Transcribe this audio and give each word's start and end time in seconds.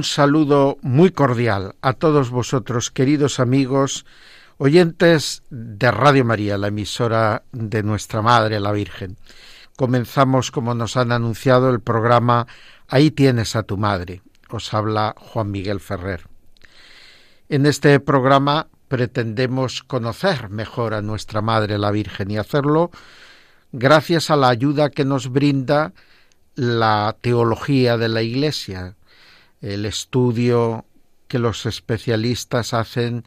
Un 0.00 0.04
saludo 0.04 0.78
muy 0.80 1.10
cordial 1.10 1.74
a 1.82 1.92
todos 1.92 2.30
vosotros, 2.30 2.90
queridos 2.90 3.38
amigos, 3.38 4.06
oyentes 4.56 5.42
de 5.50 5.90
Radio 5.90 6.24
María, 6.24 6.56
la 6.56 6.68
emisora 6.68 7.42
de 7.52 7.82
nuestra 7.82 8.22
Madre, 8.22 8.60
la 8.60 8.72
Virgen. 8.72 9.18
Comenzamos, 9.76 10.50
como 10.50 10.72
nos 10.72 10.96
han 10.96 11.12
anunciado, 11.12 11.68
el 11.68 11.80
programa 11.80 12.46
Ahí 12.88 13.10
tienes 13.10 13.54
a 13.56 13.64
tu 13.64 13.76
madre, 13.76 14.22
os 14.48 14.72
habla 14.72 15.14
Juan 15.18 15.50
Miguel 15.50 15.80
Ferrer. 15.80 16.26
En 17.50 17.66
este 17.66 18.00
programa 18.00 18.68
pretendemos 18.88 19.82
conocer 19.82 20.48
mejor 20.48 20.94
a 20.94 21.02
nuestra 21.02 21.42
Madre 21.42 21.76
la 21.76 21.90
Virgen 21.90 22.30
y 22.30 22.38
hacerlo 22.38 22.90
gracias 23.70 24.30
a 24.30 24.36
la 24.36 24.48
ayuda 24.48 24.88
que 24.88 25.04
nos 25.04 25.30
brinda 25.30 25.92
la 26.54 27.18
teología 27.20 27.98
de 27.98 28.08
la 28.08 28.22
Iglesia, 28.22 28.96
el 29.60 29.84
estudio 29.86 30.84
que 31.28 31.38
los 31.38 31.66
especialistas 31.66 32.74
hacen 32.74 33.24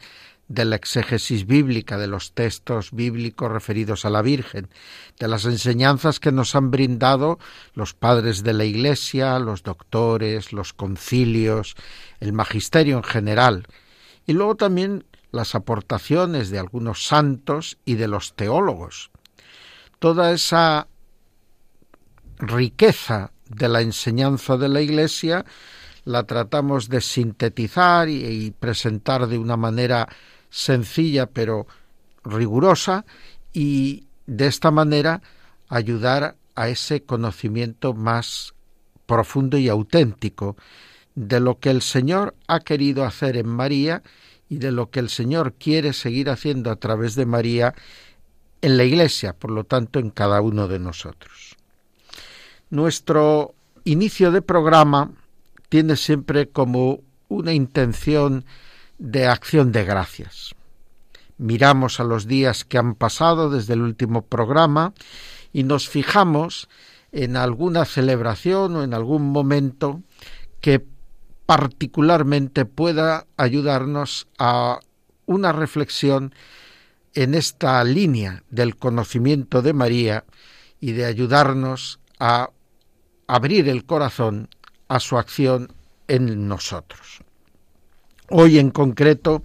de 0.48 0.64
la 0.64 0.76
exégesis 0.76 1.46
bíblica, 1.46 1.96
de 1.96 2.06
los 2.06 2.32
textos 2.32 2.90
bíblicos 2.92 3.50
referidos 3.50 4.04
a 4.04 4.10
la 4.10 4.20
Virgen, 4.20 4.68
de 5.18 5.28
las 5.28 5.46
enseñanzas 5.46 6.20
que 6.20 6.32
nos 6.32 6.54
han 6.54 6.70
brindado 6.70 7.38
los 7.72 7.94
padres 7.94 8.42
de 8.42 8.52
la 8.52 8.64
Iglesia, 8.64 9.38
los 9.38 9.62
doctores, 9.62 10.52
los 10.52 10.72
concilios, 10.72 11.76
el 12.20 12.32
magisterio 12.32 12.98
en 12.98 13.04
general, 13.04 13.66
y 14.26 14.34
luego 14.34 14.56
también 14.56 15.04
las 15.30 15.54
aportaciones 15.54 16.50
de 16.50 16.58
algunos 16.58 17.06
santos 17.06 17.78
y 17.84 17.94
de 17.94 18.08
los 18.08 18.34
teólogos. 18.34 19.10
Toda 19.98 20.32
esa 20.32 20.88
riqueza 22.38 23.32
de 23.48 23.68
la 23.68 23.80
enseñanza 23.80 24.56
de 24.56 24.68
la 24.68 24.80
Iglesia 24.80 25.44
la 26.04 26.24
tratamos 26.24 26.88
de 26.88 27.00
sintetizar 27.00 28.08
y, 28.08 28.50
presentar 28.58 29.26
de 29.26 29.38
una 29.38 29.56
manera 29.56 30.08
sencilla 30.50 31.26
pero 31.26 31.66
rigurosa 32.24 33.04
y 33.52 34.06
de 34.26 34.46
esta 34.46 34.70
manera 34.70 35.22
ayudar 35.68 36.36
a 36.54 36.68
ese 36.68 37.02
conocimiento 37.02 37.94
más 37.94 38.54
profundo 39.06 39.58
y 39.58 39.68
auténtico 39.68 40.56
de 41.14 41.40
lo 41.40 41.58
que 41.58 41.70
el 41.70 41.82
Señor 41.82 42.34
ha 42.46 42.60
querido 42.60 43.04
hacer 43.04 43.36
en 43.36 43.48
María 43.48 44.02
y 44.48 44.58
de 44.58 44.72
lo 44.72 44.90
que 44.90 45.00
el 45.00 45.08
Señor 45.08 45.54
quiere 45.54 45.92
seguir 45.92 46.30
haciendo 46.30 46.70
a 46.70 46.76
través 46.76 47.14
de 47.14 47.26
María 47.26 47.74
en 48.62 48.76
la 48.76 48.84
Iglesia, 48.84 49.34
por 49.34 49.50
lo 49.50 49.64
tanto 49.64 49.98
en 49.98 50.10
cada 50.10 50.40
uno 50.40 50.68
de 50.68 50.78
nosotros. 50.78 51.56
Nuestro 52.70 53.54
inicio 53.84 54.32
de 54.32 54.42
programa 54.42 55.10
tiene 55.74 55.96
siempre 55.96 56.50
como 56.50 57.00
una 57.26 57.52
intención 57.52 58.44
de 58.98 59.26
acción 59.26 59.72
de 59.72 59.84
gracias. 59.84 60.54
Miramos 61.36 61.98
a 61.98 62.04
los 62.04 62.28
días 62.28 62.64
que 62.64 62.78
han 62.78 62.94
pasado 62.94 63.50
desde 63.50 63.72
el 63.74 63.82
último 63.82 64.22
programa 64.22 64.94
y 65.52 65.64
nos 65.64 65.88
fijamos 65.88 66.68
en 67.10 67.36
alguna 67.36 67.86
celebración 67.86 68.76
o 68.76 68.84
en 68.84 68.94
algún 68.94 69.32
momento 69.32 70.00
que 70.60 70.86
particularmente 71.44 72.66
pueda 72.66 73.26
ayudarnos 73.36 74.28
a 74.38 74.78
una 75.26 75.50
reflexión 75.50 76.36
en 77.14 77.34
esta 77.34 77.82
línea 77.82 78.44
del 78.48 78.76
conocimiento 78.76 79.60
de 79.60 79.72
María 79.72 80.24
y 80.78 80.92
de 80.92 81.04
ayudarnos 81.04 81.98
a 82.20 82.50
abrir 83.26 83.68
el 83.68 83.84
corazón 83.84 84.48
a 84.88 85.00
su 85.00 85.18
acción 85.18 85.72
en 86.08 86.48
nosotros. 86.48 87.20
Hoy 88.30 88.58
en 88.58 88.70
concreto 88.70 89.42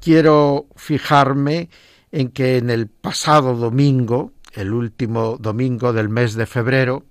quiero 0.00 0.66
fijarme 0.76 1.70
en 2.12 2.28
que 2.28 2.58
en 2.58 2.70
el 2.70 2.88
pasado 2.88 3.54
domingo, 3.56 4.32
el 4.52 4.72
último 4.72 5.36
domingo 5.38 5.92
del 5.92 6.08
mes 6.08 6.34
de 6.34 6.46
febrero, 6.46 7.04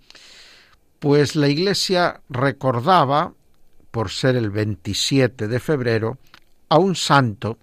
pues 0.99 1.35
la 1.35 1.49
Iglesia 1.49 2.21
recordaba, 2.29 3.33
por 3.91 4.09
ser 4.09 4.35
el 4.35 4.49
27 4.49 5.47
de 5.47 5.59
febrero, 5.59 6.17
a 6.69 6.77
un 6.77 6.95
santo 6.95 7.57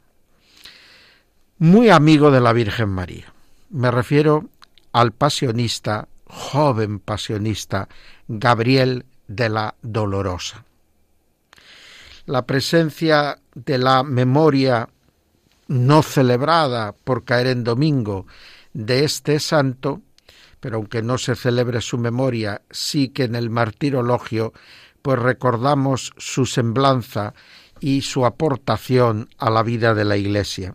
muy 1.59 1.91
amigo 1.91 2.31
de 2.31 2.41
la 2.41 2.53
Virgen 2.53 2.91
María. 2.91 3.33
Me 3.71 3.91
refiero 3.91 4.49
al 4.93 5.13
pasionista, 5.13 6.09
joven 6.27 7.01
pasionista, 7.01 7.89
Gabriel 8.29 9.07
de 9.31 9.49
la 9.49 9.75
Dolorosa 9.81 10.65
la 12.31 12.47
presencia 12.47 13.39
de 13.55 13.77
la 13.77 14.05
memoria 14.05 14.89
no 15.67 16.03
celebrada 16.03 16.93
por 16.93 17.25
caer 17.25 17.49
en 17.49 17.65
domingo 17.65 18.27
de 18.73 19.05
este 19.05 19.41
santo, 19.41 20.01
pero 20.61 20.77
aunque 20.77 21.03
no 21.03 21.19
se 21.19 21.35
celebre 21.35 21.81
su 21.81 21.99
memoria, 21.99 22.63
sí 22.71 23.09
que 23.09 23.25
en 23.25 23.35
el 23.35 23.51
martirologio 23.51 24.53
pues 25.03 25.19
recordamos 25.19 26.13
su 26.19 26.47
semblanza 26.47 27.35
y 27.81 28.03
su 28.03 28.25
aportación 28.25 29.29
a 29.39 29.51
la 29.51 29.65
vida 29.65 29.95
de 29.95 30.05
la 30.05 30.17
Iglesia. 30.17 30.75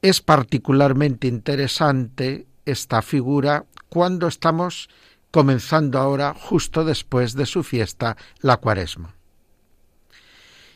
Es 0.00 0.20
particularmente 0.20 1.26
interesante 1.26 2.46
esta 2.66 3.02
figura 3.02 3.64
cuando 3.88 4.28
estamos 4.28 4.88
comenzando 5.34 5.98
ahora 5.98 6.32
justo 6.32 6.84
después 6.84 7.34
de 7.34 7.44
su 7.44 7.64
fiesta, 7.64 8.16
la 8.40 8.58
cuaresma 8.58 9.16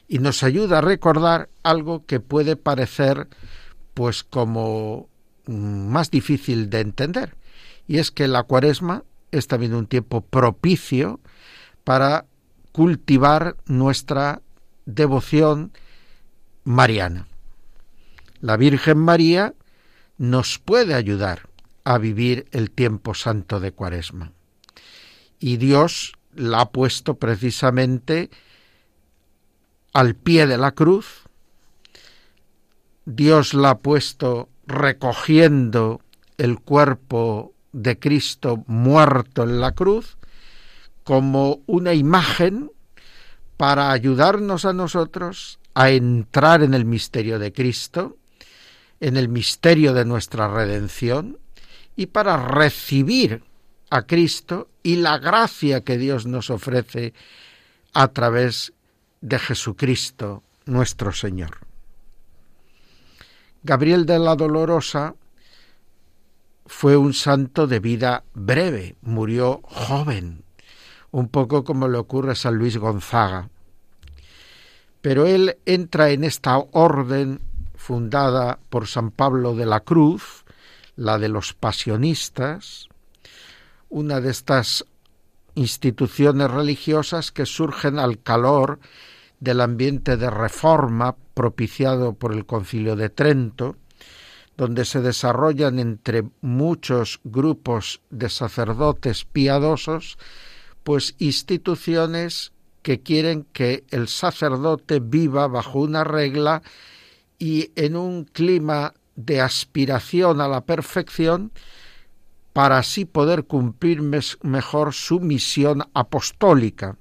y 0.08 0.18
nos 0.18 0.42
ayuda 0.42 0.78
a 0.78 0.80
recordar 0.80 1.48
algo 1.62 2.04
que 2.06 2.18
puede 2.18 2.56
parecer 2.56 3.28
pues 3.94 4.24
como 4.24 5.08
más 5.46 6.10
difícil 6.10 6.70
de 6.70 6.80
entender 6.80 7.36
y 7.86 7.98
es 7.98 8.10
que 8.10 8.26
la 8.26 8.42
cuaresma 8.42 9.04
es 9.30 9.46
también 9.46 9.74
un 9.74 9.86
tiempo 9.86 10.22
propicio 10.22 11.20
para 11.84 12.26
cultivar 12.72 13.54
nuestra 13.66 14.42
devoción 14.86 15.70
mariana. 16.64 17.28
La 18.40 18.56
Virgen 18.56 18.98
María 18.98 19.54
nos 20.16 20.58
puede 20.58 20.94
ayudar 20.94 21.48
a 21.84 21.96
vivir 21.98 22.48
el 22.50 22.72
tiempo 22.72 23.14
santo 23.14 23.60
de 23.60 23.70
cuaresma. 23.70 24.32
Y 25.38 25.56
Dios 25.56 26.14
la 26.34 26.62
ha 26.62 26.70
puesto 26.70 27.14
precisamente 27.14 28.30
al 29.92 30.14
pie 30.14 30.46
de 30.46 30.58
la 30.58 30.72
cruz, 30.72 31.24
Dios 33.04 33.54
la 33.54 33.70
ha 33.70 33.78
puesto 33.78 34.48
recogiendo 34.66 36.02
el 36.36 36.60
cuerpo 36.60 37.52
de 37.72 37.98
Cristo 37.98 38.64
muerto 38.66 39.44
en 39.44 39.60
la 39.60 39.72
cruz 39.72 40.18
como 41.04 41.60
una 41.66 41.94
imagen 41.94 42.70
para 43.56 43.90
ayudarnos 43.90 44.64
a 44.64 44.72
nosotros 44.72 45.58
a 45.74 45.90
entrar 45.90 46.62
en 46.62 46.74
el 46.74 46.84
misterio 46.84 47.38
de 47.38 47.52
Cristo, 47.52 48.16
en 49.00 49.16
el 49.16 49.28
misterio 49.28 49.94
de 49.94 50.04
nuestra 50.04 50.48
redención 50.48 51.38
y 51.96 52.06
para 52.06 52.36
recibir 52.36 53.42
a 53.90 54.02
Cristo 54.02 54.68
y 54.82 54.96
la 54.96 55.18
gracia 55.18 55.82
que 55.82 55.98
Dios 55.98 56.26
nos 56.26 56.50
ofrece 56.50 57.14
a 57.94 58.08
través 58.08 58.72
de 59.20 59.38
Jesucristo 59.38 60.42
nuestro 60.66 61.12
Señor. 61.12 61.58
Gabriel 63.62 64.06
de 64.06 64.18
la 64.18 64.36
Dolorosa 64.36 65.14
fue 66.66 66.96
un 66.96 67.14
santo 67.14 67.66
de 67.66 67.80
vida 67.80 68.24
breve, 68.34 68.96
murió 69.02 69.60
joven, 69.64 70.44
un 71.10 71.28
poco 71.28 71.64
como 71.64 71.88
le 71.88 71.98
ocurre 71.98 72.32
a 72.32 72.36
San 72.36 72.56
Luis 72.56 72.76
Gonzaga. 72.76 73.48
Pero 75.00 75.26
él 75.26 75.58
entra 75.64 76.10
en 76.10 76.24
esta 76.24 76.58
orden 76.58 77.40
fundada 77.74 78.58
por 78.68 78.86
San 78.86 79.10
Pablo 79.10 79.54
de 79.54 79.64
la 79.64 79.80
Cruz, 79.80 80.44
la 80.96 81.18
de 81.18 81.28
los 81.28 81.54
pasionistas, 81.54 82.88
una 83.88 84.20
de 84.20 84.30
estas 84.30 84.84
instituciones 85.54 86.50
religiosas 86.50 87.32
que 87.32 87.46
surgen 87.46 87.98
al 87.98 88.22
calor 88.22 88.78
del 89.40 89.60
ambiente 89.60 90.16
de 90.16 90.30
reforma 90.30 91.16
propiciado 91.34 92.14
por 92.14 92.32
el 92.32 92.46
Concilio 92.46 92.96
de 92.96 93.08
Trento, 93.10 93.76
donde 94.56 94.84
se 94.84 95.00
desarrollan 95.00 95.78
entre 95.78 96.24
muchos 96.40 97.20
grupos 97.24 98.00
de 98.10 98.28
sacerdotes 98.28 99.24
piadosos, 99.24 100.18
pues 100.82 101.14
instituciones 101.18 102.52
que 102.82 103.00
quieren 103.00 103.44
que 103.52 103.84
el 103.90 104.08
sacerdote 104.08 105.00
viva 105.00 105.46
bajo 105.46 105.80
una 105.80 106.04
regla 106.04 106.62
y 107.38 107.70
en 107.76 107.96
un 107.96 108.24
clima 108.24 108.94
de 109.14 109.40
aspiración 109.40 110.40
a 110.40 110.48
la 110.48 110.62
perfección 110.62 111.52
para 112.58 112.78
así 112.78 113.04
poder 113.04 113.44
cumplir 113.44 114.02
mejor 114.02 114.92
su 114.92 115.20
misión 115.20 115.84
apostólica 115.94 116.96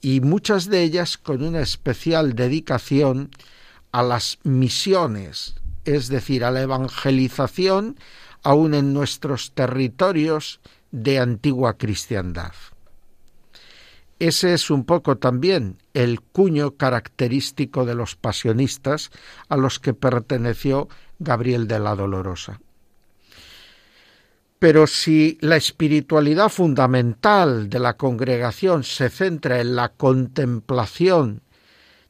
y 0.00 0.22
muchas 0.22 0.70
de 0.70 0.82
ellas 0.82 1.18
con 1.18 1.42
una 1.42 1.60
especial 1.60 2.34
dedicación 2.34 3.28
a 3.92 4.02
las 4.02 4.38
misiones, 4.44 5.56
es 5.84 6.08
decir, 6.08 6.42
a 6.42 6.50
la 6.50 6.62
evangelización 6.62 7.98
aún 8.42 8.72
en 8.72 8.94
nuestros 8.94 9.52
territorios 9.52 10.60
de 10.90 11.18
antigua 11.18 11.76
cristiandad. 11.76 12.52
Ese 14.18 14.54
es 14.54 14.70
un 14.70 14.86
poco 14.86 15.18
también 15.18 15.76
el 15.92 16.22
cuño 16.22 16.78
característico 16.78 17.84
de 17.84 17.94
los 17.94 18.16
pasionistas 18.16 19.10
a 19.50 19.58
los 19.58 19.78
que 19.80 19.92
perteneció 19.92 20.88
Gabriel 21.18 21.68
de 21.68 21.78
la 21.78 21.94
Dolorosa. 21.94 22.58
Pero 24.58 24.86
si 24.86 25.36
la 25.40 25.56
espiritualidad 25.56 26.48
fundamental 26.48 27.68
de 27.68 27.78
la 27.78 27.96
congregación 27.96 28.84
se 28.84 29.10
centra 29.10 29.60
en 29.60 29.76
la 29.76 29.90
contemplación 29.90 31.42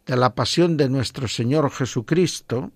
de 0.06 0.16
la 0.16 0.34
pasión 0.34 0.76
de 0.76 0.88
nuestro 0.88 1.26
Señor 1.26 1.70
Jesucristo, 1.70 2.70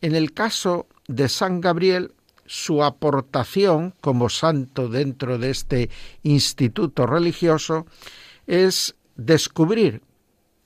en 0.00 0.14
el 0.14 0.32
caso 0.32 0.86
de 1.08 1.28
San 1.28 1.60
Gabriel, 1.60 2.14
su 2.46 2.82
aportación 2.82 3.94
como 4.00 4.28
santo 4.28 4.88
dentro 4.88 5.38
de 5.38 5.50
este 5.50 5.90
instituto 6.22 7.06
religioso 7.06 7.86
es 8.46 8.96
descubrir 9.14 10.02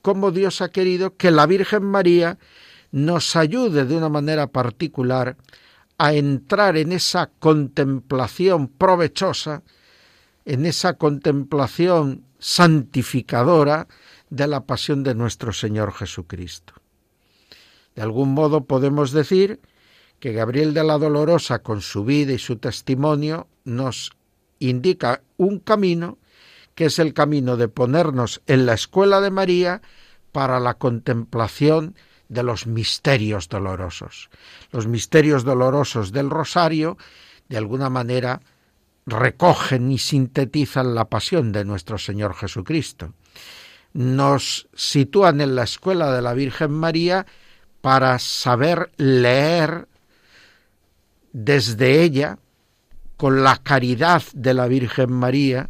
cómo 0.01 0.31
Dios 0.31 0.61
ha 0.61 0.69
querido 0.69 1.15
que 1.15 1.29
la 1.31 1.45
Virgen 1.45 1.83
María 1.83 2.39
nos 2.91 3.35
ayude 3.35 3.85
de 3.85 3.97
una 3.97 4.09
manera 4.09 4.47
particular 4.47 5.35
a 5.97 6.13
entrar 6.13 6.77
en 6.77 6.91
esa 6.91 7.31
contemplación 7.39 8.67
provechosa, 8.67 9.63
en 10.45 10.65
esa 10.65 10.93
contemplación 10.93 12.25
santificadora 12.39 13.87
de 14.29 14.47
la 14.47 14.65
pasión 14.65 15.03
de 15.03 15.15
nuestro 15.15 15.53
Señor 15.53 15.93
Jesucristo. 15.93 16.73
De 17.95 18.01
algún 18.01 18.33
modo 18.33 18.65
podemos 18.65 19.11
decir 19.11 19.61
que 20.19 20.33
Gabriel 20.33 20.73
de 20.73 20.83
la 20.83 20.97
Dolorosa, 20.97 21.59
con 21.59 21.81
su 21.81 22.03
vida 22.03 22.33
y 22.33 22.39
su 22.39 22.57
testimonio, 22.57 23.47
nos 23.63 24.11
indica 24.59 25.21
un 25.37 25.59
camino 25.59 26.17
que 26.75 26.85
es 26.85 26.99
el 26.99 27.13
camino 27.13 27.55
de 27.57 27.69
ponernos 27.69 28.41
en 28.47 28.65
la 28.65 28.73
escuela 28.73 29.21
de 29.21 29.31
María 29.31 29.81
para 30.31 30.59
la 30.59 30.73
contemplación 30.73 31.95
de 32.29 32.43
los 32.43 32.67
misterios 32.67 33.49
dolorosos. 33.49 34.29
Los 34.71 34.87
misterios 34.87 35.43
dolorosos 35.43 36.11
del 36.11 36.29
rosario, 36.29 36.97
de 37.49 37.57
alguna 37.57 37.89
manera, 37.89 38.41
recogen 39.05 39.91
y 39.91 39.97
sintetizan 39.97 40.95
la 40.95 41.05
pasión 41.05 41.51
de 41.51 41.65
nuestro 41.65 41.97
Señor 41.97 42.35
Jesucristo. 42.35 43.13
Nos 43.93 44.67
sitúan 44.73 45.41
en 45.41 45.55
la 45.55 45.63
escuela 45.63 46.11
de 46.11 46.21
la 46.21 46.33
Virgen 46.33 46.71
María 46.71 47.25
para 47.81 48.17
saber 48.19 48.91
leer 48.97 49.87
desde 51.31 52.01
ella, 52.01 52.39
con 53.17 53.43
la 53.43 53.57
caridad 53.57 54.23
de 54.33 54.53
la 54.53 54.67
Virgen 54.67 55.11
María, 55.11 55.69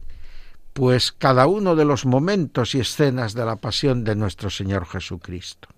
pues 0.74 1.12
cada 1.12 1.48
uno 1.48 1.75
de 1.75 1.86
los 1.86 2.06
momentos 2.06 2.75
y 2.75 2.80
escenas 2.80 3.34
de 3.34 3.46
la 3.46 3.56
pasión 3.56 4.04
de 4.04 4.16
nuestro 4.16 4.50
Señor 4.50 4.86
Jesucristo. 4.86 5.69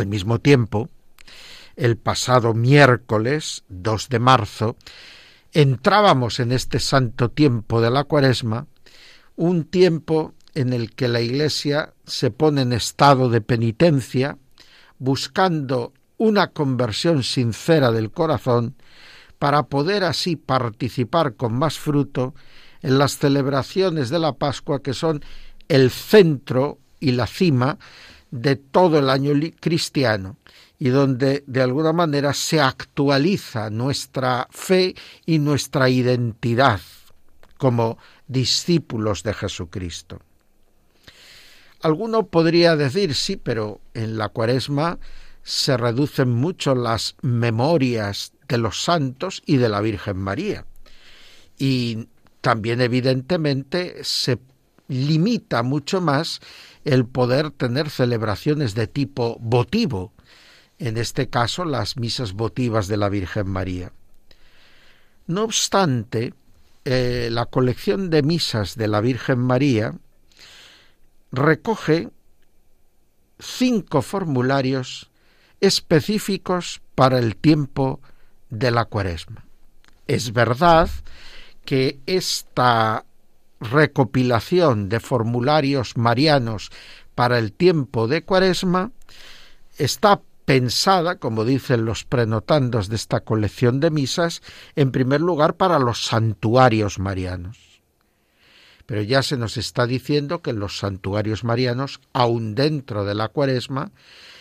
Al 0.00 0.06
mismo 0.06 0.38
tiempo, 0.38 0.88
el 1.76 1.98
pasado 1.98 2.54
miércoles 2.54 3.64
2 3.68 4.08
de 4.08 4.18
marzo, 4.18 4.76
entrábamos 5.52 6.40
en 6.40 6.52
este 6.52 6.78
santo 6.78 7.30
tiempo 7.30 7.82
de 7.82 7.90
la 7.90 8.04
cuaresma, 8.04 8.66
un 9.36 9.64
tiempo 9.64 10.32
en 10.54 10.72
el 10.72 10.94
que 10.94 11.06
la 11.06 11.20
Iglesia 11.20 11.92
se 12.06 12.30
pone 12.30 12.62
en 12.62 12.72
estado 12.72 13.28
de 13.28 13.42
penitencia, 13.42 14.38
buscando 14.98 15.92
una 16.16 16.46
conversión 16.48 17.22
sincera 17.22 17.92
del 17.92 18.10
corazón, 18.10 18.76
para 19.38 19.64
poder 19.64 20.04
así 20.04 20.34
participar 20.34 21.34
con 21.34 21.52
más 21.52 21.78
fruto 21.78 22.34
en 22.80 22.98
las 22.98 23.18
celebraciones 23.18 24.08
de 24.08 24.18
la 24.18 24.32
Pascua 24.32 24.82
que 24.82 24.94
son 24.94 25.22
el 25.68 25.90
centro 25.90 26.78
y 27.00 27.12
la 27.12 27.26
cima 27.26 27.78
de 28.30 28.56
todo 28.56 28.98
el 28.98 29.10
año 29.10 29.32
cristiano 29.60 30.36
y 30.78 30.88
donde 30.88 31.44
de 31.46 31.62
alguna 31.62 31.92
manera 31.92 32.32
se 32.32 32.60
actualiza 32.60 33.70
nuestra 33.70 34.48
fe 34.50 34.94
y 35.26 35.38
nuestra 35.38 35.90
identidad 35.90 36.80
como 37.58 37.98
discípulos 38.26 39.22
de 39.22 39.34
Jesucristo. 39.34 40.20
Alguno 41.82 42.26
podría 42.26 42.76
decir, 42.76 43.14
sí, 43.14 43.36
pero 43.36 43.80
en 43.94 44.16
la 44.16 44.28
cuaresma 44.28 44.98
se 45.42 45.76
reducen 45.76 46.30
mucho 46.30 46.74
las 46.74 47.16
memorias 47.22 48.32
de 48.48 48.58
los 48.58 48.82
santos 48.82 49.42
y 49.46 49.56
de 49.56 49.68
la 49.68 49.80
Virgen 49.80 50.18
María. 50.18 50.66
Y 51.58 52.08
también 52.40 52.80
evidentemente 52.80 54.02
se 54.02 54.38
limita 54.90 55.62
mucho 55.62 56.00
más 56.00 56.40
el 56.84 57.06
poder 57.06 57.52
tener 57.52 57.90
celebraciones 57.90 58.74
de 58.74 58.88
tipo 58.88 59.38
votivo, 59.40 60.12
en 60.78 60.96
este 60.96 61.28
caso 61.28 61.64
las 61.64 61.96
misas 61.96 62.32
votivas 62.32 62.88
de 62.88 62.96
la 62.96 63.08
Virgen 63.08 63.48
María. 63.48 63.92
No 65.28 65.44
obstante, 65.44 66.34
eh, 66.84 67.28
la 67.30 67.46
colección 67.46 68.10
de 68.10 68.22
misas 68.22 68.74
de 68.74 68.88
la 68.88 69.00
Virgen 69.00 69.38
María 69.38 69.94
recoge 71.30 72.08
cinco 73.38 74.02
formularios 74.02 75.08
específicos 75.60 76.82
para 76.96 77.20
el 77.20 77.36
tiempo 77.36 78.00
de 78.48 78.72
la 78.72 78.86
cuaresma. 78.86 79.44
Es 80.08 80.32
verdad 80.32 80.90
que 81.64 82.00
esta 82.06 83.04
recopilación 83.60 84.88
de 84.88 85.00
formularios 85.00 85.96
marianos 85.96 86.70
para 87.14 87.38
el 87.38 87.52
tiempo 87.52 88.08
de 88.08 88.24
Cuaresma 88.24 88.92
está 89.76 90.22
pensada, 90.44 91.16
como 91.16 91.44
dicen 91.44 91.84
los 91.84 92.04
prenotandos 92.04 92.88
de 92.88 92.96
esta 92.96 93.20
colección 93.20 93.78
de 93.78 93.90
misas, 93.90 94.42
en 94.74 94.90
primer 94.90 95.20
lugar 95.20 95.56
para 95.56 95.78
los 95.78 96.06
santuarios 96.06 96.98
marianos. 96.98 97.82
Pero 98.86 99.02
ya 99.02 99.22
se 99.22 99.36
nos 99.36 99.56
está 99.56 99.86
diciendo 99.86 100.42
que 100.42 100.50
en 100.50 100.58
los 100.58 100.78
santuarios 100.78 101.44
marianos, 101.44 102.00
aun 102.12 102.56
dentro 102.56 103.04
de 103.04 103.14
la 103.14 103.28
Cuaresma, 103.28 103.92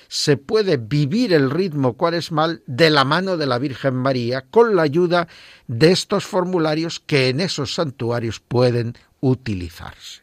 se 0.07 0.37
puede 0.37 0.77
vivir 0.77 1.33
el 1.33 1.51
ritmo 1.51 1.93
cuaresmal 1.93 2.63
de 2.65 2.89
la 2.89 3.05
mano 3.05 3.37
de 3.37 3.45
la 3.45 3.59
Virgen 3.59 3.93
María 3.93 4.43
con 4.49 4.75
la 4.75 4.81
ayuda 4.81 5.27
de 5.67 5.91
estos 5.91 6.25
formularios 6.25 6.99
que 6.99 7.29
en 7.29 7.39
esos 7.39 7.75
santuarios 7.75 8.39
pueden 8.39 8.95
utilizarse. 9.21 10.21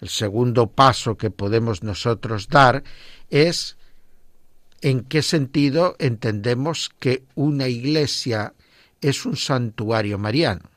El 0.00 0.08
segundo 0.08 0.66
paso 0.68 1.16
que 1.16 1.30
podemos 1.30 1.82
nosotros 1.82 2.48
dar 2.48 2.84
es 3.30 3.76
en 4.82 5.02
qué 5.04 5.22
sentido 5.22 5.96
entendemos 5.98 6.90
que 6.98 7.24
una 7.34 7.68
iglesia 7.68 8.54
es 9.00 9.24
un 9.24 9.36
santuario 9.36 10.18
mariano. 10.18 10.70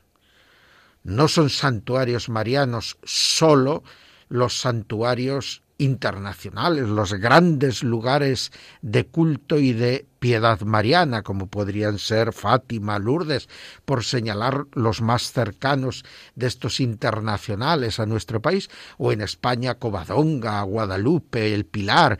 No 1.02 1.28
son 1.28 1.50
santuarios 1.50 2.28
marianos 2.28 2.98
solo 3.04 3.82
los 4.28 4.58
santuarios 4.60 5.62
internacionales, 5.80 6.88
los 6.88 7.14
grandes 7.14 7.82
lugares 7.82 8.52
de 8.82 9.06
culto 9.06 9.58
y 9.58 9.72
de 9.72 10.06
piedad 10.18 10.60
mariana, 10.60 11.22
como 11.22 11.46
podrían 11.46 11.98
ser 11.98 12.34
Fátima, 12.34 12.98
Lourdes, 12.98 13.48
por 13.86 14.04
señalar 14.04 14.66
los 14.74 15.00
más 15.00 15.32
cercanos 15.32 16.04
de 16.34 16.46
estos 16.46 16.80
internacionales 16.80 17.98
a 17.98 18.06
nuestro 18.06 18.40
país, 18.40 18.68
o 18.98 19.10
en 19.10 19.22
España 19.22 19.76
Covadonga, 19.76 20.62
Guadalupe, 20.62 21.54
El 21.54 21.64
Pilar, 21.64 22.18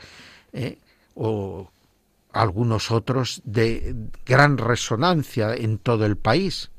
¿eh? 0.54 0.78
o 1.14 1.70
algunos 2.32 2.90
otros 2.90 3.42
de 3.44 3.94
gran 4.24 4.56
resonancia 4.56 5.54
en 5.54 5.76
todo 5.76 6.06
el 6.06 6.16
país. 6.16 6.70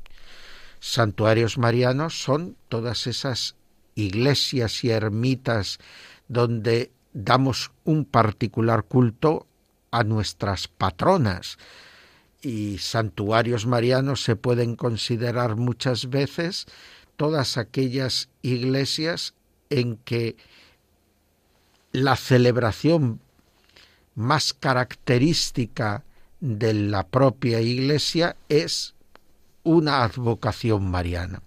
Santuarios 0.80 1.58
marianos 1.58 2.20
son 2.20 2.56
todas 2.68 3.06
esas 3.06 3.54
iglesias 3.94 4.82
y 4.82 4.90
ermitas 4.90 5.78
donde 6.28 6.90
damos 7.12 7.72
un 7.84 8.04
particular 8.04 8.84
culto 8.84 9.46
a 9.90 10.04
nuestras 10.04 10.68
patronas. 10.68 11.58
Y 12.40 12.78
santuarios 12.78 13.66
marianos 13.66 14.24
se 14.24 14.34
pueden 14.34 14.74
considerar 14.74 15.56
muchas 15.56 16.10
veces 16.10 16.66
todas 17.16 17.56
aquellas 17.56 18.28
iglesias 18.42 19.34
en 19.70 19.96
que 19.96 20.36
la 21.92 22.16
celebración 22.16 23.20
más 24.14 24.52
característica 24.52 26.04
de 26.40 26.74
la 26.74 27.06
propia 27.06 27.60
iglesia 27.60 28.36
es 28.48 28.94
una 29.62 30.02
advocación 30.02 30.90
mariana. 30.90 31.42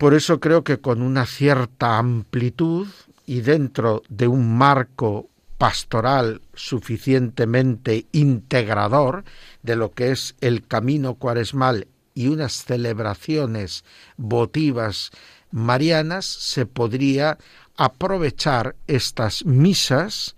Por 0.00 0.14
eso 0.14 0.40
creo 0.40 0.64
que 0.64 0.80
con 0.80 1.02
una 1.02 1.26
cierta 1.26 1.98
amplitud 1.98 2.88
y 3.26 3.42
dentro 3.42 4.02
de 4.08 4.28
un 4.28 4.56
marco 4.56 5.28
pastoral 5.58 6.40
suficientemente 6.54 8.06
integrador 8.10 9.24
de 9.62 9.76
lo 9.76 9.92
que 9.92 10.10
es 10.12 10.36
el 10.40 10.66
camino 10.66 11.16
cuaresmal 11.16 11.86
y 12.14 12.28
unas 12.28 12.64
celebraciones 12.64 13.84
votivas 14.16 15.10
marianas, 15.50 16.24
se 16.24 16.64
podría 16.64 17.36
aprovechar 17.76 18.76
estas 18.86 19.44
misas 19.44 20.34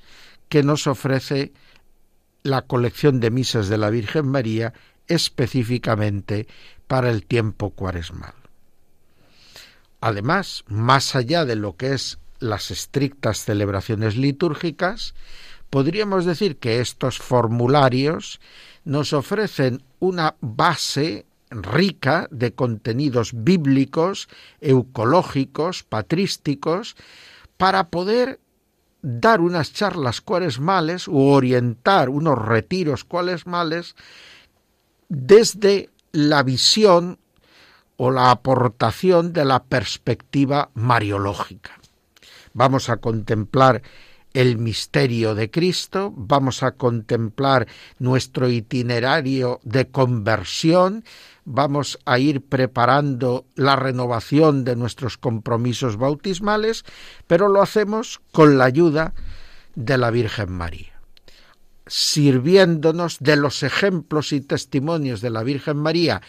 que 0.49 0.65
nos 0.65 0.89
ofrece 0.89 1.53
la 2.43 2.63
colección 2.63 3.21
de 3.21 3.31
misas 3.31 3.69
de 3.69 3.79
la 3.79 3.91
Virgen 3.91 4.27
María 4.27 4.73
específicamente 5.07 6.49
para 6.89 7.11
el 7.11 7.25
tiempo 7.25 7.71
cuaresmal. 7.71 8.42
Además, 10.03 10.65
más 10.67 11.15
allá 11.15 11.45
de 11.45 11.55
lo 11.55 11.77
que 11.77 11.93
es 11.93 12.19
las 12.41 12.73
estrictas 12.73 13.45
celebraciones 13.45 14.17
litúrgicas, 14.17 15.15
podríamos 15.71 16.25
decir 16.25 16.57
que 16.57 16.81
estos 16.81 17.19
formularios 17.19 18.41
nos 18.85 19.13
ofrecen 19.13 19.85
una 20.01 20.35
base 20.41 21.25
rica 21.51 22.27
de 22.33 22.53
contenidos 22.53 23.31
bíblicos, 23.33 24.29
eucológicos, 24.61 25.85
patrísticos, 25.85 26.97
para 27.57 27.89
poder 27.89 28.41
dar 29.03 29.41
unas 29.41 29.73
charlas 29.73 30.21
cuaresmales 30.21 31.07
u 31.07 31.29
orientar 31.29 32.09
unos 32.09 32.37
retiros 32.45 33.05
cuaresmales 33.05 33.95
desde 35.09 35.91
la 36.11 36.43
visión 36.43 37.19
o 37.97 38.11
la 38.11 38.31
aportación 38.31 39.33
de 39.33 39.45
la 39.45 39.65
perspectiva 39.65 40.71
mariológica. 40.75 41.79
Vamos 42.55 42.89
a 42.89 42.99
contemplar 42.99 43.83
el 44.35 44.59
misterio 44.59 45.35
de 45.35 45.51
Cristo, 45.51 46.13
vamos 46.17 46.63
a 46.63 46.73
contemplar 46.73 47.67
nuestro 47.99 48.49
itinerario 48.49 49.61
de 49.63 49.89
conversión, 49.89 51.05
vamos 51.45 51.99
a 52.07 52.19
ir 52.19 52.43
preparando 52.43 53.47
la 53.55 53.77
renovación 53.77 54.65
de 54.65 54.77
nuestros 54.77 55.19
compromisos 55.19 55.97
bautismales, 55.97 56.85
pero 57.27 57.49
lo 57.49 57.63
hacemos 57.63 58.21
con 58.33 58.59
la 58.59 58.65
ayuda 58.65 59.15
de 59.75 59.99
la 59.99 60.11
Virgen 60.11 60.53
María, 60.53 61.01
sirviéndonos 61.87 63.19
de 63.21 63.37
los 63.37 63.63
ejemplos 63.63 64.33
y 64.33 64.41
testimonios 64.41 65.21
de 65.21 65.31
la 65.31 65.43
Virgen 65.43 65.77
María 65.77 66.23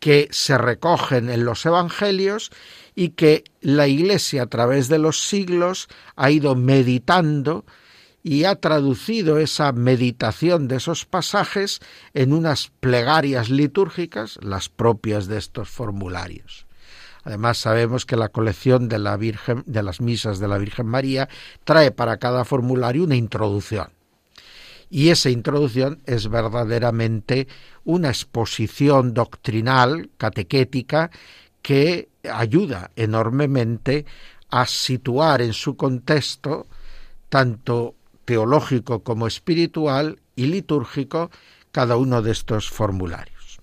que 0.00 0.28
se 0.30 0.56
recogen 0.58 1.30
en 1.30 1.44
los 1.44 1.66
Evangelios 1.66 2.50
y 2.94 3.10
que 3.10 3.44
la 3.60 3.86
Iglesia 3.88 4.42
a 4.42 4.46
través 4.46 4.88
de 4.88 4.98
los 4.98 5.20
siglos 5.20 5.88
ha 6.16 6.30
ido 6.30 6.54
meditando 6.54 7.64
y 8.22 8.44
ha 8.44 8.56
traducido 8.56 9.38
esa 9.38 9.72
meditación 9.72 10.68
de 10.68 10.76
esos 10.76 11.06
pasajes 11.06 11.80
en 12.14 12.32
unas 12.32 12.70
plegarias 12.80 13.48
litúrgicas, 13.48 14.38
las 14.42 14.68
propias 14.68 15.28
de 15.28 15.38
estos 15.38 15.68
formularios. 15.68 16.66
Además 17.24 17.58
sabemos 17.58 18.06
que 18.06 18.16
la 18.16 18.28
colección 18.28 18.88
de 18.88 18.98
las 19.82 20.00
misas 20.00 20.38
de 20.38 20.48
la 20.48 20.58
Virgen 20.58 20.86
María 20.86 21.28
trae 21.64 21.90
para 21.90 22.18
cada 22.18 22.44
formulario 22.44 23.04
una 23.04 23.16
introducción. 23.16 23.97
Y 24.90 25.10
esa 25.10 25.30
introducción 25.30 26.00
es 26.06 26.28
verdaderamente 26.28 27.48
una 27.84 28.08
exposición 28.08 29.12
doctrinal, 29.12 30.10
catequética, 30.16 31.10
que 31.62 32.08
ayuda 32.30 32.90
enormemente 32.96 34.06
a 34.50 34.66
situar 34.66 35.42
en 35.42 35.52
su 35.52 35.76
contexto, 35.76 36.66
tanto 37.28 37.94
teológico 38.24 39.02
como 39.02 39.26
espiritual 39.26 40.20
y 40.36 40.46
litúrgico, 40.46 41.30
cada 41.72 41.96
uno 41.96 42.22
de 42.22 42.32
estos 42.32 42.70
formularios. 42.70 43.58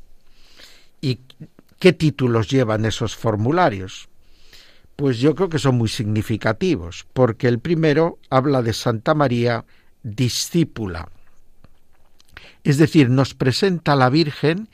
¿Y 1.02 1.20
qué 1.80 1.94
títulos 1.94 2.50
llevan 2.50 2.86
esos 2.86 3.16
formularios? 3.16 4.10
Pues 4.96 5.20
yo 5.20 5.36
creo 5.36 5.50
que 5.50 5.60
son 5.60 5.76
muy 5.76 5.90
significativos, 5.90 7.06
porque 7.14 7.48
el 7.48 7.60
primero 7.60 8.20
habla 8.30 8.62
de 8.62 8.74
Santa 8.74 9.14
María, 9.14 9.66
discípula. 10.04 11.10
Es 12.66 12.80
decir, 12.80 13.12
nos 13.12 13.36
presenta 13.36 13.94
a 13.94 13.96
la 13.96 14.10
Virgen 14.10 14.70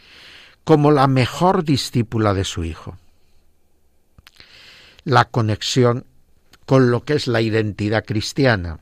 como 0.64 0.92
la 0.92 1.08
mejor 1.08 1.66
discípula 1.66 2.34
de 2.34 2.46
su 2.46 2.64
Hijo. 2.64 2.98
La 5.04 5.26
conexión 5.26 6.06
con 6.66 6.90
lo 6.90 7.04
que 7.04 7.16
es 7.16 7.28
la 7.28 7.42
identidad 7.42 8.06
cristiana, 8.06 8.80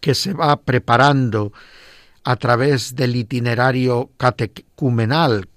que 0.00 0.14
se 0.14 0.34
va 0.34 0.60
preparando 0.60 1.54
a 2.22 2.36
través 2.36 2.96
del 2.96 3.16
itinerario 3.16 4.10
catecumenal 4.18 5.48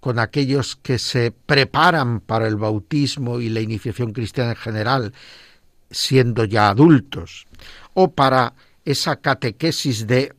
con 0.00 0.18
aquellos 0.18 0.74
que 0.74 0.98
se 0.98 1.30
preparan 1.30 2.18
para 2.18 2.48
el 2.48 2.56
bautismo 2.56 3.38
y 3.38 3.48
la 3.48 3.60
iniciación 3.60 4.12
cristiana 4.12 4.50
en 4.50 4.56
general, 4.56 5.12
siendo 5.88 6.44
ya 6.46 6.70
adultos, 6.70 7.46
o 7.94 8.10
para 8.10 8.54
esa 8.84 9.16
catequesis 9.20 10.08
de 10.08 10.32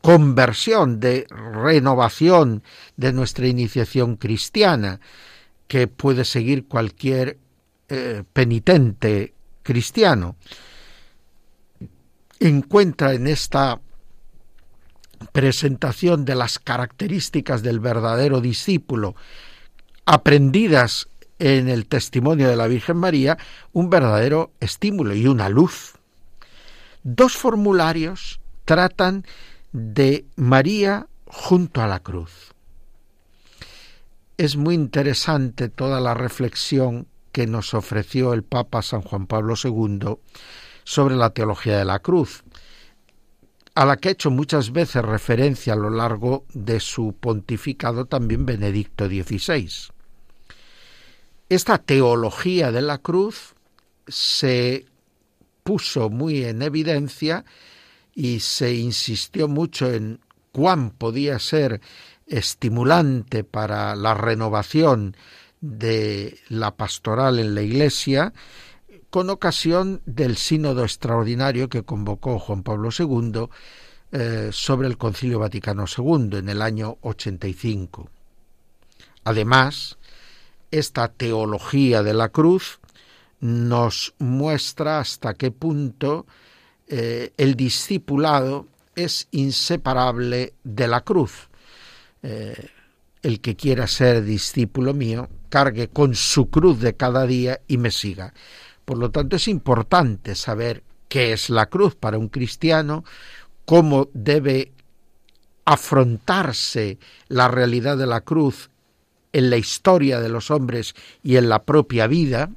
conversión, 0.00 1.00
de 1.00 1.26
renovación 1.30 2.62
de 2.96 3.12
nuestra 3.12 3.46
iniciación 3.46 4.16
cristiana, 4.16 5.00
que 5.68 5.86
puede 5.86 6.24
seguir 6.24 6.66
cualquier 6.66 7.38
eh, 7.88 8.24
penitente 8.32 9.34
cristiano. 9.62 10.36
Encuentra 12.38 13.12
en 13.12 13.26
esta 13.26 13.80
presentación 15.32 16.24
de 16.24 16.34
las 16.34 16.58
características 16.58 17.62
del 17.62 17.78
verdadero 17.78 18.40
discípulo 18.40 19.14
aprendidas 20.06 21.08
en 21.38 21.68
el 21.68 21.86
testimonio 21.86 22.48
de 22.48 22.56
la 22.56 22.66
Virgen 22.66 22.96
María 22.96 23.38
un 23.72 23.90
verdadero 23.90 24.52
estímulo 24.60 25.14
y 25.14 25.26
una 25.26 25.48
luz. 25.48 25.94
Dos 27.02 27.36
formularios 27.36 28.40
tratan 28.64 29.24
de 29.72 30.24
María 30.36 31.06
junto 31.26 31.82
a 31.82 31.86
la 31.86 32.00
cruz. 32.00 32.52
Es 34.36 34.56
muy 34.56 34.74
interesante 34.74 35.68
toda 35.68 36.00
la 36.00 36.14
reflexión 36.14 37.06
que 37.32 37.46
nos 37.46 37.74
ofreció 37.74 38.32
el 38.32 38.42
Papa 38.42 38.82
San 38.82 39.02
Juan 39.02 39.26
Pablo 39.26 39.54
II 39.62 40.16
sobre 40.84 41.14
la 41.14 41.30
teología 41.30 41.78
de 41.78 41.84
la 41.84 42.00
cruz, 42.00 42.42
a 43.74 43.84
la 43.84 43.96
que 43.96 44.08
ha 44.08 44.12
hecho 44.12 44.30
muchas 44.30 44.72
veces 44.72 45.04
referencia 45.04 45.74
a 45.74 45.76
lo 45.76 45.90
largo 45.90 46.44
de 46.52 46.80
su 46.80 47.14
pontificado 47.18 48.06
también 48.06 48.46
Benedicto 48.46 49.06
XVI. 49.06 49.70
Esta 51.48 51.78
teología 51.78 52.72
de 52.72 52.82
la 52.82 52.98
cruz 52.98 53.54
se 54.08 54.86
puso 55.62 56.10
muy 56.10 56.44
en 56.44 56.62
evidencia 56.62 57.44
y 58.20 58.40
se 58.40 58.74
insistió 58.74 59.48
mucho 59.48 59.90
en 59.90 60.20
cuán 60.52 60.90
podía 60.90 61.38
ser 61.38 61.80
estimulante 62.26 63.44
para 63.44 63.96
la 63.96 64.12
renovación 64.12 65.16
de 65.62 66.38
la 66.50 66.76
pastoral 66.76 67.38
en 67.38 67.54
la 67.54 67.62
Iglesia 67.62 68.34
con 69.08 69.30
ocasión 69.30 70.02
del 70.04 70.36
sínodo 70.36 70.82
extraordinario 70.82 71.70
que 71.70 71.82
convocó 71.82 72.38
Juan 72.38 72.62
Pablo 72.62 72.90
II 72.96 73.48
eh, 74.12 74.50
sobre 74.52 74.88
el 74.88 74.98
Concilio 74.98 75.38
Vaticano 75.38 75.86
II 75.86 76.36
en 76.36 76.50
el 76.50 76.60
año 76.60 76.98
85. 77.00 78.10
Además, 79.24 79.96
esta 80.70 81.08
teología 81.08 82.02
de 82.02 82.12
la 82.12 82.28
cruz 82.28 82.80
nos 83.40 84.12
muestra 84.18 84.98
hasta 84.98 85.32
qué 85.32 85.50
punto 85.50 86.26
eh, 86.92 87.32
el 87.36 87.54
discipulado 87.54 88.66
es 88.96 89.28
inseparable 89.30 90.54
de 90.64 90.88
la 90.88 91.02
cruz. 91.02 91.48
Eh, 92.24 92.68
el 93.22 93.40
que 93.40 93.54
quiera 93.54 93.86
ser 93.86 94.24
discípulo 94.24 94.92
mío, 94.92 95.28
cargue 95.50 95.88
con 95.88 96.16
su 96.16 96.50
cruz 96.50 96.80
de 96.80 96.96
cada 96.96 97.26
día 97.26 97.60
y 97.68 97.78
me 97.78 97.92
siga. 97.92 98.34
Por 98.84 98.98
lo 98.98 99.10
tanto, 99.10 99.36
es 99.36 99.46
importante 99.46 100.34
saber 100.34 100.82
qué 101.08 101.32
es 101.32 101.48
la 101.48 101.66
cruz 101.66 101.94
para 101.94 102.18
un 102.18 102.28
cristiano, 102.28 103.04
cómo 103.66 104.08
debe 104.12 104.72
afrontarse 105.64 106.98
la 107.28 107.46
realidad 107.46 107.96
de 107.98 108.06
la 108.06 108.22
cruz 108.22 108.70
en 109.32 109.48
la 109.48 109.58
historia 109.58 110.18
de 110.20 110.28
los 110.28 110.50
hombres 110.50 110.94
y 111.22 111.36
en 111.36 111.48
la 111.48 111.62
propia 111.62 112.08
vida, 112.08 112.50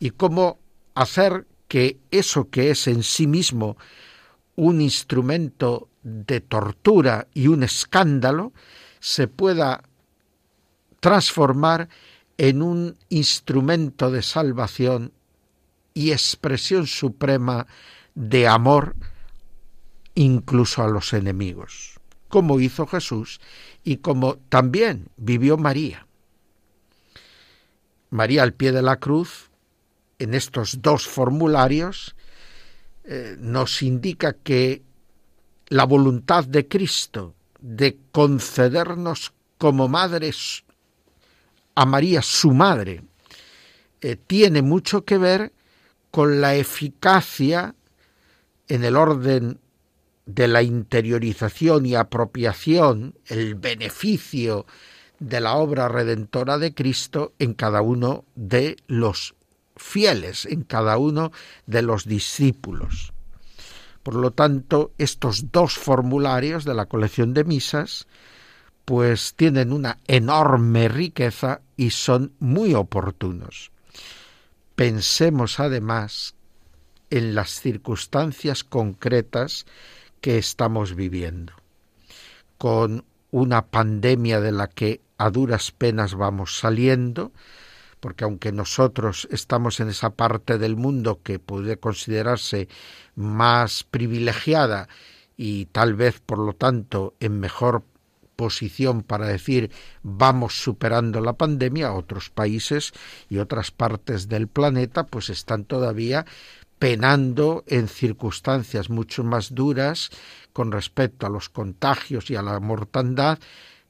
y 0.00 0.10
cómo 0.10 0.58
hacer 0.94 1.46
que 1.68 1.98
eso 2.10 2.48
que 2.50 2.70
es 2.70 2.88
en 2.88 3.02
sí 3.02 3.26
mismo 3.26 3.76
un 4.56 4.80
instrumento 4.80 5.88
de 6.02 6.40
tortura 6.40 7.28
y 7.34 7.48
un 7.48 7.62
escándalo 7.62 8.52
se 8.98 9.28
pueda 9.28 9.82
transformar 11.00 11.88
en 12.38 12.62
un 12.62 12.96
instrumento 13.08 14.10
de 14.10 14.22
salvación 14.22 15.12
y 15.94 16.12
expresión 16.12 16.86
suprema 16.86 17.66
de 18.14 18.48
amor 18.48 18.96
incluso 20.14 20.82
a 20.82 20.88
los 20.88 21.12
enemigos, 21.12 22.00
como 22.28 22.58
hizo 22.58 22.86
Jesús 22.86 23.40
y 23.84 23.98
como 23.98 24.36
también 24.48 25.08
vivió 25.16 25.56
María. 25.56 26.06
María 28.10 28.42
al 28.42 28.54
pie 28.54 28.72
de 28.72 28.82
la 28.82 28.96
cruz, 28.96 29.47
en 30.18 30.34
estos 30.34 30.82
dos 30.82 31.06
formularios, 31.06 32.14
eh, 33.04 33.36
nos 33.38 33.82
indica 33.82 34.32
que 34.34 34.82
la 35.68 35.84
voluntad 35.84 36.44
de 36.44 36.66
Cristo 36.68 37.34
de 37.60 37.98
concedernos 38.12 39.32
como 39.58 39.88
madres 39.88 40.64
a 41.74 41.86
María, 41.86 42.22
su 42.22 42.52
madre, 42.52 43.02
eh, 44.00 44.16
tiene 44.16 44.62
mucho 44.62 45.04
que 45.04 45.18
ver 45.18 45.52
con 46.10 46.40
la 46.40 46.54
eficacia 46.56 47.74
en 48.68 48.84
el 48.84 48.96
orden 48.96 49.58
de 50.26 50.48
la 50.48 50.62
interiorización 50.62 51.86
y 51.86 51.94
apropiación, 51.94 53.14
el 53.26 53.54
beneficio 53.54 54.66
de 55.18 55.40
la 55.40 55.54
obra 55.54 55.88
redentora 55.88 56.58
de 56.58 56.74
Cristo 56.74 57.32
en 57.38 57.54
cada 57.54 57.80
uno 57.80 58.24
de 58.34 58.76
los 58.86 59.34
fieles, 59.78 60.46
en 60.46 60.62
cada 60.62 60.98
uno 60.98 61.32
de 61.66 61.82
los 61.82 62.04
discípulos. 62.04 63.12
Por 64.02 64.14
lo 64.14 64.30
tanto, 64.30 64.92
estos 64.98 65.50
dos 65.52 65.74
formularios 65.74 66.64
de 66.64 66.74
la 66.74 66.86
colección 66.86 67.34
de 67.34 67.44
misas 67.44 68.06
pues 68.84 69.34
tienen 69.34 69.70
una 69.70 69.98
enorme 70.06 70.88
riqueza 70.88 71.60
y 71.76 71.90
son 71.90 72.32
muy 72.38 72.72
oportunos. 72.72 73.70
Pensemos 74.76 75.60
además 75.60 76.34
en 77.10 77.34
las 77.34 77.60
circunstancias 77.60 78.64
concretas 78.64 79.66
que 80.22 80.38
estamos 80.38 80.94
viviendo, 80.94 81.52
con 82.56 83.04
una 83.30 83.66
pandemia 83.66 84.40
de 84.40 84.52
la 84.52 84.68
que 84.68 85.02
a 85.18 85.28
duras 85.28 85.70
penas 85.70 86.14
vamos 86.14 86.58
saliendo, 86.58 87.32
porque 88.00 88.24
aunque 88.24 88.52
nosotros 88.52 89.28
estamos 89.30 89.80
en 89.80 89.88
esa 89.88 90.10
parte 90.10 90.58
del 90.58 90.76
mundo 90.76 91.20
que 91.22 91.38
puede 91.38 91.78
considerarse 91.78 92.68
más 93.14 93.84
privilegiada 93.84 94.88
y 95.36 95.66
tal 95.66 95.94
vez 95.94 96.20
por 96.20 96.38
lo 96.38 96.52
tanto 96.52 97.14
en 97.20 97.40
mejor 97.40 97.84
posición 98.36 99.02
para 99.02 99.26
decir 99.26 99.70
vamos 100.02 100.62
superando 100.62 101.20
la 101.20 101.32
pandemia, 101.32 101.92
otros 101.92 102.30
países 102.30 102.92
y 103.28 103.38
otras 103.38 103.70
partes 103.70 104.28
del 104.28 104.46
planeta 104.46 105.06
pues 105.06 105.28
están 105.28 105.64
todavía 105.64 106.24
penando 106.78 107.64
en 107.66 107.88
circunstancias 107.88 108.90
mucho 108.90 109.24
más 109.24 109.54
duras 109.54 110.10
con 110.52 110.70
respecto 110.70 111.26
a 111.26 111.30
los 111.30 111.48
contagios 111.48 112.30
y 112.30 112.36
a 112.36 112.42
la 112.42 112.60
mortandad 112.60 113.38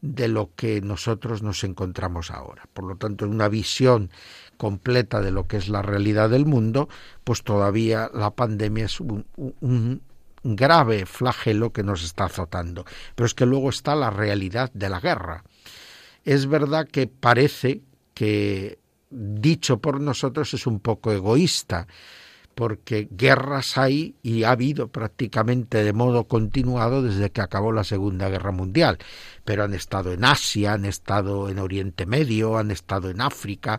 de 0.00 0.28
lo 0.28 0.54
que 0.54 0.80
nosotros 0.80 1.42
nos 1.42 1.64
encontramos 1.64 2.30
ahora. 2.30 2.68
Por 2.72 2.84
lo 2.84 2.96
tanto, 2.96 3.24
en 3.24 3.32
una 3.32 3.48
visión 3.48 4.11
completa 4.56 5.20
de 5.20 5.30
lo 5.30 5.46
que 5.46 5.56
es 5.56 5.68
la 5.68 5.82
realidad 5.82 6.30
del 6.30 6.46
mundo, 6.46 6.88
pues 7.24 7.42
todavía 7.42 8.11
la 8.14 8.30
pandemia 8.30 8.87
es 8.87 9.00
un, 9.00 9.26
un, 9.37 10.02
grave 10.44 11.04
flagelo 11.04 11.72
que 11.72 11.82
nos 11.82 12.04
está 12.04 12.24
azotando. 12.24 12.84
Pero 13.14 13.26
es 13.26 13.34
que 13.34 13.46
luego 13.46 13.70
está 13.70 13.94
la 13.96 14.11
realidad 14.11 14.70
de 14.72 14.88
la 14.88 15.00
guerra. 15.00 15.44
Es 16.24 16.46
verdad 16.46 16.87
que 16.87 17.06
parece 17.06 17.82
que 18.14 18.78
dicho 19.11 19.78
por 19.78 20.00
nosotros 20.00 20.54
es 20.54 20.66
un 20.66 20.80
poco 20.80 21.12
egoísta, 21.12 21.87
porque 22.59 23.07
guerras 23.12 23.79
hay 23.79 24.16
y 24.21 24.42
ha 24.42 24.51
habido 24.51 24.88
prácticamente 24.88 25.85
de 25.85 25.92
modo 25.92 26.25
continuado 26.25 27.03
desde 27.03 27.31
que 27.31 27.40
acabó 27.40 27.71
la 27.71 27.85
Segunda 27.85 28.29
Guerra 28.29 28.51
Mundial, 28.51 28.99
pero 29.44 29.62
han 29.62 29.75
estado 29.75 30.12
en 30.12 30.25
Asia, 30.25 30.73
han 30.73 30.85
estado 30.85 31.51
en 31.51 31.61
Oriente 31.61 32.05
Medio, 32.05 32.59
han 32.59 32.73
estado 32.73 33.11
en 33.11 33.21
África, 33.21 33.79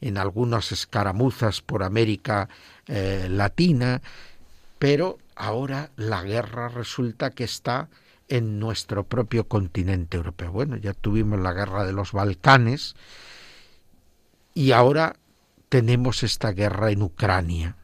en 0.00 0.16
algunas 0.16 0.70
escaramuzas 0.70 1.60
por 1.60 1.82
América 1.82 2.48
eh, 2.86 3.26
Latina, 3.28 4.00
pero 4.78 5.18
ahora 5.34 5.90
la 5.96 6.22
guerra 6.22 6.68
resulta 6.68 7.30
que 7.30 7.42
está 7.42 7.88
en 8.28 8.60
nuestro 8.60 9.02
propio 9.02 9.48
continente 9.48 10.18
europeo. 10.18 10.52
Bueno, 10.52 10.76
ya 10.76 10.94
tuvimos 10.94 11.40
la 11.40 11.52
guerra 11.52 11.84
de 11.84 11.92
los 11.92 12.12
Balcanes 12.12 12.94
y 14.54 14.70
ahora 14.70 15.16
tenemos 15.68 16.22
esta 16.22 16.52
guerra 16.52 16.92
en 16.92 17.02
Ucrania 17.02 17.74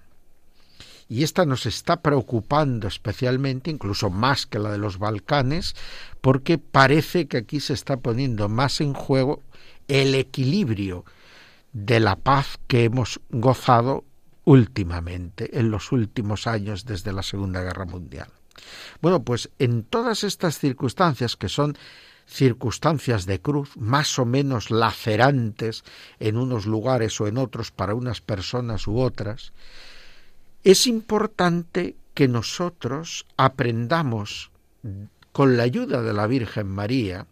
y 1.09 1.23
esta 1.23 1.45
nos 1.45 1.67
está 1.67 2.03
preocupando 2.03 2.89
especialmente, 2.89 3.71
incluso 3.71 4.11
más 4.11 4.47
que 4.47 4.59
la 4.59 4.71
de 4.71 4.79
los 4.79 4.99
Balcanes, 4.99 5.75
porque 6.21 6.59
parece 6.59 7.27
que 7.27 7.39
aquí 7.39 7.61
se 7.61 7.75
está 7.75 7.99
poniendo 7.99 8.49
más 8.49 8.81
en 8.81 8.93
juego 8.93 9.43
el 9.89 10.15
equilibrio 10.15 11.05
de 11.73 12.01
la 12.01 12.17
paz 12.17 12.59
que 12.67 12.85
hemos 12.85 13.21
gozado 13.31 14.05
últimamente, 14.45 15.59
en 15.59 15.71
los 15.71 15.93
últimos 15.93 16.47
años 16.47 16.85
desde 16.85 17.13
la 17.13 17.23
Segunda 17.23 17.63
Guerra 17.63 17.85
Mundial. 17.85 18.29
Bueno, 19.01 19.23
pues 19.23 19.51
en 19.59 19.83
todas 19.83 20.25
estas 20.25 20.59
circunstancias 20.59 21.37
que 21.37 21.49
son 21.49 21.77
circunstancias 22.27 23.27
de 23.27 23.41
cruz, 23.41 23.77
más 23.77 24.19
o 24.19 24.25
menos 24.25 24.71
lacerantes 24.71 25.85
en 26.19 26.37
unos 26.37 26.67
lugares 26.67 27.21
o 27.21 27.29
en 27.29 27.39
otros 27.39 27.71
para 27.71 27.95
unas 27.95 28.21
personas 28.21 28.87
u 28.89 28.99
otras, 28.99 29.53
es 30.67 30.89
importante 30.89 31.95
que 32.13 32.27
nosotros 32.27 33.25
aprendamos 33.37 34.51
con 35.31 35.57
la 35.57 35.63
ayuda 35.63 36.03
de 36.03 36.13
la 36.13 36.27
Virgen 36.27 36.67
María 36.67 37.29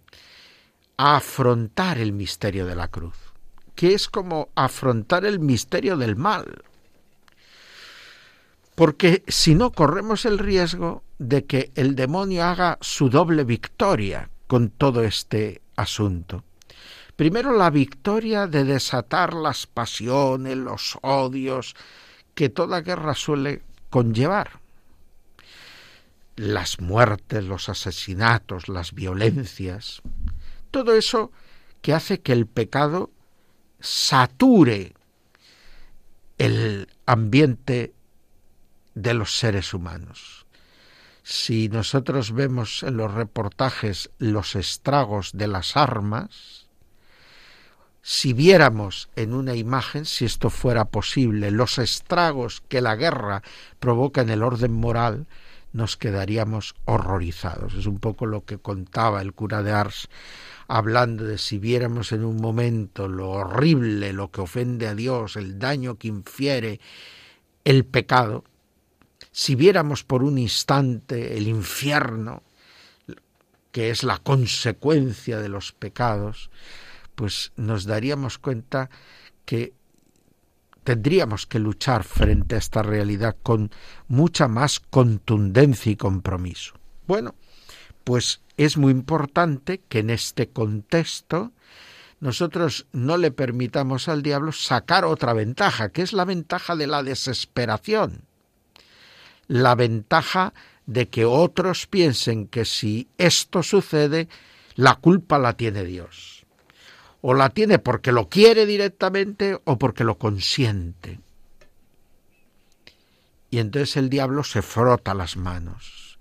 a 0.96 1.16
afrontar 1.16 1.98
el 1.98 2.12
misterio 2.12 2.64
de 2.64 2.76
la 2.76 2.86
cruz, 2.86 3.16
que 3.74 3.92
es 3.92 4.08
como 4.08 4.50
afrontar 4.54 5.24
el 5.24 5.40
misterio 5.40 5.96
del 5.96 6.14
mal. 6.14 6.62
Porque 8.76 9.24
si 9.26 9.56
no 9.56 9.72
corremos 9.72 10.26
el 10.26 10.38
riesgo 10.38 11.02
de 11.18 11.44
que 11.44 11.72
el 11.74 11.96
demonio 11.96 12.44
haga 12.44 12.78
su 12.80 13.10
doble 13.10 13.42
victoria 13.42 14.30
con 14.46 14.70
todo 14.70 15.02
este 15.02 15.60
asunto. 15.74 16.44
Primero 17.16 17.50
la 17.50 17.70
victoria 17.70 18.46
de 18.46 18.62
desatar 18.62 19.34
las 19.34 19.66
pasiones, 19.66 20.56
los 20.56 20.98
odios, 21.02 21.74
que 22.34 22.48
toda 22.48 22.80
guerra 22.80 23.14
suele 23.14 23.62
conllevar. 23.90 24.60
Las 26.36 26.80
muertes, 26.80 27.44
los 27.44 27.68
asesinatos, 27.68 28.68
las 28.68 28.92
violencias, 28.92 30.02
todo 30.70 30.94
eso 30.94 31.30
que 31.80 31.94
hace 31.94 32.20
que 32.20 32.32
el 32.32 32.46
pecado 32.46 33.10
sature 33.78 34.94
el 36.38 36.88
ambiente 37.06 37.94
de 38.94 39.14
los 39.14 39.38
seres 39.38 39.74
humanos. 39.74 40.46
Si 41.22 41.68
nosotros 41.68 42.32
vemos 42.32 42.82
en 42.82 42.96
los 42.96 43.12
reportajes 43.12 44.10
los 44.18 44.56
estragos 44.56 45.30
de 45.32 45.46
las 45.46 45.76
armas, 45.76 46.63
si 48.06 48.34
viéramos 48.34 49.08
en 49.16 49.32
una 49.32 49.54
imagen, 49.54 50.04
si 50.04 50.26
esto 50.26 50.50
fuera 50.50 50.84
posible, 50.84 51.50
los 51.50 51.78
estragos 51.78 52.62
que 52.68 52.82
la 52.82 52.96
guerra 52.96 53.42
provoca 53.80 54.20
en 54.20 54.28
el 54.28 54.42
orden 54.42 54.72
moral, 54.74 55.26
nos 55.72 55.96
quedaríamos 55.96 56.74
horrorizados. 56.84 57.72
Es 57.72 57.86
un 57.86 58.00
poco 58.00 58.26
lo 58.26 58.44
que 58.44 58.58
contaba 58.58 59.22
el 59.22 59.32
cura 59.32 59.62
de 59.62 59.72
Ars, 59.72 60.10
hablando 60.68 61.24
de 61.24 61.38
si 61.38 61.58
viéramos 61.58 62.12
en 62.12 62.26
un 62.26 62.36
momento 62.42 63.08
lo 63.08 63.30
horrible, 63.30 64.12
lo 64.12 64.30
que 64.30 64.42
ofende 64.42 64.86
a 64.86 64.94
Dios, 64.94 65.36
el 65.36 65.58
daño 65.58 65.94
que 65.94 66.08
infiere 66.08 66.80
el 67.64 67.86
pecado, 67.86 68.44
si 69.32 69.54
viéramos 69.54 70.04
por 70.04 70.22
un 70.22 70.36
instante 70.36 71.38
el 71.38 71.48
infierno, 71.48 72.42
que 73.72 73.88
es 73.88 74.02
la 74.04 74.18
consecuencia 74.18 75.38
de 75.38 75.48
los 75.48 75.72
pecados, 75.72 76.50
pues 77.14 77.52
nos 77.56 77.84
daríamos 77.84 78.38
cuenta 78.38 78.90
que 79.44 79.74
tendríamos 80.84 81.46
que 81.46 81.58
luchar 81.58 82.04
frente 82.04 82.54
a 82.54 82.58
esta 82.58 82.82
realidad 82.82 83.36
con 83.42 83.70
mucha 84.06 84.48
más 84.48 84.80
contundencia 84.80 85.92
y 85.92 85.96
compromiso. 85.96 86.74
Bueno, 87.06 87.34
pues 88.04 88.42
es 88.56 88.76
muy 88.76 88.92
importante 88.92 89.80
que 89.88 90.00
en 90.00 90.10
este 90.10 90.48
contexto 90.50 91.52
nosotros 92.20 92.86
no 92.92 93.16
le 93.16 93.30
permitamos 93.30 94.08
al 94.08 94.22
diablo 94.22 94.52
sacar 94.52 95.04
otra 95.04 95.32
ventaja, 95.32 95.88
que 95.88 96.02
es 96.02 96.12
la 96.12 96.24
ventaja 96.24 96.76
de 96.76 96.86
la 96.86 97.02
desesperación, 97.02 98.24
la 99.46 99.74
ventaja 99.74 100.54
de 100.86 101.08
que 101.08 101.24
otros 101.24 101.86
piensen 101.86 102.46
que 102.46 102.64
si 102.64 103.08
esto 103.18 103.62
sucede, 103.62 104.28
la 104.74 104.96
culpa 104.96 105.38
la 105.38 105.54
tiene 105.54 105.84
Dios. 105.84 106.33
O 107.26 107.32
la 107.32 107.48
tiene 107.48 107.78
porque 107.78 108.12
lo 108.12 108.28
quiere 108.28 108.66
directamente 108.66 109.58
o 109.64 109.78
porque 109.78 110.04
lo 110.04 110.18
consiente. 110.18 111.20
Y 113.48 113.60
entonces 113.60 113.96
el 113.96 114.10
diablo 114.10 114.44
se 114.44 114.60
frota 114.60 115.14
las 115.14 115.38
manos, 115.38 116.18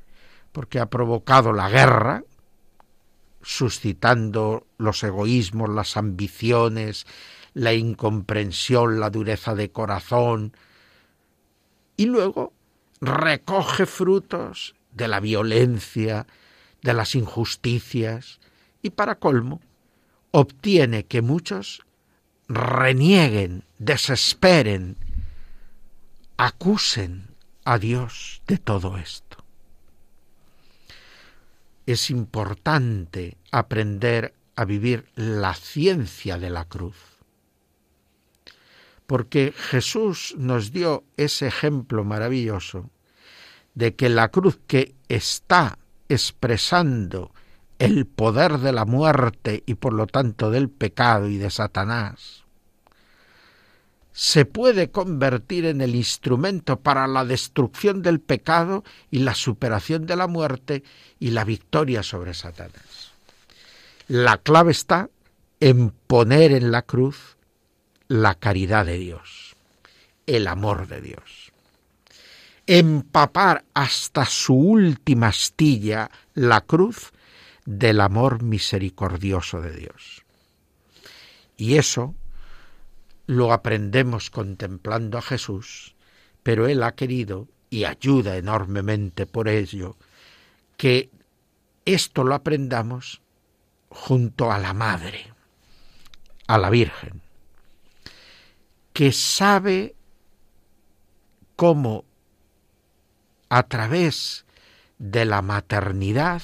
porque 0.53 0.79
ha 0.79 0.85
provocado 0.85 1.51
la 1.51 1.69
guerra, 1.69 2.23
suscitando 3.41 4.65
los 4.77 5.03
egoísmos, 5.03 5.69
las 5.69 5.97
ambiciones, 5.97 7.05
la 7.53 7.73
incomprensión, 7.73 9.01
la 9.01 9.09
dureza 9.09 9.55
de 9.55 9.71
corazón, 9.71 10.55
y 11.97 12.05
luego 12.05 12.53
recoge 13.01 13.85
frutos 13.87 14.73
de 14.93 15.09
la 15.09 15.19
violencia, 15.19 16.27
de 16.81 16.93
las 16.93 17.13
injusticias, 17.15 18.39
y 18.81 18.91
para 18.91 19.15
colmo, 19.15 19.59
obtiene 20.35 21.05
que 21.05 21.21
muchos 21.21 21.85
renieguen, 22.49 23.65
desesperen, 23.77 24.97
acusen 26.37 27.27
a 27.65 27.77
Dios 27.77 28.41
de 28.47 28.57
todo 28.57 28.97
esto. 28.97 29.37
Es 31.85 32.09
importante 32.09 33.37
aprender 33.51 34.33
a 34.55 34.65
vivir 34.65 35.05
la 35.15 35.53
ciencia 35.53 36.39
de 36.39 36.49
la 36.49 36.65
cruz, 36.65 36.97
porque 39.05 39.53
Jesús 39.55 40.33
nos 40.35 40.71
dio 40.71 41.03
ese 41.15 41.45
ejemplo 41.45 42.03
maravilloso 42.03 42.89
de 43.75 43.95
que 43.95 44.09
la 44.09 44.29
cruz 44.29 44.59
que 44.65 44.95
está 45.09 45.77
expresando 46.09 47.31
el 47.79 48.05
poder 48.05 48.59
de 48.59 48.71
la 48.71 48.85
muerte 48.85 49.63
y 49.65 49.75
por 49.75 49.93
lo 49.93 50.07
tanto 50.07 50.51
del 50.51 50.69
pecado 50.69 51.27
y 51.27 51.37
de 51.37 51.49
Satanás, 51.49 52.43
se 54.11 54.45
puede 54.45 54.91
convertir 54.91 55.65
en 55.65 55.81
el 55.81 55.95
instrumento 55.95 56.79
para 56.79 57.07
la 57.07 57.25
destrucción 57.25 58.03
del 58.03 58.19
pecado 58.19 58.83
y 59.09 59.19
la 59.19 59.33
superación 59.33 60.05
de 60.05 60.15
la 60.15 60.27
muerte 60.27 60.83
y 61.19 61.31
la 61.31 61.43
victoria 61.43 62.03
sobre 62.03 62.33
Satanás. 62.33 63.11
La 64.07 64.37
clave 64.37 64.71
está 64.71 65.09
en 65.59 65.89
poner 65.89 66.51
en 66.51 66.71
la 66.71 66.83
cruz 66.83 67.37
la 68.07 68.35
caridad 68.35 68.85
de 68.85 68.99
Dios, 68.99 69.55
el 70.27 70.47
amor 70.47 70.87
de 70.87 71.01
Dios 71.01 71.53
empapar 72.67 73.65
hasta 73.73 74.25
su 74.25 74.53
última 74.55 75.27
astilla 75.27 76.09
la 76.33 76.61
cruz 76.61 77.12
del 77.65 78.01
amor 78.01 78.43
misericordioso 78.43 79.61
de 79.61 79.75
Dios. 79.75 80.23
Y 81.57 81.75
eso 81.75 82.15
lo 83.25 83.53
aprendemos 83.53 84.29
contemplando 84.29 85.17
a 85.17 85.21
Jesús, 85.21 85.95
pero 86.43 86.67
Él 86.67 86.83
ha 86.83 86.95
querido, 86.95 87.47
y 87.69 87.85
ayuda 87.85 88.37
enormemente 88.37 89.25
por 89.25 89.47
ello, 89.47 89.97
que 90.77 91.09
esto 91.85 92.23
lo 92.23 92.35
aprendamos 92.35 93.21
junto 93.89 94.51
a 94.51 94.59
la 94.59 94.73
Madre, 94.73 95.33
a 96.47 96.57
la 96.57 96.69
Virgen, 96.69 97.21
que 98.91 99.11
sabe 99.11 99.95
cómo 101.55 102.05
a 103.49 103.63
través 103.63 104.45
de 104.99 105.25
la 105.25 105.41
maternidad 105.41 106.41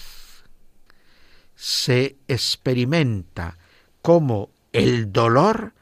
se 1.60 2.16
experimenta 2.28 3.58
cómo 4.02 4.50
el 4.72 5.12
dolor 5.12 5.74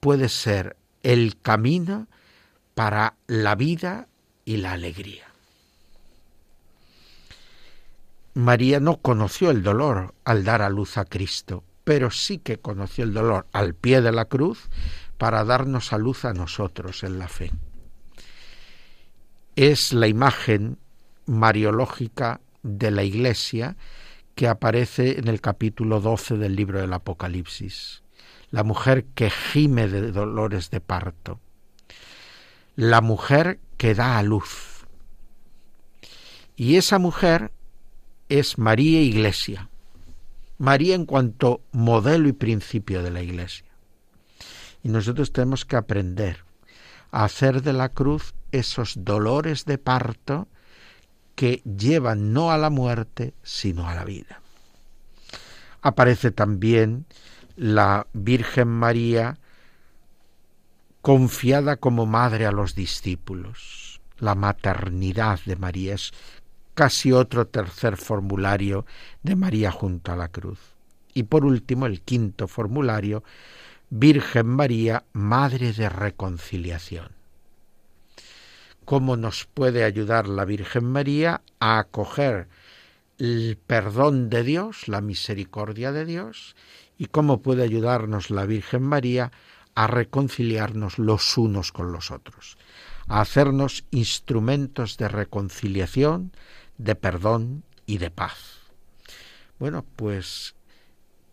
puede 0.00 0.28
ser 0.28 0.76
el 1.02 1.38
camino 1.40 2.06
para 2.74 3.14
la 3.26 3.54
vida 3.54 4.08
y 4.44 4.56
la 4.56 4.72
alegría. 4.72 5.26
María 8.32 8.80
no 8.80 8.96
conoció 8.96 9.50
el 9.50 9.62
dolor 9.62 10.14
al 10.24 10.44
dar 10.44 10.62
a 10.62 10.70
luz 10.70 10.96
a 10.96 11.04
Cristo, 11.04 11.64
pero 11.84 12.10
sí 12.10 12.38
que 12.38 12.58
conoció 12.58 13.04
el 13.04 13.12
dolor 13.12 13.46
al 13.52 13.74
pie 13.74 14.00
de 14.00 14.12
la 14.12 14.24
cruz 14.24 14.68
para 15.18 15.44
darnos 15.44 15.92
a 15.92 15.98
luz 15.98 16.24
a 16.24 16.32
nosotros 16.32 17.02
en 17.02 17.18
la 17.18 17.28
fe 17.28 17.50
es 19.58 19.92
la 19.92 20.06
imagen 20.06 20.78
mariológica 21.26 22.40
de 22.62 22.92
la 22.92 23.02
Iglesia 23.02 23.76
que 24.38 24.46
aparece 24.46 25.18
en 25.18 25.26
el 25.26 25.40
capítulo 25.40 26.00
12 26.00 26.36
del 26.36 26.54
libro 26.54 26.80
del 26.80 26.92
Apocalipsis. 26.92 28.04
La 28.52 28.62
mujer 28.62 29.04
que 29.16 29.30
gime 29.30 29.88
de 29.88 30.12
dolores 30.12 30.70
de 30.70 30.80
parto. 30.80 31.40
La 32.76 33.00
mujer 33.00 33.58
que 33.76 33.96
da 33.96 34.16
a 34.16 34.22
luz. 34.22 34.86
Y 36.54 36.76
esa 36.76 37.00
mujer 37.00 37.50
es 38.28 38.58
María 38.58 39.02
Iglesia. 39.02 39.70
María 40.56 40.94
en 40.94 41.04
cuanto 41.04 41.60
modelo 41.72 42.28
y 42.28 42.32
principio 42.32 43.02
de 43.02 43.10
la 43.10 43.22
Iglesia. 43.22 43.66
Y 44.84 44.88
nosotros 44.88 45.32
tenemos 45.32 45.64
que 45.64 45.74
aprender 45.74 46.44
a 47.10 47.24
hacer 47.24 47.60
de 47.60 47.72
la 47.72 47.88
cruz 47.88 48.34
esos 48.52 49.04
dolores 49.04 49.64
de 49.64 49.78
parto 49.78 50.46
que 51.38 51.62
llevan 51.62 52.32
no 52.32 52.50
a 52.50 52.58
la 52.58 52.68
muerte, 52.68 53.32
sino 53.44 53.88
a 53.88 53.94
la 53.94 54.04
vida. 54.04 54.40
Aparece 55.82 56.32
también 56.32 57.06
la 57.54 58.08
Virgen 58.12 58.66
María 58.66 59.38
confiada 61.00 61.76
como 61.76 62.06
madre 62.06 62.44
a 62.44 62.50
los 62.50 62.74
discípulos. 62.74 64.00
La 64.18 64.34
maternidad 64.34 65.38
de 65.46 65.54
María 65.54 65.94
es 65.94 66.10
casi 66.74 67.12
otro 67.12 67.46
tercer 67.46 67.96
formulario 67.96 68.84
de 69.22 69.36
María 69.36 69.70
junto 69.70 70.10
a 70.10 70.16
la 70.16 70.26
cruz. 70.26 70.58
Y 71.14 71.22
por 71.22 71.44
último, 71.44 71.86
el 71.86 72.00
quinto 72.00 72.48
formulario, 72.48 73.22
Virgen 73.90 74.48
María, 74.48 75.04
Madre 75.12 75.72
de 75.72 75.88
Reconciliación 75.88 77.17
cómo 78.88 79.18
nos 79.18 79.44
puede 79.44 79.84
ayudar 79.84 80.28
la 80.28 80.46
Virgen 80.46 80.86
María 80.86 81.42
a 81.60 81.78
acoger 81.78 82.48
el 83.18 83.58
perdón 83.66 84.30
de 84.30 84.42
Dios, 84.42 84.88
la 84.88 85.02
misericordia 85.02 85.92
de 85.92 86.06
Dios, 86.06 86.56
y 86.96 87.04
cómo 87.04 87.42
puede 87.42 87.64
ayudarnos 87.64 88.30
la 88.30 88.46
Virgen 88.46 88.82
María 88.82 89.30
a 89.74 89.88
reconciliarnos 89.88 90.98
los 90.98 91.36
unos 91.36 91.70
con 91.70 91.92
los 91.92 92.10
otros, 92.10 92.56
a 93.08 93.20
hacernos 93.20 93.84
instrumentos 93.90 94.96
de 94.96 95.08
reconciliación, 95.08 96.32
de 96.78 96.94
perdón 96.94 97.64
y 97.84 97.98
de 97.98 98.10
paz. 98.10 98.38
Bueno, 99.58 99.84
pues 99.96 100.54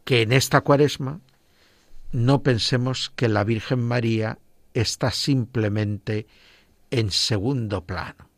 que 0.04 0.24
en 0.24 0.34
esta 0.34 0.60
cuaresma 0.60 1.22
no 2.12 2.44
pensemos 2.44 3.14
que 3.16 3.30
la 3.30 3.46
Virgen 3.46 3.82
María 3.82 4.40
está 4.74 5.10
simplemente 5.10 6.28
en 6.96 7.12
segundo 7.12 7.84
plano 7.84 8.30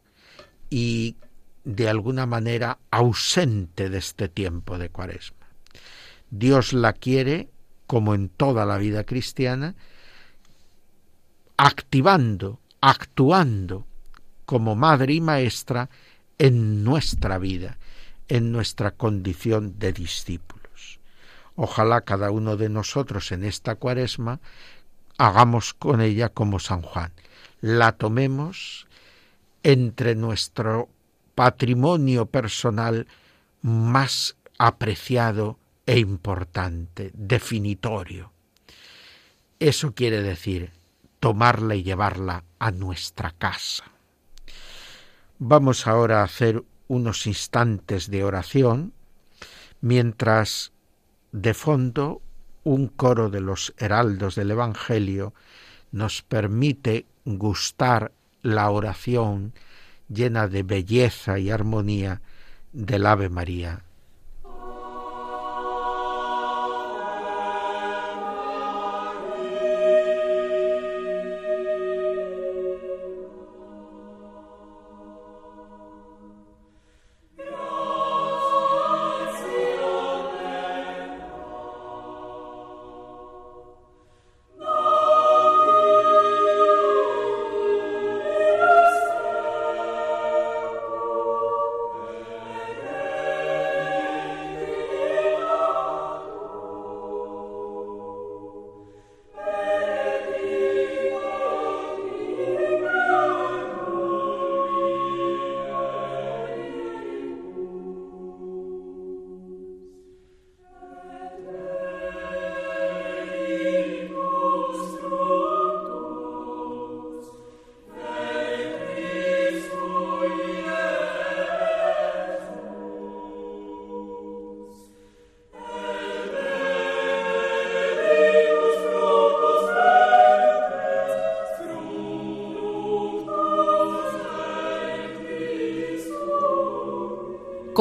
y 0.71 1.15
de 1.63 1.89
alguna 1.89 2.25
manera 2.25 2.79
ausente 2.89 3.87
de 3.91 3.99
este 3.99 4.29
tiempo 4.29 4.79
de 4.79 4.89
cuaresma. 4.89 5.45
Dios 6.31 6.73
la 6.73 6.93
quiere, 6.93 7.49
como 7.85 8.15
en 8.15 8.29
toda 8.29 8.65
la 8.65 8.79
vida 8.79 9.03
cristiana, 9.03 9.75
activando, 11.55 12.59
actuando 12.81 13.85
como 14.47 14.75
madre 14.75 15.13
y 15.13 15.21
maestra 15.21 15.91
en 16.39 16.83
nuestra 16.83 17.37
vida, 17.37 17.77
en 18.27 18.51
nuestra 18.51 18.89
condición 18.89 19.77
de 19.77 19.93
discípulos. 19.93 20.99
Ojalá 21.55 22.01
cada 22.01 22.31
uno 22.31 22.57
de 22.57 22.69
nosotros 22.69 23.31
en 23.31 23.43
esta 23.43 23.75
cuaresma 23.75 24.39
hagamos 25.19 25.75
con 25.75 26.01
ella 26.01 26.29
como 26.29 26.59
San 26.59 26.81
Juan, 26.81 27.11
la 27.61 27.93
tomemos 27.93 28.87
entre 29.63 30.15
nuestro 30.15 30.89
patrimonio 31.35 32.25
personal 32.25 33.07
más 33.61 34.37
apreciado 34.57 35.59
e 35.85 35.99
importante, 35.99 37.11
definitorio. 37.13 38.31
Eso 39.59 39.93
quiere 39.93 40.21
decir 40.21 40.71
tomarla 41.19 41.75
y 41.75 41.83
llevarla 41.83 42.43
a 42.59 42.71
nuestra 42.71 43.31
casa. 43.31 43.85
Vamos 45.39 45.87
ahora 45.87 46.21
a 46.21 46.25
hacer 46.25 46.63
unos 46.87 47.27
instantes 47.27 48.09
de 48.09 48.23
oración 48.23 48.93
mientras 49.81 50.71
de 51.31 51.53
fondo 51.53 52.21
un 52.63 52.87
coro 52.87 53.29
de 53.29 53.41
los 53.41 53.73
heraldos 53.77 54.35
del 54.35 54.51
Evangelio 54.51 55.33
nos 55.91 56.21
permite 56.21 57.05
gustar 57.35 58.13
la 58.41 58.69
oración 58.69 59.53
llena 60.07 60.47
de 60.47 60.63
belleza 60.63 61.39
y 61.39 61.49
armonía 61.49 62.21
del 62.71 63.05
Ave 63.05 63.27
María 63.27 63.83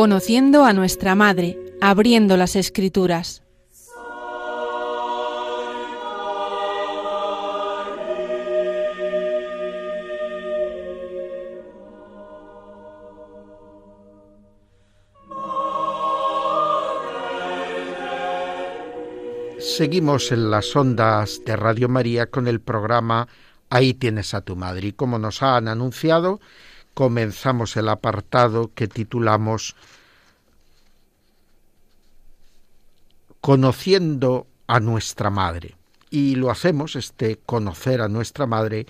conociendo 0.07 0.65
a 0.65 0.73
nuestra 0.73 1.17
Madre, 1.17 1.59
abriendo 1.81 2.37
las 2.37 2.55
Escrituras. 2.55 3.43
Seguimos 19.59 20.31
en 20.31 20.53
las 20.53 20.77
ondas 20.77 21.41
de 21.45 21.57
Radio 21.57 21.89
María 21.89 22.27
con 22.27 22.47
el 22.47 22.61
programa 22.61 23.27
Ahí 23.69 23.95
tienes 23.95 24.33
a 24.35 24.43
tu 24.43 24.55
madre 24.55 24.89
y 24.89 24.93
como 24.93 25.19
nos 25.19 25.43
han 25.43 25.67
anunciado, 25.67 26.41
comenzamos 26.97 27.77
el 27.77 27.91
apartado 27.91 28.73
que 28.73 28.89
titulamos 28.89 29.77
Conociendo 33.43 34.47
a 34.67 34.81
nuestra 34.81 35.29
Madre. 35.29 35.77
Y 36.09 36.37
lo 36.37 36.51
hacemos, 36.51 36.97
este 36.97 37.37
conocer 37.45 38.01
a 38.01 38.09
nuestra 38.09 38.47
Madre, 38.47 38.87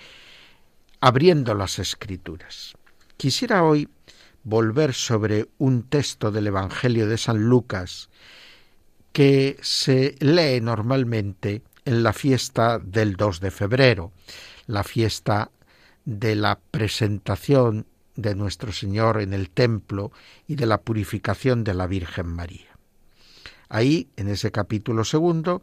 abriendo 1.01 1.53
las 1.53 1.79
escrituras. 1.79 2.75
Quisiera 3.17 3.65
hoy 3.65 3.89
volver 4.45 4.93
sobre 4.93 5.49
un 5.57 5.83
texto 5.83 6.31
del 6.31 6.47
Evangelio 6.47 7.09
de 7.09 7.17
San 7.17 7.49
Lucas 7.49 8.09
que 9.11 9.57
se 9.61 10.15
lee 10.19 10.61
normalmente 10.61 11.61
en 11.83 12.03
la 12.03 12.13
fiesta 12.13 12.79
del 12.79 13.17
2 13.17 13.41
de 13.41 13.51
febrero, 13.51 14.13
la 14.65 14.85
fiesta 14.85 15.51
de 16.05 16.35
la 16.35 16.57
presentación 16.71 17.85
de 18.17 18.35
nuestro 18.35 18.73
Señor 18.73 19.21
en 19.21 19.33
el 19.33 19.49
templo 19.49 20.11
y 20.47 20.55
de 20.55 20.65
la 20.65 20.81
purificación 20.81 21.63
de 21.63 21.73
la 21.73 21.87
Virgen 21.87 22.27
María. 22.27 22.77
Ahí, 23.69 24.09
en 24.17 24.27
ese 24.27 24.51
capítulo 24.51 25.05
segundo, 25.05 25.61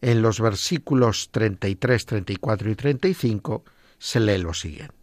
en 0.00 0.22
los 0.22 0.40
versículos 0.40 1.30
33, 1.32 2.06
34 2.06 2.70
y 2.70 2.74
35, 2.76 3.64
se 3.98 4.20
lee 4.20 4.38
lo 4.38 4.54
siguiente. 4.54 4.94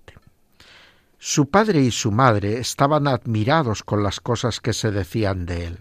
Su 1.17 1.49
padre 1.49 1.81
y 1.81 1.91
su 1.91 2.11
madre 2.11 2.59
estaban 2.59 3.07
admirados 3.07 3.83
con 3.83 4.03
las 4.03 4.19
cosas 4.19 4.59
que 4.59 4.73
se 4.73 4.91
decían 4.91 5.45
de 5.45 5.65
él. 5.65 5.79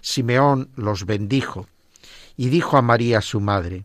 Simeón 0.00 0.70
los 0.76 1.04
bendijo 1.04 1.66
y 2.36 2.48
dijo 2.48 2.76
a 2.76 2.82
María 2.82 3.20
su 3.20 3.40
madre, 3.40 3.84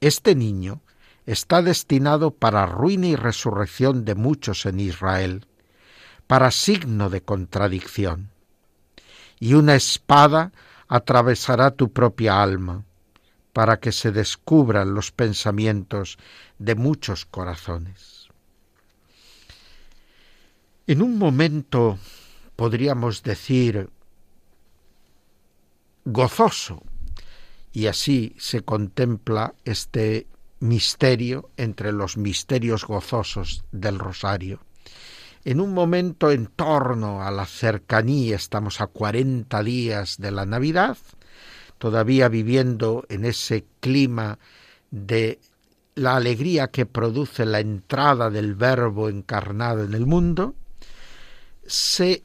Este 0.00 0.34
niño 0.34 0.80
está 1.26 1.60
destinado 1.60 2.30
para 2.30 2.66
ruina 2.66 3.08
y 3.08 3.16
resurrección 3.16 4.04
de 4.04 4.14
muchos 4.14 4.64
en 4.64 4.80
Israel 4.80 5.46
para 6.26 6.50
signo 6.50 7.08
de 7.10 7.22
contradicción. 7.22 8.30
Y 9.38 9.54
una 9.54 9.74
espada 9.74 10.52
atravesará 10.88 11.70
tu 11.72 11.92
propia 11.92 12.42
alma, 12.42 12.84
para 13.52 13.80
que 13.80 13.92
se 13.92 14.12
descubran 14.12 14.94
los 14.94 15.12
pensamientos 15.12 16.18
de 16.58 16.74
muchos 16.74 17.24
corazones. 17.24 18.28
En 20.86 21.00
un 21.00 21.18
momento, 21.18 21.98
podríamos 22.54 23.22
decir, 23.22 23.88
gozoso, 26.04 26.82
y 27.72 27.86
así 27.86 28.34
se 28.38 28.62
contempla 28.62 29.54
este 29.64 30.26
misterio 30.60 31.50
entre 31.56 31.92
los 31.92 32.16
misterios 32.16 32.84
gozosos 32.84 33.64
del 33.72 33.98
rosario 33.98 34.65
en 35.46 35.60
un 35.60 35.72
momento 35.72 36.32
en 36.32 36.46
torno 36.48 37.22
a 37.22 37.30
la 37.30 37.46
cercanía, 37.46 38.34
estamos 38.34 38.80
a 38.80 38.88
40 38.88 39.62
días 39.62 40.16
de 40.18 40.32
la 40.32 40.44
Navidad, 40.44 40.98
todavía 41.78 42.28
viviendo 42.28 43.06
en 43.08 43.24
ese 43.24 43.64
clima 43.78 44.40
de 44.90 45.38
la 45.94 46.16
alegría 46.16 46.66
que 46.72 46.84
produce 46.84 47.46
la 47.46 47.60
entrada 47.60 48.28
del 48.28 48.56
Verbo 48.56 49.08
encarnado 49.08 49.84
en 49.84 49.94
el 49.94 50.04
mundo, 50.04 50.56
se 51.64 52.24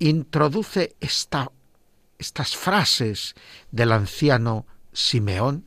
introduce 0.00 0.96
esta, 0.98 1.52
estas 2.18 2.56
frases 2.56 3.36
del 3.70 3.92
anciano 3.92 4.66
Simeón 4.92 5.66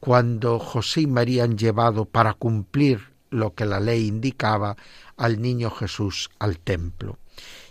cuando 0.00 0.58
José 0.58 1.02
y 1.02 1.06
María 1.06 1.44
han 1.44 1.56
llevado 1.56 2.04
para 2.04 2.34
cumplir 2.34 3.12
lo 3.30 3.54
que 3.54 3.64
la 3.64 3.78
ley 3.80 4.08
indicaba 4.08 4.76
al 5.22 5.40
niño 5.40 5.70
Jesús 5.70 6.30
al 6.40 6.58
templo. 6.58 7.16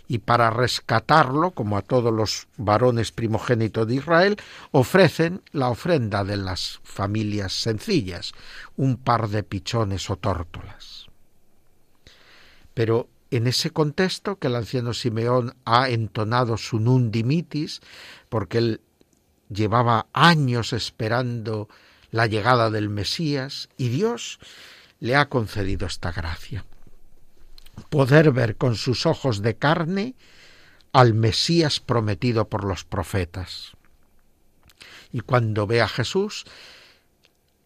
Y 0.08 0.18
para 0.18 0.50
rescatarlo, 0.50 1.50
como 1.50 1.76
a 1.76 1.82
todos 1.82 2.12
los 2.12 2.48
varones 2.56 3.12
primogénitos 3.12 3.86
de 3.86 3.96
Israel, 3.96 4.36
ofrecen 4.70 5.42
la 5.52 5.68
ofrenda 5.68 6.24
de 6.24 6.38
las 6.38 6.80
familias 6.82 7.52
sencillas, 7.52 8.32
un 8.76 8.96
par 8.96 9.28
de 9.28 9.42
pichones 9.42 10.08
o 10.08 10.16
tórtolas. 10.16 11.08
Pero 12.72 13.08
en 13.30 13.46
ese 13.46 13.70
contexto 13.70 14.38
que 14.38 14.46
el 14.46 14.56
anciano 14.56 14.94
Simeón 14.94 15.54
ha 15.66 15.90
entonado 15.90 16.56
su 16.56 16.80
nundimitis, 16.80 17.80
porque 18.30 18.58
él 18.58 18.80
llevaba 19.50 20.06
años 20.14 20.72
esperando 20.72 21.68
la 22.10 22.26
llegada 22.26 22.70
del 22.70 22.88
Mesías, 22.88 23.68
y 23.76 23.90
Dios 23.90 24.38
le 25.00 25.16
ha 25.16 25.28
concedido 25.28 25.86
esta 25.86 26.12
gracia 26.12 26.64
poder 27.88 28.32
ver 28.32 28.56
con 28.56 28.76
sus 28.76 29.06
ojos 29.06 29.42
de 29.42 29.56
carne 29.56 30.14
al 30.92 31.14
Mesías 31.14 31.80
prometido 31.80 32.48
por 32.48 32.64
los 32.64 32.84
profetas. 32.84 33.72
Y 35.12 35.20
cuando 35.20 35.66
ve 35.66 35.80
a 35.80 35.88
Jesús, 35.88 36.44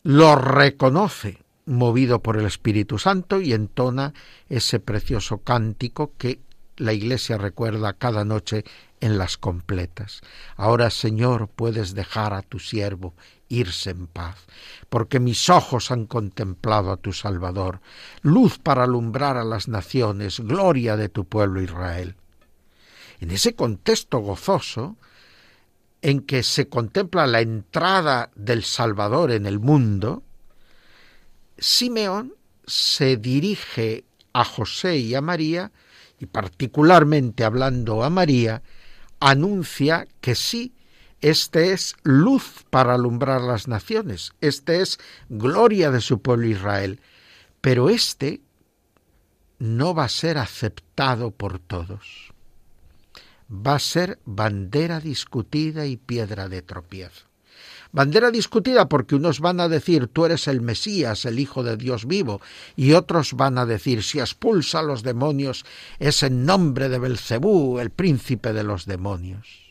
lo 0.03 0.37
reconoce 0.37 1.43
movido 1.65 2.23
por 2.23 2.37
el 2.37 2.47
Espíritu 2.47 2.99
Santo 2.99 3.41
y 3.41 3.53
entona 3.53 4.15
ese 4.49 4.79
precioso 4.79 5.39
cántico 5.39 6.13
que 6.17 6.41
la 6.77 6.93
Iglesia 6.93 7.39
recuerda 7.39 7.93
cada 7.93 8.25
noche 8.25 8.65
en 9.01 9.19
las 9.19 9.37
completas. 9.37 10.21
Ahora, 10.57 10.91
Señor, 10.91 11.49
puedes 11.49 11.95
dejar 11.95 12.35
a 12.35 12.43
tu 12.43 12.59
siervo 12.59 13.15
irse 13.49 13.91
en 13.91 14.07
paz, 14.07 14.37
porque 14.89 15.21
mis 15.21 15.49
ojos 15.49 15.91
han 15.91 16.07
contemplado 16.07 16.91
a 16.91 16.97
tu 16.97 17.13
Salvador, 17.13 17.81
luz 18.23 18.59
para 18.59 18.85
alumbrar 18.85 19.37
a 19.37 19.45
las 19.45 19.69
naciones, 19.69 20.41
gloria 20.41 20.97
de 20.97 21.09
tu 21.09 21.25
pueblo 21.25 21.63
Israel. 21.63 22.17
En 23.21 23.31
ese 23.31 23.55
contexto 23.55 24.19
gozoso, 24.19 24.97
en 26.03 26.21
que 26.21 26.43
se 26.43 26.69
contempla 26.69 27.27
la 27.27 27.41
entrada 27.41 28.31
del 28.35 28.63
Salvador 28.63 29.31
en 29.33 29.47
el 29.47 29.59
mundo, 29.59 30.23
Simeón 31.59 32.35
se 32.67 33.17
dirige 33.17 34.05
a 34.33 34.45
José 34.45 34.99
y 34.99 35.15
a 35.15 35.21
María, 35.21 35.73
y 36.19 36.27
particularmente 36.27 37.45
hablando 37.45 38.05
a 38.05 38.11
María, 38.11 38.63
anuncia 39.21 40.07
que 40.21 40.35
sí, 40.35 40.76
este 41.21 41.73
es 41.73 41.97
luz 42.03 42.65
para 42.71 42.95
alumbrar 42.95 43.41
las 43.41 43.69
naciones, 43.69 44.33
este 44.41 44.81
es 44.81 44.99
gloria 45.29 45.91
de 45.91 46.01
su 46.01 46.21
pueblo 46.21 46.47
Israel, 46.47 47.01
pero 47.61 47.89
este 47.89 48.41
no 49.59 49.95
va 49.95 50.05
a 50.05 50.09
ser 50.09 50.39
aceptado 50.39 51.31
por 51.31 51.59
todos. 51.59 52.33
Va 53.51 53.77
a 53.77 53.81
ser 53.81 54.19
bandera 54.25 55.01
discutida 55.01 55.87
y 55.87 55.97
piedra 55.97 56.49
de 56.49 56.63
tropiezo. 56.63 57.27
Bandera 57.93 58.31
discutida 58.31 58.89
porque 58.89 59.15
unos 59.15 59.41
van 59.41 59.61
a 59.61 59.69
decir 59.69 60.09
tú 60.09 60.27
eres 60.27 60.49
el 60.49 60.61
Mesías, 60.61 61.25
el 61.25 61.39
Hijo 61.39 61.63
de 61.63 61.77
Dios 61.77 62.07
vivo, 62.07 62.41
y 62.75 62.93
otros 62.93 63.33
van 63.35 63.57
a 63.57 63.65
decir 63.65 64.03
si 64.03 64.21
expulsa 64.21 64.81
a 64.81 64.83
los 64.83 65.03
demonios 65.03 65.65
es 65.99 66.23
en 66.23 66.45
nombre 66.45 66.89
de 66.89 66.99
Belcebú, 66.99 67.79
el 67.79 67.91
príncipe 67.91 68.53
de 68.53 68.65
los 68.65 68.85
demonios. 68.85 69.66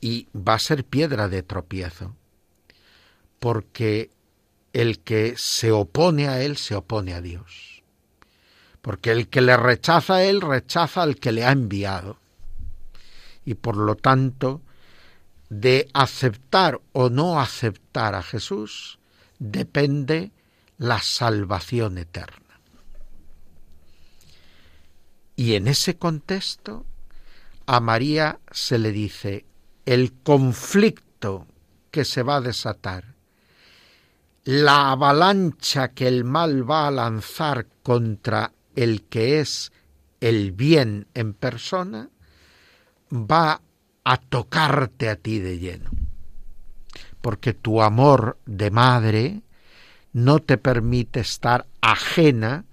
Y 0.00 0.28
va 0.34 0.54
a 0.54 0.58
ser 0.58 0.84
piedra 0.84 1.28
de 1.28 1.42
tropiezo, 1.42 2.14
porque 3.38 4.10
el 4.72 5.00
que 5.00 5.34
se 5.36 5.72
opone 5.72 6.28
a 6.28 6.42
él 6.42 6.56
se 6.56 6.74
opone 6.74 7.14
a 7.14 7.20
Dios. 7.20 7.82
Porque 8.82 9.10
el 9.10 9.28
que 9.28 9.40
le 9.40 9.56
rechaza 9.56 10.16
a 10.16 10.22
él 10.22 10.40
rechaza 10.40 11.02
al 11.02 11.16
que 11.16 11.32
le 11.32 11.44
ha 11.44 11.52
enviado. 11.52 12.18
Y 13.44 13.54
por 13.54 13.76
lo 13.76 13.96
tanto, 13.96 14.60
de 15.48 15.88
aceptar 15.94 16.80
o 16.92 17.08
no 17.08 17.40
aceptar 17.40 18.14
a 18.14 18.22
Jesús 18.22 18.98
depende 19.38 20.32
la 20.78 21.00
salvación 21.00 21.98
eterna. 21.98 22.60
Y 25.36 25.54
en 25.54 25.68
ese 25.68 25.96
contexto 25.96 26.84
a 27.66 27.80
María 27.80 28.40
se 28.50 28.78
le 28.78 28.92
dice 28.92 29.44
el 29.86 30.12
conflicto 30.22 31.46
que 31.92 32.04
se 32.04 32.22
va 32.22 32.36
a 32.36 32.40
desatar, 32.40 33.14
la 34.44 34.90
avalancha 34.90 35.88
que 35.88 36.08
el 36.08 36.24
mal 36.24 36.68
va 36.68 36.88
a 36.88 36.90
lanzar 36.90 37.66
contra 37.82 38.52
el 38.74 39.04
que 39.04 39.40
es 39.40 39.72
el 40.20 40.52
bien 40.52 41.06
en 41.14 41.34
persona, 41.34 42.10
va 43.12 43.62
a 44.04 44.16
tocarte 44.18 45.08
a 45.08 45.16
ti 45.16 45.38
de 45.38 45.58
lleno. 45.58 45.90
Porque 47.20 47.54
tu 47.54 47.82
amor 47.82 48.38
de 48.44 48.70
madre 48.70 49.42
no 50.12 50.40
te 50.40 50.58
permite 50.58 51.20
estar 51.20 51.66
ajena 51.80 52.64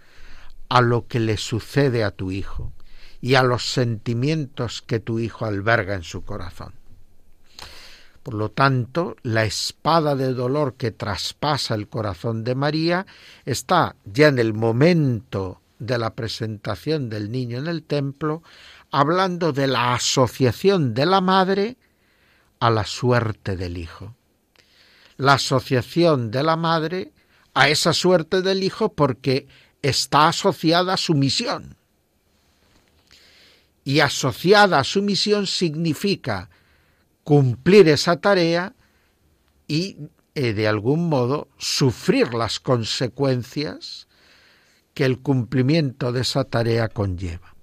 a 0.69 0.81
lo 0.81 1.07
que 1.07 1.19
le 1.19 1.37
sucede 1.37 2.03
a 2.03 2.11
tu 2.11 2.31
hijo 2.31 2.73
y 3.21 3.35
a 3.35 3.43
los 3.43 3.71
sentimientos 3.71 4.81
que 4.81 4.99
tu 4.99 5.19
hijo 5.19 5.45
alberga 5.45 5.95
en 5.95 6.03
su 6.03 6.23
corazón. 6.23 6.82
Por 8.23 8.35
lo 8.35 8.49
tanto, 8.49 9.17
la 9.21 9.43
espada 9.43 10.15
de 10.15 10.33
dolor 10.33 10.75
que 10.75 10.91
traspasa 10.91 11.75
el 11.75 11.89
corazón 11.89 12.45
de 12.45 12.55
María 12.55 13.05
está 13.45 13.97
ya 14.05 14.29
en 14.29 14.39
el 14.39 14.53
momento 14.53 15.59
de 15.77 15.97
la 15.97 16.15
presentación 16.15 17.09
del 17.09 17.29
niño 17.31 17.57
en 17.57 17.67
el 17.67 17.83
templo, 17.83 18.41
hablando 18.91 19.51
de 19.51 19.67
la 19.67 19.93
asociación 19.93 20.93
de 20.93 21.05
la 21.05 21.19
madre 21.19 21.75
a 22.59 22.69
la 22.69 22.85
suerte 22.85 23.57
del 23.57 23.77
hijo. 23.77 24.15
La 25.17 25.33
asociación 25.33 26.31
de 26.31 26.43
la 26.43 26.55
madre 26.55 27.11
a 27.53 27.67
esa 27.67 27.91
suerte 27.91 28.41
del 28.41 28.63
hijo 28.63 28.93
porque 28.93 29.47
está 29.81 30.29
asociada 30.29 30.93
a 30.93 30.97
su 30.97 31.13
misión. 31.13 31.75
Y 33.83 33.99
asociada 33.99 34.79
a 34.79 34.85
su 34.85 35.01
misión 35.01 35.45
significa 35.45 36.49
cumplir 37.23 37.87
esa 37.87 38.17
tarea 38.17 38.75
y 39.67 39.97
eh, 40.35 40.53
de 40.53 40.67
algún 40.67 41.09
modo 41.09 41.47
sufrir 41.57 42.33
las 42.33 42.59
consecuencias 42.59 44.07
que 44.93 45.05
el 45.05 45.19
cumplimiento 45.19 46.11
de 46.11 46.21
esa 46.21 46.43
tarea 46.43 46.89
conlleva. 46.89 47.55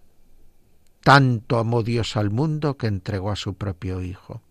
Tanto 1.02 1.58
amó 1.58 1.82
Dios 1.82 2.16
al 2.16 2.30
mundo 2.30 2.76
que 2.76 2.86
entregó 2.86 3.30
a 3.30 3.36
su 3.36 3.54
propio 3.54 4.02
Hijo. 4.02 4.42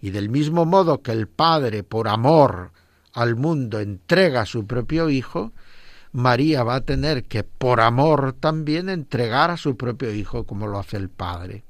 Y 0.00 0.10
del 0.10 0.28
mismo 0.28 0.66
modo 0.66 1.02
que 1.02 1.12
el 1.12 1.28
Padre, 1.28 1.82
por 1.82 2.08
amor 2.08 2.72
al 3.12 3.36
mundo, 3.36 3.80
entrega 3.80 4.42
a 4.42 4.46
su 4.46 4.66
propio 4.66 5.08
Hijo, 5.08 5.52
María 6.12 6.62
va 6.64 6.76
a 6.76 6.80
tener 6.80 7.24
que, 7.24 7.44
por 7.44 7.80
amor 7.80 8.34
también, 8.38 8.88
entregar 8.88 9.50
a 9.50 9.56
su 9.56 9.76
propio 9.76 10.12
Hijo 10.12 10.44
como 10.44 10.66
lo 10.66 10.78
hace 10.78 10.96
el 10.96 11.08
Padre. 11.08 11.64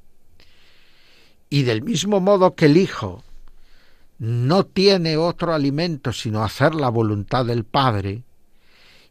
Y 1.55 1.63
del 1.63 1.83
mismo 1.83 2.19
modo 2.19 2.57
que 2.57 2.67
el 2.67 2.77
Hijo 2.77 3.23
no 4.19 4.67
tiene 4.67 5.17
otro 5.17 5.55
alimento 5.55 6.13
sino 6.13 6.43
hacer 6.43 6.75
la 6.75 6.89
voluntad 6.89 7.47
del 7.47 7.63
Padre, 7.63 8.25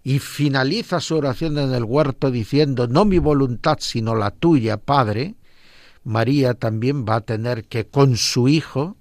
y 0.04 0.20
finaliza 0.20 1.00
su 1.00 1.16
oración 1.16 1.58
en 1.58 1.74
el 1.74 1.86
huerto 1.86 2.32
diciendo, 2.32 2.90
no 2.90 3.06
mi 3.06 3.18
voluntad 3.18 3.78
sino 3.80 4.14
la 4.14 4.30
tuya, 4.30 4.76
Padre, 4.76 5.36
María 6.04 6.54
también 6.54 7.06
va 7.06 7.16
a 7.16 7.22
tener 7.22 7.64
que 7.64 7.88
con 7.88 8.18
su 8.18 8.50
Hijo 8.50 8.98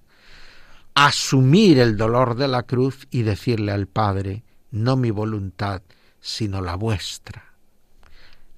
asumir 0.95 1.81
el 1.81 1.97
dolor 1.97 2.37
de 2.37 2.47
la 2.47 2.63
cruz 2.63 3.09
y 3.11 3.23
decirle 3.23 3.73
al 3.73 3.89
Padre, 3.89 4.45
no 4.71 4.95
mi 4.95 5.11
voluntad 5.11 5.83
sino 6.21 6.61
la 6.61 6.77
vuestra, 6.77 7.55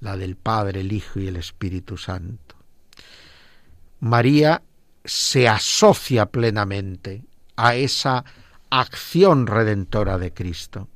la 0.01 0.19
del 0.19 0.37
Padre, 0.37 0.83
el 0.83 0.93
Hijo 0.93 1.21
y 1.21 1.29
el 1.29 1.37
Espíritu 1.37 1.97
Santo. 1.97 2.55
María 4.01 4.61
se 5.05 5.49
asocia 5.49 6.27
plenamente 6.27 7.25
a 7.57 7.75
esa 7.77 8.25
acción 8.71 9.47
redentora 9.47 10.19
de 10.19 10.33
Cristo. 10.33 10.89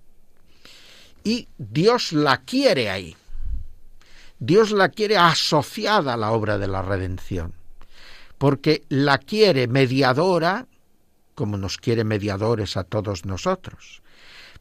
Y 1.22 1.48
Dios 1.58 2.12
la 2.12 2.38
quiere 2.38 2.90
ahí. 2.90 3.16
Dios 4.38 4.70
la 4.70 4.88
quiere 4.88 5.16
asociada 5.18 6.14
a 6.14 6.16
la 6.16 6.30
obra 6.30 6.58
de 6.58 6.68
la 6.68 6.80
redención, 6.80 7.54
porque 8.38 8.84
la 8.88 9.18
quiere 9.18 9.66
mediadora, 9.66 10.68
como 11.34 11.56
nos 11.56 11.76
quiere 11.76 12.04
mediadores 12.04 12.76
a 12.76 12.84
todos 12.84 13.24
nosotros, 13.24 14.02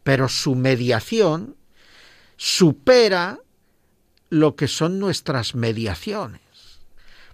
pero 0.03 0.29
su 0.29 0.55
mediación 0.55 1.55
supera 2.37 3.39
lo 4.29 4.55
que 4.55 4.67
son 4.67 4.99
nuestras 4.99 5.55
mediaciones, 5.55 6.41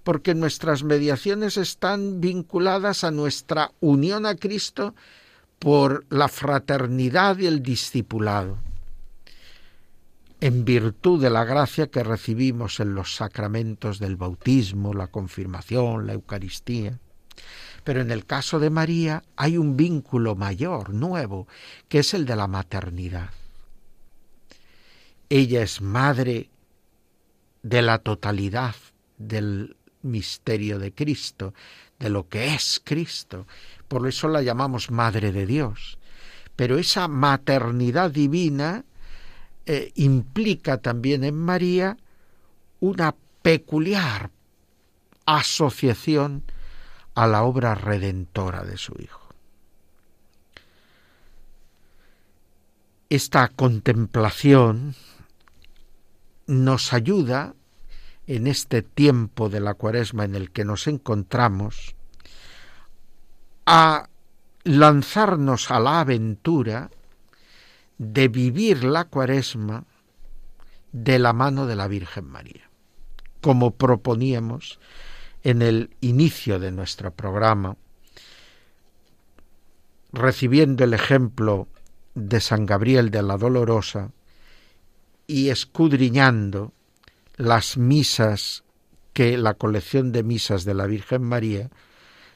porque 0.04 0.36
nuestras 0.36 0.84
mediaciones 0.84 1.58
están 1.58 2.22
vinculadas 2.22 3.04
a 3.04 3.12
nuestra 3.12 3.72
unión 3.80 4.26
a 4.26 4.36
Cristo 4.36 4.96
por 5.60 6.06
la 6.10 6.28
fraternidad 6.28 7.38
y 7.38 7.48
el 7.48 7.64
discipulado 7.64 8.58
en 10.44 10.66
virtud 10.66 11.22
de 11.22 11.30
la 11.30 11.46
gracia 11.46 11.88
que 11.88 12.04
recibimos 12.04 12.82
en 12.82 12.96
los 12.96 13.16
sacramentos 13.16 13.98
del 13.98 14.18
bautismo, 14.18 14.94
la 14.94 15.08
confirmación, 15.08 16.06
la 16.06 16.12
Eucaristía. 16.12 17.00
Pero 17.86 18.02
en 18.02 18.12
el 18.12 18.26
caso 18.26 18.60
de 18.60 18.70
María 18.70 19.24
hay 19.38 19.58
un 19.58 19.78
vínculo 19.78 20.36
mayor, 20.36 20.90
nuevo, 20.90 21.48
que 21.88 22.00
es 22.00 22.14
el 22.14 22.26
de 22.26 22.36
la 22.36 22.48
maternidad. 22.48 23.30
Ella 25.30 25.64
es 25.64 25.80
madre 25.80 26.50
de 27.62 27.82
la 27.82 28.00
totalidad 28.00 28.76
del 29.18 29.78
misterio 30.04 30.80
de 30.80 30.94
Cristo, 30.94 31.54
de 32.00 32.10
lo 32.10 32.28
que 32.30 32.54
es 32.54 32.82
Cristo. 32.84 33.48
Por 33.88 34.08
eso 34.08 34.28
la 34.28 34.42
llamamos 34.42 34.92
Madre 34.92 35.32
de 35.32 35.46
Dios. 35.46 35.98
Pero 36.56 36.78
esa 36.78 37.08
maternidad 37.08 38.12
divina 38.12 38.86
eh, 39.66 39.92
implica 39.96 40.78
también 40.78 41.24
en 41.24 41.36
María 41.36 41.98
una 42.80 43.16
peculiar 43.42 44.30
asociación 45.26 46.44
a 47.16 47.28
la 47.28 47.44
obra 47.44 47.76
redentora 47.76 48.64
de 48.64 48.78
su 48.78 48.94
Hijo. 49.00 49.22
Esta 53.10 53.48
contemplación 53.50 54.96
nos 56.48 56.94
ayuda 56.94 57.54
en 58.28 58.48
este 58.48 58.82
tiempo 58.82 59.50
de 59.50 59.60
la 59.60 59.74
cuaresma 59.74 60.24
en 60.24 60.36
el 60.36 60.52
que 60.52 60.66
nos 60.66 60.88
encontramos, 60.88 61.96
a 63.66 64.10
lanzarnos 64.64 65.72
a 65.72 65.80
la 65.80 66.02
aventura 66.02 66.90
de 67.98 68.28
vivir 68.28 68.84
la 68.84 69.06
cuaresma 69.06 69.86
de 70.92 71.20
la 71.20 71.34
mano 71.34 71.66
de 71.66 71.76
la 71.76 71.88
Virgen 71.88 72.26
María, 72.26 72.70
como 73.42 73.72
proponíamos 73.72 74.80
en 75.44 75.62
el 75.62 75.96
inicio 76.02 76.60
de 76.60 76.72
nuestro 76.72 77.12
programa, 77.12 77.76
recibiendo 80.14 80.84
el 80.84 80.94
ejemplo 80.94 81.68
de 82.16 82.40
San 82.40 82.66
Gabriel 82.66 83.10
de 83.10 83.24
la 83.24 83.38
Dolorosa 83.38 84.12
y 85.28 85.50
escudriñando 85.50 86.72
las 87.36 87.78
misas 87.78 88.64
que 89.14 89.38
la 89.38 89.54
colección 89.54 90.12
de 90.12 90.24
misas 90.24 90.66
de 90.66 90.74
la 90.74 90.88
Virgen 90.88 91.24
María 91.24 91.70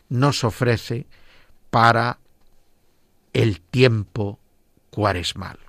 nos 0.10 0.44
ofrece 0.44 1.08
para 1.70 2.20
el 3.34 3.62
tiempo 3.62 4.40
cuaresmal. 4.90 5.60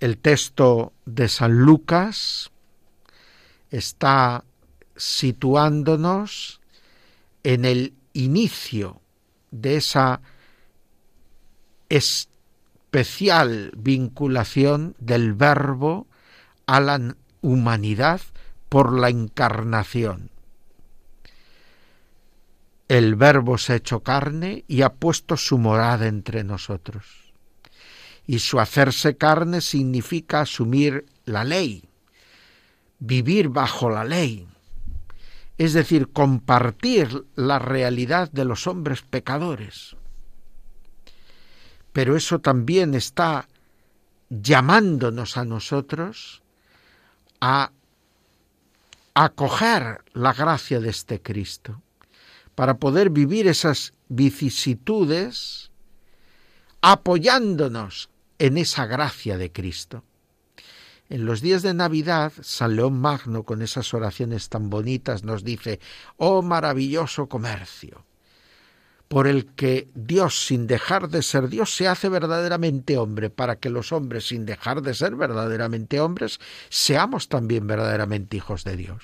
El 0.00 0.16
texto 0.18 0.92
de 1.04 1.28
San 1.28 1.58
Lucas 1.58 2.50
está 3.70 4.44
situándonos 4.96 6.60
en 7.42 7.64
el 7.64 7.94
inicio 8.12 9.00
de 9.50 9.76
esa 9.76 10.20
especial 11.88 13.72
vinculación 13.76 14.94
del 14.98 15.34
verbo 15.34 16.06
a 16.70 16.78
la 16.78 17.16
humanidad 17.40 18.20
por 18.68 18.96
la 18.96 19.08
encarnación. 19.08 20.30
El 22.86 23.16
verbo 23.16 23.58
se 23.58 23.72
ha 23.72 23.76
hecho 23.76 24.04
carne 24.04 24.64
y 24.68 24.82
ha 24.82 24.92
puesto 24.92 25.36
su 25.36 25.58
morada 25.58 26.06
entre 26.06 26.44
nosotros. 26.44 27.32
Y 28.24 28.38
su 28.38 28.60
hacerse 28.60 29.16
carne 29.16 29.62
significa 29.62 30.42
asumir 30.42 31.06
la 31.24 31.42
ley, 31.42 31.88
vivir 33.00 33.48
bajo 33.48 33.90
la 33.90 34.04
ley, 34.04 34.46
es 35.58 35.72
decir, 35.72 36.12
compartir 36.12 37.26
la 37.34 37.58
realidad 37.58 38.30
de 38.30 38.44
los 38.44 38.68
hombres 38.68 39.02
pecadores. 39.02 39.96
Pero 41.92 42.16
eso 42.16 42.38
también 42.38 42.94
está 42.94 43.48
llamándonos 44.28 45.36
a 45.36 45.44
nosotros 45.44 46.44
a 47.40 47.72
acoger 49.14 50.04
la 50.12 50.32
gracia 50.32 50.80
de 50.80 50.90
este 50.90 51.20
Cristo, 51.20 51.82
para 52.54 52.74
poder 52.74 53.10
vivir 53.10 53.48
esas 53.48 53.94
vicisitudes 54.08 55.70
apoyándonos 56.80 58.10
en 58.38 58.58
esa 58.58 58.86
gracia 58.86 59.36
de 59.36 59.52
Cristo. 59.52 60.04
En 61.08 61.26
los 61.26 61.40
días 61.40 61.62
de 61.62 61.74
Navidad, 61.74 62.32
San 62.40 62.76
León 62.76 63.00
Magno, 63.00 63.42
con 63.42 63.62
esas 63.62 63.92
oraciones 63.94 64.48
tan 64.48 64.70
bonitas, 64.70 65.24
nos 65.24 65.42
dice, 65.42 65.80
oh 66.16 66.40
maravilloso 66.40 67.28
comercio, 67.28 68.06
por 69.10 69.26
el 69.26 69.46
que 69.46 69.88
Dios, 69.96 70.46
sin 70.46 70.68
dejar 70.68 71.08
de 71.08 71.22
ser 71.22 71.48
Dios, 71.48 71.74
se 71.74 71.88
hace 71.88 72.08
verdaderamente 72.08 72.96
hombre, 72.96 73.28
para 73.28 73.56
que 73.56 73.68
los 73.68 73.90
hombres, 73.90 74.28
sin 74.28 74.46
dejar 74.46 74.82
de 74.82 74.94
ser 74.94 75.16
verdaderamente 75.16 75.98
hombres, 75.98 76.38
seamos 76.68 77.28
también 77.28 77.66
verdaderamente 77.66 78.36
hijos 78.36 78.62
de 78.62 78.76
Dios. 78.76 79.02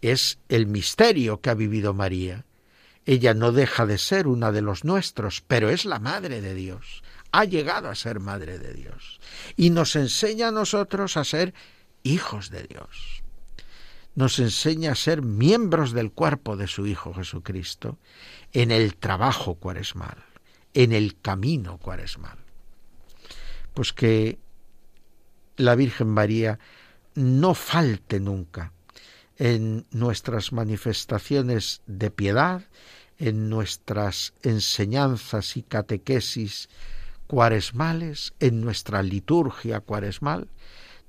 Es 0.00 0.38
el 0.48 0.68
misterio 0.68 1.40
que 1.40 1.50
ha 1.50 1.54
vivido 1.54 1.92
María. 1.92 2.44
Ella 3.04 3.34
no 3.34 3.50
deja 3.50 3.84
de 3.84 3.98
ser 3.98 4.28
una 4.28 4.52
de 4.52 4.62
los 4.62 4.84
nuestros, 4.84 5.40
pero 5.40 5.68
es 5.68 5.84
la 5.84 5.98
Madre 5.98 6.40
de 6.40 6.54
Dios 6.54 7.02
ha 7.32 7.44
llegado 7.44 7.88
a 7.88 7.94
ser 7.94 8.20
Madre 8.20 8.58
de 8.58 8.74
Dios 8.74 9.20
y 9.56 9.70
nos 9.70 9.96
enseña 9.96 10.48
a 10.48 10.52
nosotros 10.52 11.16
a 11.16 11.24
ser 11.24 11.54
hijos 12.02 12.50
de 12.50 12.64
Dios. 12.64 13.19
Nos 14.14 14.38
enseña 14.38 14.92
a 14.92 14.96
ser 14.96 15.22
miembros 15.22 15.92
del 15.92 16.12
cuerpo 16.12 16.56
de 16.56 16.66
su 16.66 16.86
Hijo 16.86 17.14
Jesucristo 17.14 17.98
en 18.52 18.70
el 18.70 18.96
trabajo 18.96 19.54
cuaresmal, 19.54 20.24
en 20.74 20.92
el 20.92 21.18
camino 21.20 21.78
cuaresmal. 21.78 22.38
Pues 23.74 23.92
que 23.92 24.38
la 25.56 25.74
Virgen 25.74 26.08
María 26.08 26.58
no 27.14 27.54
falte 27.54 28.20
nunca 28.20 28.72
en 29.36 29.86
nuestras 29.90 30.52
manifestaciones 30.52 31.82
de 31.86 32.10
piedad, 32.10 32.62
en 33.18 33.48
nuestras 33.48 34.34
enseñanzas 34.42 35.56
y 35.56 35.62
catequesis 35.62 36.68
cuaresmales, 37.26 38.34
en 38.40 38.60
nuestra 38.60 39.02
liturgia 39.02 39.80
cuaresmal, 39.80 40.48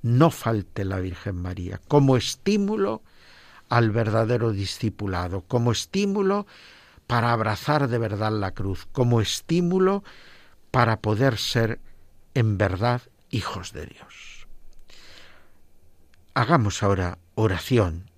no 0.02 0.32
falte 0.32 0.86
la 0.86 1.00
Virgen 1.00 1.36
María 1.36 1.80
como 1.88 2.18
estímulo 2.18 3.02
al 3.70 3.92
verdadero 3.92 4.52
discipulado, 4.52 5.42
como 5.42 5.72
estímulo 5.72 6.46
para 7.08 7.32
abrazar 7.32 7.88
de 7.88 7.98
verdad 7.98 8.32
la 8.32 8.52
cruz, 8.52 8.88
como 8.92 9.22
estímulo 9.22 10.04
para 10.72 11.00
poder 11.00 11.38
ser 11.38 11.80
en 12.34 12.58
verdad 12.58 13.02
hijos 13.30 13.74
de 13.74 13.86
Dios. 13.86 14.48
Hagamos 16.34 16.84
ahora 16.84 17.18
oración 17.36 18.10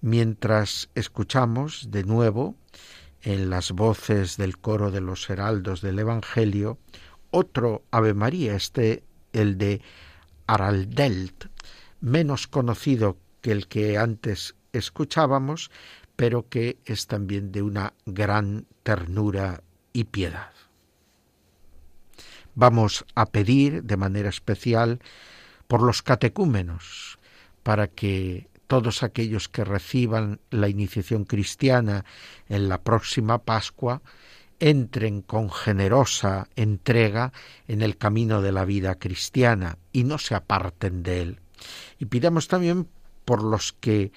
mientras 0.00 0.88
escuchamos 0.94 1.90
de 1.90 2.04
nuevo 2.04 2.54
en 3.22 3.50
las 3.50 3.72
voces 3.72 4.36
del 4.36 4.58
coro 4.58 4.90
de 4.90 5.00
los 5.00 5.28
heraldos 5.28 5.80
del 5.80 5.98
Evangelio 5.98 6.78
otro 7.30 7.82
Ave 7.90 8.14
María, 8.14 8.54
este 8.54 9.02
el 9.32 9.58
de 9.58 9.82
Araldelt, 10.46 11.46
menos 12.00 12.46
conocido 12.46 13.16
que 13.40 13.52
el 13.52 13.68
que 13.68 13.98
antes 13.98 14.54
escuchábamos, 14.72 15.70
pero 16.16 16.48
que 16.48 16.78
es 16.84 17.06
también 17.06 17.52
de 17.52 17.62
una 17.62 17.94
gran 18.06 18.66
ternura 18.82 19.62
y 19.92 20.04
piedad. 20.04 20.52
Vamos 22.54 23.04
a 23.14 23.26
pedir 23.26 23.82
de 23.82 23.96
manera 23.96 24.30
especial 24.30 25.00
por 25.68 25.82
los 25.82 26.02
catecúmenos, 26.02 27.18
para 27.62 27.88
que 27.88 28.48
todos 28.66 29.02
aquellos 29.02 29.48
que 29.48 29.64
reciban 29.64 30.40
la 30.50 30.68
iniciación 30.68 31.24
cristiana 31.24 32.04
en 32.48 32.68
la 32.68 32.82
próxima 32.82 33.38
Pascua 33.38 34.02
entren 34.60 35.22
con 35.22 35.50
generosa 35.50 36.48
entrega 36.56 37.32
en 37.68 37.82
el 37.82 37.96
camino 37.96 38.42
de 38.42 38.52
la 38.52 38.64
vida 38.64 38.96
cristiana 38.96 39.78
y 39.92 40.04
no 40.04 40.18
se 40.18 40.34
aparten 40.34 41.02
de 41.02 41.22
él. 41.22 41.40
Y 41.98 42.06
pidamos 42.06 42.48
también 42.48 42.88
por 43.24 43.42
los 43.42 43.72
que, 43.72 44.12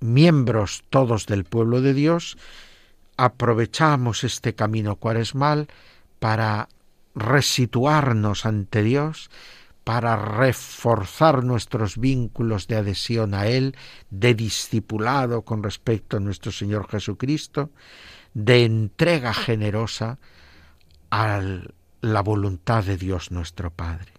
miembros 0.00 0.84
todos 0.90 1.26
del 1.26 1.44
pueblo 1.44 1.80
de 1.80 1.94
Dios, 1.94 2.38
aprovechamos 3.16 4.24
este 4.24 4.54
camino 4.54 4.96
cuaresmal 4.96 5.68
para 6.20 6.68
resituarnos 7.14 8.46
ante 8.46 8.82
Dios, 8.82 9.30
para 9.82 10.16
reforzar 10.16 11.42
nuestros 11.44 11.98
vínculos 11.98 12.68
de 12.68 12.76
adhesión 12.76 13.34
a 13.34 13.46
Él, 13.46 13.74
de 14.10 14.34
discipulado 14.34 15.42
con 15.42 15.62
respecto 15.62 16.18
a 16.18 16.20
nuestro 16.20 16.52
Señor 16.52 16.88
Jesucristo, 16.88 17.70
de 18.34 18.64
entrega 18.64 19.34
generosa 19.34 20.18
a 21.10 21.40
la 22.00 22.22
voluntad 22.22 22.84
de 22.84 22.96
Dios 22.96 23.30
nuestro 23.30 23.70
Padre. 23.70 24.17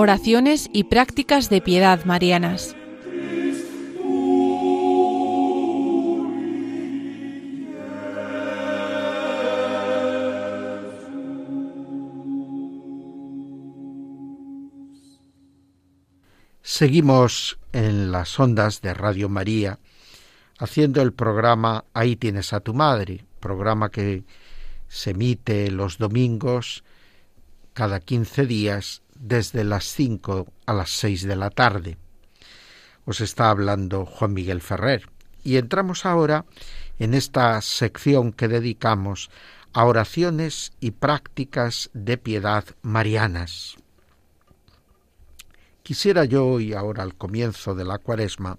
Oraciones 0.00 0.70
y 0.72 0.84
prácticas 0.84 1.50
de 1.50 1.60
piedad 1.60 2.04
marianas. 2.04 2.76
Seguimos 16.62 17.58
en 17.72 18.12
las 18.12 18.38
ondas 18.38 18.80
de 18.80 18.94
Radio 18.94 19.28
María 19.28 19.80
haciendo 20.60 21.02
el 21.02 21.12
programa 21.12 21.86
Ahí 21.92 22.14
tienes 22.14 22.52
a 22.52 22.60
tu 22.60 22.72
madre, 22.72 23.24
programa 23.40 23.90
que 23.90 24.22
se 24.86 25.10
emite 25.10 25.72
los 25.72 25.98
domingos 25.98 26.84
cada 27.72 27.98
15 27.98 28.46
días 28.46 29.02
desde 29.18 29.64
las 29.64 29.84
5 29.86 30.46
a 30.66 30.72
las 30.72 30.90
6 30.90 31.24
de 31.24 31.36
la 31.36 31.50
tarde. 31.50 31.98
Os 33.04 33.20
está 33.20 33.50
hablando 33.50 34.06
Juan 34.06 34.32
Miguel 34.32 34.60
Ferrer 34.60 35.08
y 35.42 35.56
entramos 35.56 36.04
ahora 36.04 36.44
en 36.98 37.14
esta 37.14 37.60
sección 37.62 38.32
que 38.32 38.48
dedicamos 38.48 39.30
a 39.72 39.84
oraciones 39.84 40.72
y 40.80 40.92
prácticas 40.92 41.90
de 41.94 42.18
piedad 42.18 42.64
marianas. 42.82 43.76
Quisiera 45.82 46.24
yo, 46.24 46.60
y 46.60 46.74
ahora 46.74 47.02
al 47.02 47.14
comienzo 47.14 47.74
de 47.74 47.84
la 47.84 47.98
cuaresma, 47.98 48.58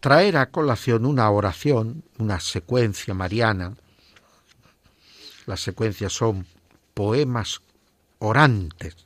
traer 0.00 0.36
a 0.36 0.50
colación 0.50 1.06
una 1.06 1.28
oración, 1.30 2.04
una 2.18 2.38
secuencia 2.38 3.14
mariana. 3.14 3.74
Las 5.46 5.60
secuencias 5.60 6.12
son 6.12 6.46
poemas 6.94 7.62
orantes 8.18 8.96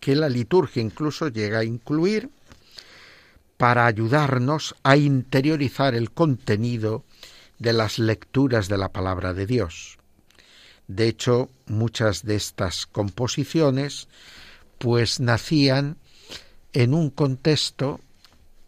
que 0.00 0.16
la 0.16 0.28
liturgia 0.28 0.82
incluso 0.82 1.28
llega 1.28 1.58
a 1.60 1.64
incluir 1.64 2.30
para 3.56 3.86
ayudarnos 3.86 4.74
a 4.82 4.96
interiorizar 4.96 5.94
el 5.94 6.10
contenido 6.10 7.04
de 7.58 7.74
las 7.74 7.98
lecturas 7.98 8.68
de 8.68 8.78
la 8.78 8.88
palabra 8.88 9.34
de 9.34 9.46
Dios. 9.46 9.98
De 10.88 11.06
hecho, 11.06 11.50
muchas 11.66 12.24
de 12.24 12.36
estas 12.36 12.86
composiciones 12.86 14.08
pues 14.78 15.20
nacían 15.20 15.98
en 16.72 16.94
un 16.94 17.10
contexto 17.10 18.00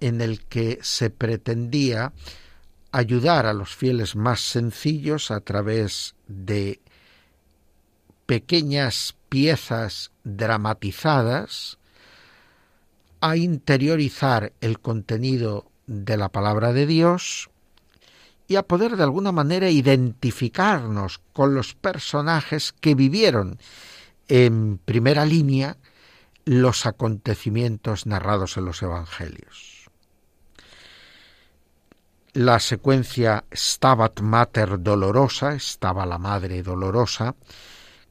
en 0.01 0.21
el 0.21 0.41
que 0.45 0.79
se 0.83 1.09
pretendía 1.09 2.13
ayudar 2.91 3.47
a 3.47 3.55
los 3.55 3.75
fieles 3.75 4.15
más 4.15 4.41
sencillos 4.41 5.31
a 5.31 5.41
través 5.41 6.15
de 6.29 6.81
pequeñas 8.27 9.15
piezas 9.29 10.13
dramatizadas 10.25 11.79
a 13.21 13.37
interiorizar 13.37 14.53
el 14.61 14.81
contenido 14.81 15.71
de 15.87 16.17
la 16.17 16.29
palabra 16.29 16.73
de 16.73 16.87
Dios 16.87 17.51
y 18.49 18.57
a 18.57 18.63
poder 18.65 18.97
de 18.97 19.05
alguna 19.05 19.33
manera 19.33 19.71
identificarnos 19.71 21.21
con 21.33 21.55
los 21.55 21.75
personajes 21.75 22.73
que 22.73 22.95
vivieron 22.95 23.59
en 24.29 24.79
primera 24.79 25.25
línea 25.25 25.77
los 26.45 26.87
acontecimientos 26.87 28.07
narrados 28.07 28.57
en 28.57 28.65
los 28.65 28.83
Evangelios. 28.83 29.89
La 32.35 32.59
secuencia 32.61 33.45
Stabat 33.53 34.21
Mater 34.21 34.83
Dolorosa, 34.83 35.55
estaba 35.55 36.07
la 36.07 36.19
Madre 36.19 36.63
Dolorosa, 36.63 37.35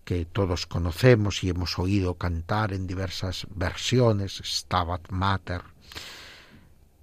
que 0.04 0.26
todos 0.26 0.66
conocemos 0.66 1.44
y 1.44 1.50
hemos 1.50 1.78
oído 1.80 2.16
cantar 2.16 2.74
en 2.74 2.88
diversas 2.88 3.48
versiones, 3.56 4.42
Stabat 4.44 5.10
Mater, 5.10 5.62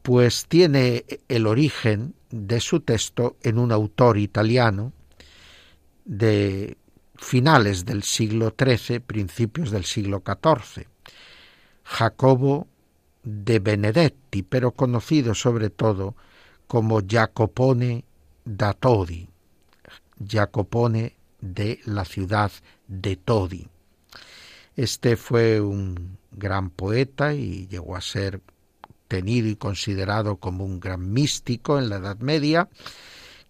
pues 0.03 0.47
tiene 0.47 1.05
el 1.29 1.47
origen 1.47 2.15
de 2.31 2.61
su 2.61 2.81
texto 2.81 3.37
en 3.43 3.59
un 3.59 3.73
autor 3.73 4.19
italiano 4.19 4.93
de 6.05 6.77
finales 7.17 7.85
del 7.85 8.03
siglo 8.03 8.55
XIII, 8.59 9.01
principios 9.01 9.71
del 9.71 9.85
siglo 9.85 10.23
XIV, 10.25 10.87
Jacobo 11.85 12.69
de 13.23 13.59
Benedetti, 13.59 14.43
pero 14.43 14.73
conocido 14.73 15.35
sobre 15.35 15.71
todo 15.71 16.17
como 16.67 17.01
Jacopone 17.07 18.05
da 18.45 18.73
Todi, 18.73 19.29
Jacopone 20.19 21.18
de 21.41 21.81
la 21.85 22.05
ciudad 22.05 22.53
de 22.87 23.17
Todi. 23.17 23.69
Este 24.77 25.17
fue 25.17 25.61
un 25.61 26.19
gran 26.31 26.71
poeta 26.71 27.35
y 27.35 27.67
llegó 27.67 27.97
a 27.97 28.01
ser 28.01 28.41
tenido 29.09 29.49
y 29.49 29.57
considerado 29.57 30.37
como 30.37 30.65
un 30.65 30.79
gran 30.79 31.13
místico 31.13 31.79
en 31.79 31.89
la 31.89 31.97
Edad 31.97 32.19
Media, 32.19 32.69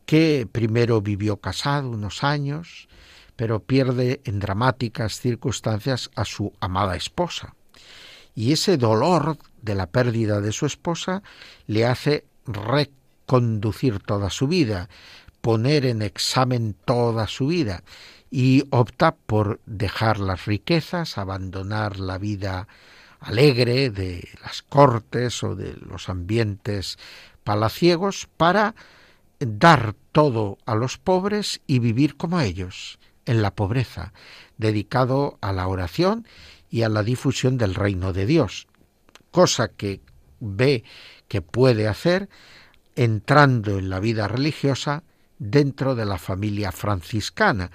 que 0.07 0.49
primero 0.51 1.03
vivió 1.03 1.36
casado 1.36 1.91
unos 1.91 2.24
años, 2.24 2.89
pero 3.36 3.61
pierde 3.61 4.20
en 4.24 4.41
dramáticas 4.41 5.20
circunstancias 5.20 6.11
a 6.14 6.24
su 6.24 6.53
amada 6.61 6.97
esposa. 6.97 7.55
Y 8.34 8.53
ese 8.53 8.76
dolor 8.76 9.36
de 9.61 9.74
la 9.74 9.86
pérdida 9.86 10.41
de 10.41 10.53
su 10.53 10.64
esposa 10.64 11.22
le 11.66 11.84
hace 11.84 12.24
conducir 13.26 13.99
toda 13.99 14.30
su 14.30 14.49
vida, 14.49 14.89
poner 15.49 15.86
en 15.86 16.03
examen 16.03 16.76
toda 16.84 17.26
su 17.26 17.46
vida 17.46 17.82
y 18.30 18.64
opta 18.68 19.16
por 19.16 19.62
dejar 19.64 20.18
las 20.20 20.44
riquezas, 20.44 21.16
abandonar 21.16 21.99
la 21.99 22.18
vida 22.18 22.68
alegre 23.18 23.88
de 23.88 24.28
las 24.42 24.61
cortes 24.61 25.42
o 25.42 25.57
de 25.57 25.72
los 25.72 26.11
ambientes 26.11 26.99
palaciegos 27.44 28.28
para 28.36 28.74
dar 29.40 29.94
todo 30.12 30.59
a 30.66 30.74
los 30.74 30.99
pobres 30.99 31.62
y 31.66 31.78
vivir 31.78 32.18
como 32.18 32.42
ellos, 32.42 32.99
en 33.24 33.40
la 33.40 33.55
pobreza, 33.55 34.12
dedicado 34.59 35.38
a 35.40 35.55
la 35.55 35.66
oración 35.66 36.28
y 36.68 36.82
a 36.82 36.90
la 36.90 37.03
difusión 37.03 37.57
del 37.57 37.74
reino 37.74 38.12
de 38.12 38.26
Dios, 38.26 38.66
cosa 39.30 39.68
que 39.68 40.03
ve 40.40 40.84
que 41.26 41.40
puede 41.40 41.88
hacer 41.88 42.28
entrando 42.96 43.78
en 43.78 43.88
la 43.88 43.99
vida 43.99 44.28
religiosa 44.28 45.05
dentro 45.39 45.95
de 45.95 46.05
la 46.05 46.18
familia 46.18 46.72
franciscana. 46.72 47.70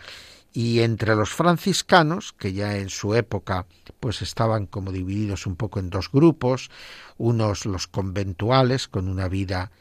Y 0.52 0.82
entre 0.82 1.16
los 1.16 1.32
franciscanos, 1.32 2.34
que 2.34 2.54
ya 2.54 2.78
en 2.78 2.90
su 2.90 3.16
época 3.16 3.66
pues 4.00 4.22
estaban 4.22 4.68
como 4.68 4.92
divididos 4.92 5.48
un 5.48 5.56
poco 5.56 5.80
en 5.80 5.90
dos 5.90 6.12
grupos, 6.12 6.70
unos 7.18 7.66
los 7.66 7.88
conventuales 7.88 8.88
con 8.88 9.08
una 9.08 9.28
vida 9.28 9.72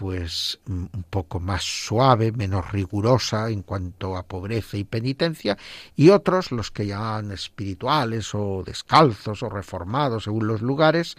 pues 0.00 0.60
un 0.66 0.88
poco 1.10 1.40
más 1.40 1.62
suave, 1.62 2.32
menos 2.32 2.72
rigurosa 2.72 3.50
en 3.50 3.62
cuanto 3.62 4.16
a 4.16 4.22
pobreza 4.22 4.78
y 4.78 4.84
penitencia, 4.84 5.58
y 5.94 6.08
otros 6.08 6.52
los 6.52 6.70
que 6.70 6.86
llaman 6.86 7.32
espirituales 7.32 8.34
o 8.34 8.62
descalzos 8.64 9.42
o 9.42 9.50
reformados 9.50 10.24
según 10.24 10.46
los 10.46 10.62
lugares, 10.62 11.16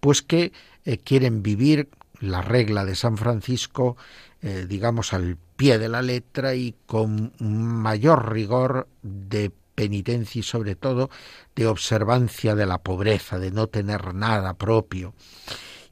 pues 0.00 0.22
que 0.22 0.52
eh, 0.86 0.96
quieren 0.96 1.42
vivir 1.42 1.90
la 2.20 2.42
regla 2.42 2.84
de 2.84 2.94
San 2.94 3.16
Francisco, 3.16 3.96
eh, 4.42 4.66
digamos, 4.68 5.12
al 5.12 5.36
pie 5.56 5.78
de 5.78 5.88
la 5.88 6.02
letra 6.02 6.54
y 6.54 6.74
con 6.86 7.32
mayor 7.38 8.32
rigor 8.32 8.88
de 9.02 9.50
penitencia 9.74 10.40
y 10.40 10.42
sobre 10.42 10.76
todo 10.76 11.10
de 11.54 11.66
observancia 11.66 12.54
de 12.54 12.66
la 12.66 12.78
pobreza, 12.78 13.38
de 13.38 13.50
no 13.50 13.66
tener 13.66 14.14
nada 14.14 14.54
propio. 14.54 15.14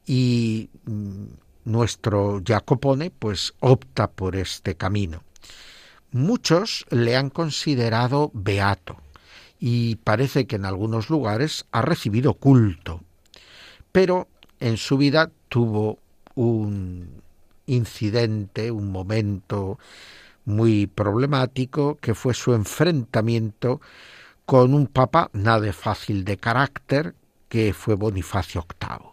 Y 0.07 0.71
mm, 0.85 1.25
nuestro 1.65 2.41
Jacopone 2.45 3.11
pues 3.11 3.55
opta 3.61 4.11
por 4.11 4.37
este 4.37 4.77
camino. 4.77 5.23
Muchos 6.11 6.85
le 6.91 7.17
han 7.17 7.31
considerado 7.31 8.31
beato 8.35 8.99
y 9.59 9.97
parece 9.97 10.47
que 10.47 10.57
en 10.57 10.65
algunos 10.65 11.09
lugares 11.09 11.67
ha 11.73 11.83
recibido 11.83 12.35
culto, 12.35 13.01
pero 13.93 14.29
en 14.61 14.77
su 14.77 14.99
vida 14.99 15.31
tuvo 15.49 16.02
un 16.35 17.23
incidente, 17.67 18.71
un 18.71 18.91
momento 18.91 19.79
muy 20.45 20.87
problemático, 20.87 21.97
que 22.01 22.15
fue 22.15 22.35
su 22.35 22.55
enfrentamiento 22.55 23.81
con 24.45 24.75
un 24.75 24.87
papa 24.87 25.31
nada 25.33 25.73
fácil 25.73 26.25
de 26.25 26.37
carácter, 26.37 27.15
que 27.49 27.73
fue 27.73 27.95
Bonifacio 27.95 28.67
VIII. 28.81 29.11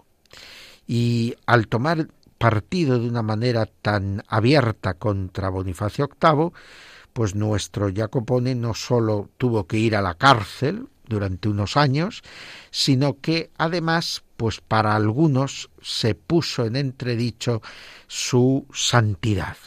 Y 0.88 1.36
al 1.46 1.68
tomar 1.68 2.08
partido 2.38 3.00
de 3.00 3.08
una 3.08 3.22
manera 3.22 3.68
tan 3.68 4.24
abierta 4.28 4.96
contra 4.96 5.50
Bonifacio 5.50 6.10
VIII, 6.20 6.52
pues 7.14 7.36
nuestro 7.36 7.90
Jacopone 7.94 8.56
no 8.56 8.74
solo 8.74 9.30
tuvo 9.38 9.68
que 9.68 9.78
ir 9.78 9.96
a 9.96 10.02
la 10.02 10.16
cárcel 10.16 10.88
durante 11.10 11.50
unos 11.50 11.76
años, 11.76 12.22
sino 12.72 13.20
que 13.20 13.50
además 13.58 14.24
pues 14.38 14.62
para 14.62 14.96
algunos 14.96 15.70
se 15.82 16.16
puso 16.16 16.66
en 16.66 16.78
entredicho 16.78 17.62
su 18.08 18.66
santidad. 18.74 19.58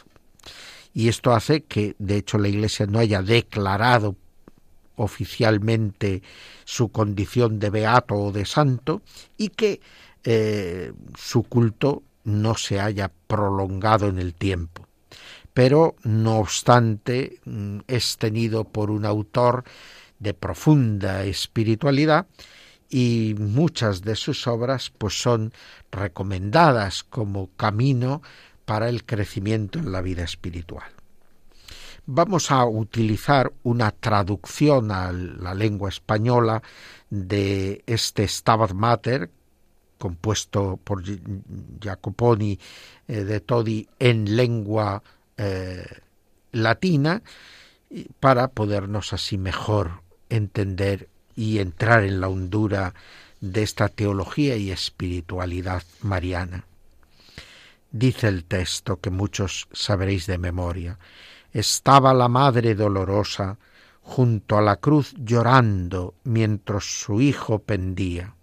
Y 0.95 1.09
esto 1.09 1.35
hace 1.35 1.65
que, 1.65 1.95
de 1.99 2.17
hecho, 2.17 2.39
la 2.39 2.49
Iglesia 2.49 2.87
no 2.87 2.99
haya 2.99 3.21
declarado 3.21 4.17
oficialmente 4.97 6.23
su 6.65 6.91
condición 6.91 7.59
de 7.59 7.69
beato 7.69 8.15
o 8.15 8.33
de 8.33 8.47
santo 8.47 9.03
y 9.37 9.51
que 9.51 9.81
eh, 10.25 10.93
su 11.19 11.43
culto 11.43 12.03
no 12.25 12.55
se 12.55 12.81
haya 12.81 13.11
prolongado 13.27 14.09
en 14.09 14.19
el 14.19 14.35
tiempo. 14.35 14.87
Pero, 15.53 15.97
no 16.03 16.39
obstante, 16.39 17.41
mm, 17.45 17.81
es 17.89 18.17
tenido 18.17 18.65
por 18.65 18.91
un 18.91 19.05
autor 19.05 19.65
de 20.23 20.35
profunda 20.35 21.25
espiritualidad 21.25 22.27
y 22.89 23.35
muchas 23.39 24.03
de 24.03 24.17
sus 24.17 24.47
obras 24.47 24.93
pues 24.97 25.21
son 25.21 25.53
recomendadas 25.91 27.05
como 27.05 27.51
camino 27.57 28.23
para 28.65 28.89
el 28.89 29.05
crecimiento 29.05 29.79
en 29.79 29.91
la 29.91 30.03
vida 30.03 30.23
espiritual. 30.23 30.91
Vamos 32.05 32.51
a 32.51 32.65
utilizar 32.67 33.53
una 33.63 33.93
traducción 33.93 34.91
a 34.91 35.13
la 35.13 35.55
lengua 35.55 35.89
española 35.89 36.63
de 37.11 37.83
este 37.87 38.27
Stabat 38.27 38.73
Mater 38.73 39.31
compuesto 39.99 40.81
por 40.83 41.03
Jacoponi 41.81 42.59
eh, 43.07 43.25
de 43.25 43.41
Todi 43.41 43.89
en 44.01 44.37
lengua 44.37 45.03
eh, 45.37 45.87
latina 46.51 47.23
para 48.19 48.49
podernos 48.49 49.13
así 49.13 49.39
mejor 49.39 50.02
entender 50.37 51.09
y 51.35 51.59
entrar 51.59 52.05
en 52.05 52.21
la 52.21 52.29
hondura 52.29 52.95
de 53.41 53.63
esta 53.63 53.89
teología 53.89 54.57
y 54.57 54.71
espiritualidad 54.71 55.83
mariana. 56.01 56.65
Dice 57.91 58.29
el 58.29 58.45
texto 58.45 59.01
que 59.01 59.11
muchos 59.11 59.69
sabréis 59.73 60.27
de 60.27 60.39
memoria. 60.39 60.99
Estaba 61.53 62.15
la 62.15 62.29
Madre 62.29 62.75
Dolorosa 62.75 63.59
junto 64.01 64.57
a 64.57 64.63
la 64.63 64.77
cruz 64.77 65.15
llorando 65.19 66.15
mientras 66.25 66.85
su 66.85 67.21
hijo 67.21 67.59
pendía. 67.59 68.35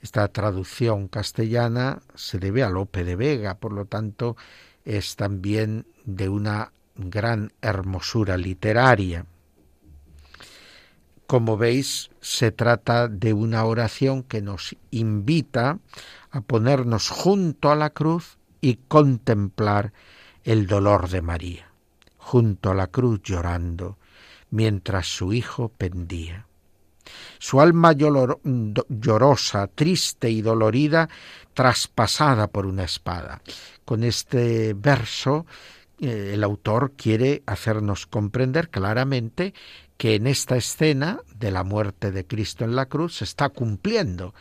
Esta 0.00 0.28
traducción 0.28 1.08
castellana 1.08 2.00
se 2.14 2.38
debe 2.38 2.62
a 2.62 2.70
Lope 2.70 3.04
de 3.04 3.16
Vega, 3.16 3.54
por 3.54 3.72
lo 3.72 3.86
tanto 3.86 4.36
es 4.84 5.16
también 5.16 5.86
de 6.04 6.28
una 6.28 6.72
gran 6.96 7.52
hermosura 7.62 8.36
literaria. 8.36 9.26
Como 11.26 11.56
veis, 11.56 12.10
se 12.20 12.52
trata 12.52 13.08
de 13.08 13.32
una 13.32 13.64
oración 13.64 14.22
que 14.22 14.42
nos 14.42 14.76
invita 14.90 15.78
a 16.30 16.40
ponernos 16.42 17.08
junto 17.08 17.70
a 17.70 17.76
la 17.76 17.90
cruz 17.90 18.36
y 18.60 18.76
contemplar 18.88 19.92
el 20.44 20.66
dolor 20.66 21.08
de 21.08 21.22
María, 21.22 21.70
junto 22.18 22.70
a 22.70 22.74
la 22.74 22.88
cruz 22.88 23.22
llorando, 23.22 23.98
mientras 24.50 25.06
su 25.06 25.32
hijo 25.32 25.70
pendía. 25.70 26.46
Su 27.38 27.60
alma 27.60 27.92
llorosa, 27.92 29.66
triste 29.68 30.30
y 30.30 30.42
dolorida, 30.42 31.08
traspasada 31.52 32.48
por 32.48 32.66
una 32.66 32.84
espada. 32.84 33.42
Con 33.84 34.04
este 34.04 34.74
verso 34.74 35.46
eh, 36.00 36.32
el 36.34 36.42
autor 36.42 36.92
quiere 36.96 37.42
hacernos 37.46 38.06
comprender 38.06 38.70
claramente 38.70 39.54
que 39.96 40.16
en 40.16 40.26
esta 40.26 40.56
escena 40.56 41.20
de 41.36 41.50
la 41.50 41.64
muerte 41.64 42.10
de 42.10 42.26
Cristo 42.26 42.64
en 42.64 42.74
la 42.74 42.86
cruz 42.86 43.18
se 43.18 43.24
está 43.24 43.48
cumpliendo 43.48 44.34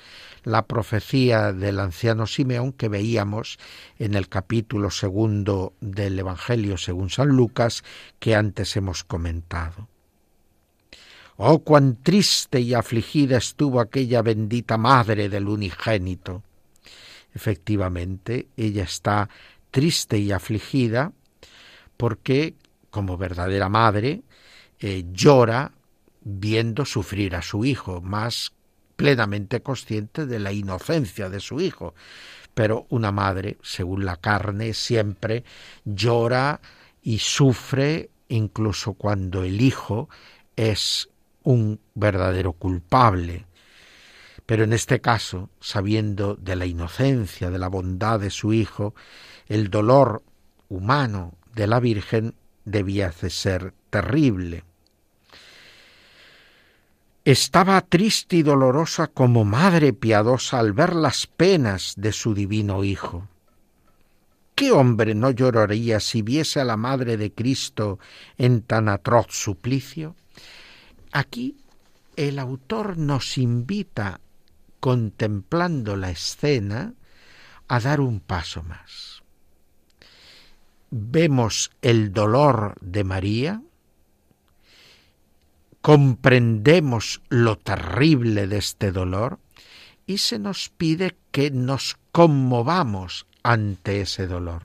la 0.43 0.65
profecía 0.65 1.53
del 1.53 1.79
anciano 1.79 2.27
Simeón 2.27 2.73
que 2.73 2.89
veíamos 2.89 3.59
en 3.99 4.15
el 4.15 4.27
capítulo 4.27 4.89
segundo 4.89 5.73
del 5.79 6.17
Evangelio 6.19 6.77
según 6.77 7.09
San 7.09 7.29
Lucas 7.29 7.83
que 8.19 8.35
antes 8.35 8.75
hemos 8.75 9.03
comentado. 9.03 9.87
Oh, 11.37 11.59
cuán 11.59 11.97
triste 12.01 12.59
y 12.59 12.73
afligida 12.73 13.37
estuvo 13.37 13.79
aquella 13.79 14.21
bendita 14.21 14.77
madre 14.77 15.29
del 15.29 15.47
unigénito. 15.47 16.43
Efectivamente, 17.33 18.47
ella 18.55 18.83
está 18.83 19.29
triste 19.71 20.19
y 20.19 20.31
afligida 20.31 21.11
porque, 21.97 22.53
como 22.91 23.17
verdadera 23.17 23.69
madre, 23.69 24.21
eh, 24.85 25.05
llora 25.13 25.71
viendo 26.25 26.83
sufrir 26.83 27.37
a 27.37 27.41
su 27.41 27.63
hijo, 27.63 28.01
más 28.01 28.51
plenamente 28.97 29.61
consciente 29.61 30.25
de 30.25 30.39
la 30.39 30.51
inocencia 30.51 31.29
de 31.29 31.39
su 31.39 31.61
hijo. 31.61 31.95
Pero 32.53 32.85
una 32.89 33.13
madre, 33.13 33.57
según 33.63 34.03
la 34.03 34.17
carne, 34.17 34.73
siempre 34.73 35.45
llora 35.85 36.59
y 37.01 37.19
sufre 37.19 38.09
incluso 38.27 38.95
cuando 38.95 39.45
el 39.45 39.61
hijo 39.61 40.09
es 40.57 41.07
un 41.43 41.79
verdadero 41.93 42.51
culpable. 42.51 43.45
Pero 44.45 44.65
en 44.65 44.73
este 44.73 44.99
caso, 44.99 45.49
sabiendo 45.61 46.35
de 46.35 46.57
la 46.57 46.65
inocencia, 46.65 47.49
de 47.49 47.57
la 47.57 47.69
bondad 47.69 48.19
de 48.19 48.29
su 48.29 48.51
Hijo, 48.51 48.93
el 49.47 49.69
dolor 49.69 50.23
humano 50.67 51.37
de 51.55 51.67
la 51.67 51.79
Virgen 51.79 52.35
debía 52.65 53.13
de 53.21 53.29
ser 53.29 53.73
terrible. 53.89 54.65
Estaba 57.25 57.79
triste 57.79 58.35
y 58.35 58.43
dolorosa 58.43 59.07
como 59.07 59.45
madre 59.45 59.93
piadosa 59.93 60.59
al 60.59 60.73
ver 60.73 60.93
las 60.93 61.25
penas 61.25 61.93
de 61.95 62.11
su 62.11 62.33
divino 62.33 62.83
Hijo. 62.83 63.29
¿Qué 64.55 64.73
hombre 64.73 65.15
no 65.15 65.31
lloraría 65.31 66.01
si 66.01 66.21
viese 66.21 66.59
a 66.59 66.65
la 66.65 66.75
Madre 66.75 67.15
de 67.15 67.31
Cristo 67.31 67.97
en 68.37 68.61
tan 68.61 68.89
atroz 68.89 69.27
suplicio? 69.29 70.17
Aquí 71.13 71.55
el 72.17 72.39
autor 72.39 72.97
nos 72.97 73.37
invita, 73.37 74.19
contemplando 74.81 75.95
la 75.95 76.11
escena, 76.11 76.93
a 77.69 77.79
dar 77.79 78.01
un 78.01 78.19
paso 78.19 78.63
más. 78.63 79.23
Vemos 80.91 81.71
el 81.81 82.11
dolor 82.11 82.75
de 82.81 83.05
María, 83.05 83.61
comprendemos 85.83 87.21
lo 87.27 87.57
terrible 87.57 88.47
de 88.47 88.57
este 88.57 88.93
dolor 88.93 89.39
y 90.07 90.19
se 90.19 90.39
nos 90.39 90.69
pide 90.69 91.17
que 91.31 91.51
nos 91.51 91.97
conmovamos 92.13 93.27
ante 93.43 93.99
ese 93.99 94.25
dolor. 94.25 94.63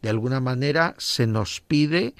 De 0.00 0.08
alguna 0.08 0.40
manera 0.40 0.94
se 0.96 1.26
nos 1.26 1.60
pide 1.60 2.14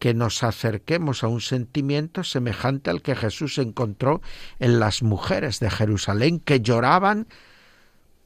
que 0.00 0.14
nos 0.14 0.42
acerquemos 0.42 1.22
a 1.22 1.28
un 1.28 1.40
sentimiento 1.40 2.24
semejante 2.24 2.90
al 2.90 3.02
que 3.02 3.14
Jesús 3.14 3.58
encontró 3.58 4.20
en 4.58 4.80
las 4.80 5.04
mujeres 5.04 5.60
de 5.60 5.70
Jerusalén 5.70 6.40
que 6.40 6.60
lloraban 6.60 7.28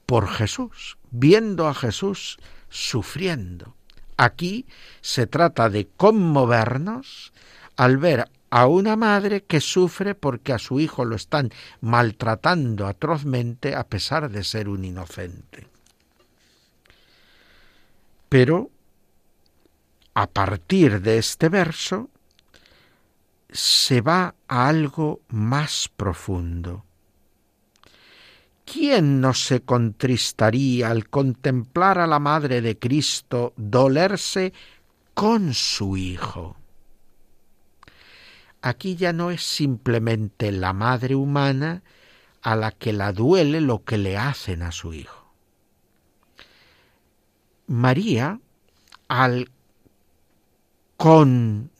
por 0.06 0.26
Jesús, 0.26 0.96
viendo 1.10 1.68
a 1.68 1.74
Jesús 1.74 2.38
sufriendo. 2.70 3.76
Aquí 4.16 4.64
se 5.02 5.26
trata 5.26 5.68
de 5.68 5.86
conmovernos 5.98 7.34
al 7.76 7.98
ver 7.98 8.24
a 8.52 8.66
una 8.66 8.96
madre 8.96 9.44
que 9.44 9.62
sufre 9.62 10.14
porque 10.14 10.52
a 10.52 10.58
su 10.58 10.78
hijo 10.78 11.06
lo 11.06 11.16
están 11.16 11.50
maltratando 11.80 12.86
atrozmente 12.86 13.74
a 13.74 13.84
pesar 13.84 14.30
de 14.30 14.44
ser 14.44 14.68
un 14.68 14.84
inocente. 14.84 15.68
Pero 18.28 18.70
a 20.12 20.26
partir 20.26 21.00
de 21.00 21.16
este 21.16 21.48
verso 21.48 22.10
se 23.50 24.02
va 24.02 24.34
a 24.46 24.68
algo 24.68 25.22
más 25.28 25.88
profundo. 25.88 26.84
¿Quién 28.66 29.22
no 29.22 29.32
se 29.32 29.62
contristaría 29.62 30.90
al 30.90 31.08
contemplar 31.08 31.98
a 31.98 32.06
la 32.06 32.18
Madre 32.18 32.60
de 32.60 32.78
Cristo 32.78 33.54
dolerse 33.56 34.52
con 35.14 35.54
su 35.54 35.96
Hijo? 35.96 36.61
Aquí 38.62 38.94
ya 38.94 39.12
no 39.12 39.30
es 39.30 39.42
simplemente 39.42 40.52
la 40.52 40.72
Madre 40.72 41.16
humana 41.16 41.82
a 42.42 42.56
la 42.56 42.70
que 42.70 42.92
la 42.92 43.12
duele 43.12 43.60
lo 43.60 43.84
que 43.84 43.98
le 43.98 44.16
hacen 44.16 44.62
a 44.62 44.72
su 44.72 44.94
Hijo. 44.94 45.32
María, 47.66 48.40
al 49.08 49.50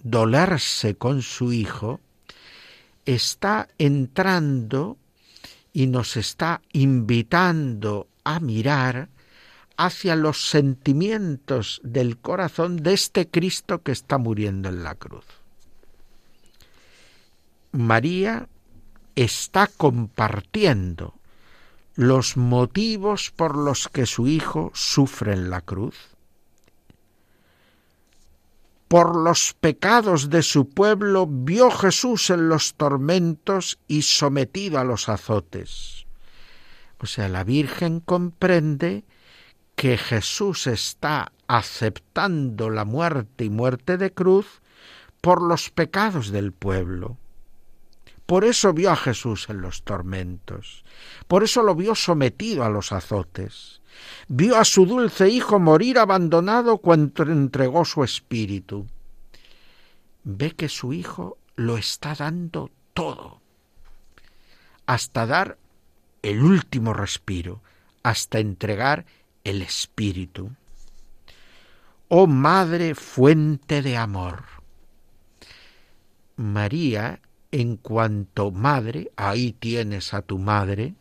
dolerse 0.02 0.96
con 0.96 1.22
su 1.22 1.52
Hijo, 1.52 2.00
está 3.06 3.68
entrando 3.78 4.98
y 5.72 5.86
nos 5.86 6.16
está 6.16 6.60
invitando 6.72 8.08
a 8.24 8.40
mirar 8.40 9.08
hacia 9.76 10.16
los 10.16 10.48
sentimientos 10.48 11.80
del 11.84 12.18
corazón 12.18 12.78
de 12.78 12.94
este 12.94 13.28
Cristo 13.28 13.82
que 13.82 13.92
está 13.92 14.18
muriendo 14.18 14.68
en 14.68 14.82
la 14.82 14.96
cruz. 14.96 15.41
María 17.72 18.48
está 19.16 19.66
compartiendo 19.66 21.14
los 21.94 22.36
motivos 22.36 23.30
por 23.30 23.56
los 23.56 23.88
que 23.88 24.06
su 24.06 24.28
Hijo 24.28 24.70
sufre 24.74 25.32
en 25.32 25.50
la 25.50 25.60
cruz 25.60 26.12
por 28.92 29.16
los 29.16 29.54
pecados 29.58 30.28
de 30.28 30.42
su 30.42 30.68
pueblo, 30.68 31.26
vio 31.26 31.70
Jesús 31.70 32.28
en 32.28 32.50
los 32.50 32.74
tormentos 32.74 33.78
y 33.88 34.02
sometido 34.02 34.78
a 34.78 34.84
los 34.84 35.08
azotes. 35.08 36.04
O 36.98 37.06
sea, 37.06 37.30
la 37.30 37.42
Virgen 37.42 38.00
comprende 38.00 39.06
que 39.76 39.96
Jesús 39.96 40.66
está 40.66 41.32
aceptando 41.46 42.68
la 42.68 42.84
muerte 42.84 43.46
y 43.46 43.48
muerte 43.48 43.96
de 43.96 44.12
cruz 44.12 44.60
por 45.22 45.40
los 45.40 45.70
pecados 45.70 46.30
del 46.30 46.52
pueblo. 46.52 47.16
Por 48.32 48.46
eso 48.46 48.72
vio 48.72 48.90
a 48.90 48.96
Jesús 48.96 49.50
en 49.50 49.60
los 49.60 49.82
tormentos, 49.82 50.86
por 51.28 51.44
eso 51.44 51.62
lo 51.62 51.74
vio 51.74 51.94
sometido 51.94 52.64
a 52.64 52.70
los 52.70 52.90
azotes 52.90 53.82
vio 54.28 54.56
a 54.56 54.64
su 54.64 54.86
dulce 54.86 55.28
hijo 55.28 55.58
morir 55.58 55.98
abandonado 55.98 56.78
cuando 56.78 57.24
entregó 57.24 57.84
su 57.84 58.02
espíritu. 58.04 58.86
Ve 60.24 60.52
que 60.52 60.70
su 60.70 60.94
hijo 60.94 61.36
lo 61.56 61.76
está 61.76 62.14
dando 62.14 62.70
todo, 62.94 63.42
hasta 64.86 65.26
dar 65.26 65.58
el 66.22 66.42
último 66.42 66.94
respiro, 66.94 67.60
hasta 68.02 68.38
entregar 68.38 69.04
el 69.44 69.60
espíritu. 69.60 70.52
Oh 72.08 72.26
Madre 72.26 72.94
fuente 72.94 73.82
de 73.82 73.96
amor. 73.96 74.44
María, 76.36 77.20
en 77.52 77.76
cuanto 77.76 78.50
madre, 78.50 79.12
ahí 79.16 79.52
tienes 79.52 80.14
a 80.14 80.22
tu 80.22 80.38
madre, 80.38 80.94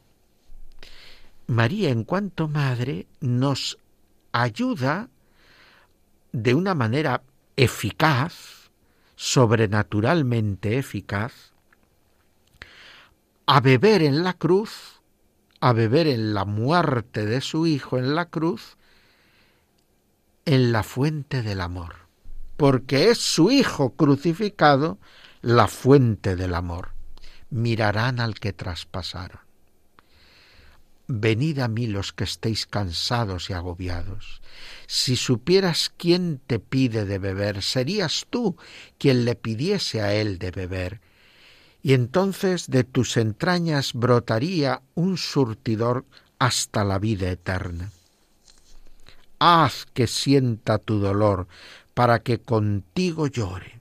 María, 1.47 1.89
en 1.89 2.03
cuanto 2.03 2.47
madre, 2.47 3.07
nos 3.19 3.77
ayuda 4.31 5.09
de 6.31 6.53
una 6.53 6.75
manera 6.75 7.23
eficaz, 7.55 8.69
sobrenaturalmente 9.15 10.77
eficaz, 10.77 11.51
a 13.45 13.59
beber 13.59 14.01
en 14.01 14.23
la 14.23 14.33
cruz, 14.33 15.01
a 15.59 15.73
beber 15.73 16.07
en 16.07 16.33
la 16.33 16.45
muerte 16.45 17.25
de 17.25 17.41
su 17.41 17.67
Hijo 17.67 17.97
en 17.97 18.15
la 18.15 18.27
cruz, 18.27 18.77
en 20.45 20.71
la 20.71 20.83
fuente 20.83 21.43
del 21.43 21.61
amor, 21.61 21.95
porque 22.57 23.09
es 23.09 23.19
su 23.19 23.51
Hijo 23.51 23.93
crucificado 23.95 24.99
la 25.41 25.67
fuente 25.67 26.35
del 26.35 26.53
amor. 26.53 26.89
Mirarán 27.49 28.19
al 28.19 28.35
que 28.39 28.53
traspasaron. 28.53 29.41
Venid 31.07 31.59
a 31.59 31.67
mí 31.67 31.87
los 31.87 32.13
que 32.13 32.23
estéis 32.23 32.65
cansados 32.65 33.49
y 33.49 33.53
agobiados. 33.53 34.41
Si 34.87 35.17
supieras 35.17 35.91
quién 35.97 36.39
te 36.45 36.59
pide 36.59 37.05
de 37.05 37.17
beber, 37.17 37.63
serías 37.63 38.27
tú 38.29 38.55
quien 38.97 39.25
le 39.25 39.35
pidiese 39.35 40.01
a 40.01 40.13
él 40.13 40.37
de 40.39 40.51
beber, 40.51 41.01
y 41.83 41.93
entonces 41.93 42.69
de 42.69 42.83
tus 42.83 43.17
entrañas 43.17 43.93
brotaría 43.93 44.81
un 44.93 45.17
surtidor 45.17 46.05
hasta 46.39 46.85
la 46.85 46.97
vida 46.97 47.29
eterna. 47.29 47.91
Haz 49.39 49.87
que 49.93 50.07
sienta 50.07 50.77
tu 50.77 50.99
dolor 50.99 51.47
para 51.93 52.19
que 52.19 52.39
contigo 52.39 53.27
llore. 53.27 53.80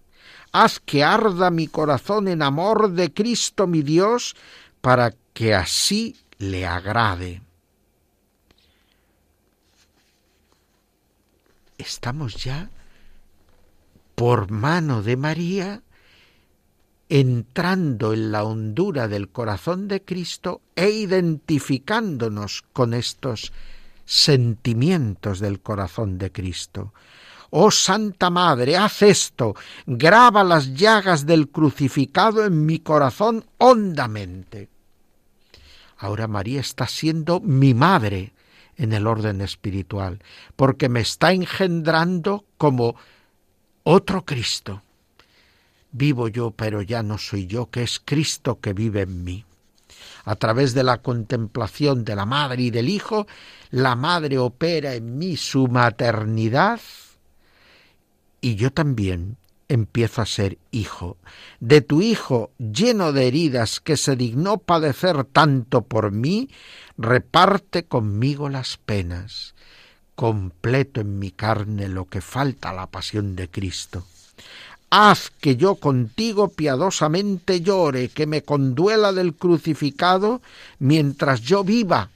Haz 0.53 0.81
que 0.81 1.05
arda 1.05 1.51
mi 1.51 1.69
corazón 1.69 2.29
en 2.29 2.43
amor 2.43 2.93
de 2.93 3.13
Cristo 3.13 3.67
mi 3.67 3.83
Dios, 3.83 4.35
para 4.81 5.15
que 5.33 5.55
así 5.55 6.17
le 6.39 6.67
agrade. 6.67 7.43
Estamos 11.79 12.43
ya 12.43 12.71
por 14.15 14.51
mano 14.51 15.03
de 15.03 15.17
María 15.17 15.83
entrando 17.09 18.13
en 18.13 18.31
la 18.31 18.45
hondura 18.45 19.09
del 19.09 19.29
corazón 19.31 19.89
de 19.89 20.05
Cristo 20.05 20.61
e 20.77 20.91
identificándonos 20.91 22.65
con 22.73 22.95
estos 22.95 23.53
sentimientos 24.05 25.41
del 25.41 25.61
corazón 25.61 26.19
de 26.19 26.31
Cristo. 26.31 26.93
Oh 27.51 27.73
Santa 27.73 28.31
Madre, 28.31 28.77
haz 28.77 29.03
esto, 29.03 29.57
graba 29.85 30.45
las 30.45 30.75
llagas 30.75 31.27
del 31.27 31.49
crucificado 31.49 32.45
en 32.45 32.65
mi 32.65 32.79
corazón 32.79 33.45
hondamente. 33.59 34.69
Ahora 35.99 36.29
María 36.29 36.61
está 36.61 36.87
siendo 36.87 37.41
mi 37.41 37.75
madre 37.75 38.33
en 38.77 38.93
el 38.93 39.07
orden 39.07 39.41
espiritual, 39.41 40.23
porque 40.55 40.89
me 40.89 41.01
está 41.01 41.33
engendrando 41.33 42.45
como 42.57 42.95
otro 43.83 44.25
Cristo. 44.25 44.83
Vivo 45.91 46.29
yo, 46.29 46.53
pero 46.53 46.83
ya 46.83 47.03
no 47.03 47.19
soy 47.19 47.49
yo, 47.49 47.69
que 47.69 47.83
es 47.83 48.01
Cristo 48.03 48.61
que 48.61 48.73
vive 48.73 49.03
en 49.03 49.25
mí. 49.25 49.45
A 50.25 50.37
través 50.37 50.73
de 50.73 50.85
la 50.85 51.03
contemplación 51.03 52.05
de 52.05 52.15
la 52.15 52.27
Madre 52.27 52.63
y 52.63 52.71
del 52.71 52.89
Hijo, 52.89 53.27
la 53.71 53.97
Madre 53.97 54.39
opera 54.39 54.95
en 54.95 55.19
mí 55.19 55.37
su 55.37 55.67
maternidad 55.67 56.81
y 58.41 58.57
yo 58.57 58.73
también 58.73 59.37
empiezo 59.71 60.21
a 60.21 60.27
ser 60.27 60.59
hijo, 60.73 61.17
de 61.61 61.81
tu 61.81 62.03
Hijo 62.03 62.51
lleno 62.59 63.13
de 63.13 63.29
heridas 63.29 63.79
que 63.79 63.97
se 63.97 64.17
dignó 64.17 64.59
padecer 64.59 65.25
tanto 65.25 65.83
por 65.83 66.11
mí, 66.11 66.51
reparte 66.99 67.85
conmigo 67.85 68.49
las 68.49 68.79
penas, 68.79 69.55
completo 70.17 71.01
en 71.01 71.21
mi 71.21 71.31
carne 71.31 71.89
lo 71.89 72.07
que 72.07 72.21
falta 72.21 72.71
a 72.71 72.75
la 72.75 72.89
pasión 72.89 73.37
de 73.37 73.49
Cristo. 73.49 74.05
Haz 74.91 75.31
que 75.31 75.55
yo 75.55 75.77
contigo 75.77 76.49
piadosamente 76.49 77.61
llore, 77.61 78.09
que 78.09 78.27
me 78.27 78.43
conduela 78.43 79.13
del 79.13 79.35
crucificado 79.35 80.43
mientras 80.81 81.43
yo 81.43 81.63
viva, 81.63 82.11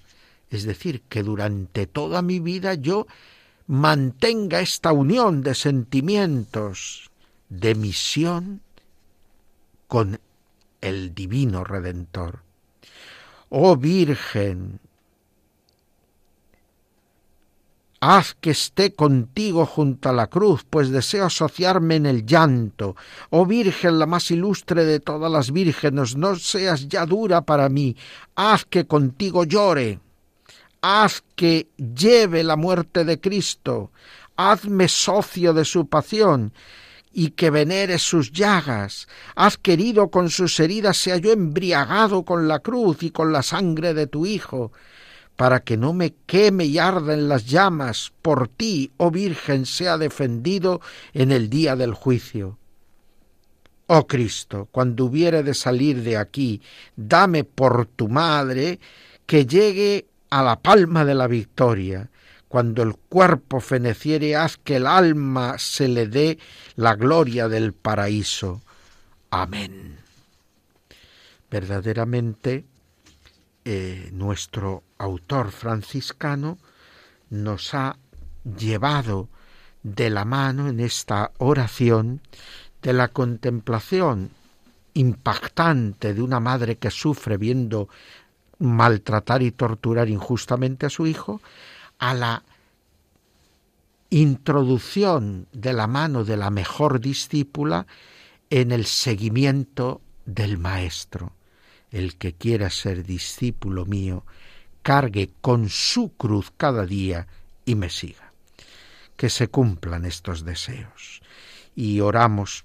es 0.51 0.64
decir, 0.64 1.03
que 1.09 1.22
durante 1.22 1.87
toda 1.87 2.20
mi 2.20 2.41
vida 2.41 2.75
yo 2.75 3.07
mantenga 3.67 4.61
esta 4.61 4.93
unión 4.93 5.43
de 5.43 5.55
sentimientos, 5.55 7.11
de 7.49 7.75
misión 7.75 8.61
con 9.89 10.21
el 10.81 11.15
divino 11.15 11.65
Redentor. 11.65 12.41
Oh 13.49 13.77
Virgen, 13.77 14.81
haz 18.01 18.35
que 18.35 18.51
esté 18.51 18.93
contigo 18.93 19.65
junto 19.65 20.11
a 20.11 20.12
la 20.12 20.27
cruz, 20.27 20.67
pues 20.69 20.91
deseo 20.91 21.25
asociarme 21.25 21.97
en 21.97 22.07
el 22.07 22.27
llanto. 22.27 22.97
Oh 23.31 23.47
Virgen, 23.47 23.99
la 23.99 24.07
más 24.07 24.31
ilustre 24.31 24.85
de 24.85 25.01
todas 25.01 25.31
las 25.33 25.53
vírgenes, 25.53 26.17
no 26.17 26.37
seas 26.37 26.89
ya 26.89 27.07
dura 27.07 27.43
para 27.43 27.69
mí, 27.69 27.97
haz 28.35 28.67
que 28.67 28.87
contigo 28.87 29.45
llore, 29.45 30.01
haz 30.87 31.24
que 31.35 31.68
lleve 31.78 32.45
la 32.45 32.57
muerte 32.57 33.07
de 33.07 33.18
Cristo, 33.18 33.91
hazme 34.37 34.87
socio 34.89 35.55
de 35.55 35.64
su 35.64 35.89
pasión 35.89 36.53
y 37.11 37.30
que 37.30 37.49
venere 37.49 37.99
sus 37.99 38.32
llagas. 38.32 39.09
Haz 39.35 39.57
querido 39.57 40.11
con 40.11 40.28
sus 40.28 40.61
heridas 40.61 40.99
sea 40.99 41.16
yo 41.16 41.32
embriagado 41.32 42.26
con 42.26 42.49
la 42.49 42.59
cruz 42.59 43.03
y 43.03 43.11
con 43.11 43.32
la 43.32 43.43
sangre 43.43 43.95
de 43.95 44.07
tu 44.07 44.26
Hijo, 44.26 44.72
para 45.37 45.61
que 45.61 45.78
no 45.78 45.95
me 45.95 46.12
queme 46.26 46.66
y 46.66 46.78
arda 46.78 47.14
en 47.14 47.30
las 47.30 47.47
llamas, 47.47 48.12
por 48.20 48.49
ti, 48.49 48.93
oh 48.99 49.11
Virgen, 49.11 49.64
sea 49.64 49.97
defendido 49.97 50.82
en 51.14 51.32
el 51.32 51.49
día 51.49 51.76
del 51.76 51.95
juicio. 51.95 52.59
Oh 53.87 54.07
Cristo, 54.07 54.68
cuando 54.70 55.07
hubiere 55.07 55.43
de 55.43 55.55
salir 55.55 56.03
de 56.03 56.18
aquí, 56.18 56.61
dame 56.95 57.45
por 57.45 57.87
tu 57.87 58.09
madre 58.09 58.78
que 59.26 59.47
llegue 59.47 60.09
a 60.35 60.43
la 60.43 60.57
palma 60.57 61.05
de 61.05 61.14
la 61.14 61.28
victoria, 61.28 62.11
cuando 62.49 62.82
el 62.82 62.97
cuerpo 62.97 63.61
feneciere, 63.61 64.35
haz 64.35 64.57
que 64.57 64.76
el 64.76 64.87
alma 64.89 65.59
se 65.59 65.87
le 65.87 66.09
dé 66.09 66.41
la 66.74 66.97
gloria 66.97 67.47
del 67.49 67.72
paraíso. 67.72 68.61
Amén. 69.30 69.97
Verdaderamente, 71.49 72.64
eh, 73.64 74.11
nuestro 74.12 74.82
autor 74.99 75.53
franciscano 75.53 76.59
nos 77.30 77.72
ha 77.72 77.97
llevado 78.59 79.28
de 79.85 80.11
la 80.11 80.24
mano 80.24 80.66
en 80.68 80.80
esta 80.80 81.30
oración 81.39 82.22
de 82.82 82.93
la 82.93 83.07
contemplación 83.07 84.30
impactante 84.95 86.12
de 86.12 86.22
una 86.22 86.41
madre 86.41 86.76
que 86.76 86.91
sufre 86.91 87.37
viendo 87.37 87.89
maltratar 88.59 89.43
y 89.43 89.51
torturar 89.51 90.09
injustamente 90.09 90.87
a 90.87 90.91
su 90.91 91.07
hijo, 91.07 91.41
a 91.99 92.15
la 92.15 92.43
introducción 94.11 95.49
de 95.53 95.73
la 95.73 95.87
mano 95.87 96.25
de 96.25 96.37
la 96.37 96.51
mejor 96.51 97.01
discípula 97.01 97.87
en 98.51 98.73
el 98.73 98.87
seguimiento 98.87 100.01
del 100.25 100.59
Maestro. 100.59 101.33
El 101.91 102.17
que 102.17 102.33
quiera 102.33 102.71
ser 102.71 103.05
discípulo 103.05 103.87
mío, 103.87 104.25
cargue 104.83 105.31
con 105.41 105.69
su 105.69 106.13
cruz 106.13 106.53
cada 106.57 106.87
día 106.87 107.27
y 107.65 107.75
me 107.75 107.91
siga. 107.91 108.33
Que 109.17 109.31
se 109.31 109.49
cumplan 109.49 110.05
estos 110.05 110.45
deseos 110.45 111.23
y 111.75 112.01
oramos 112.01 112.65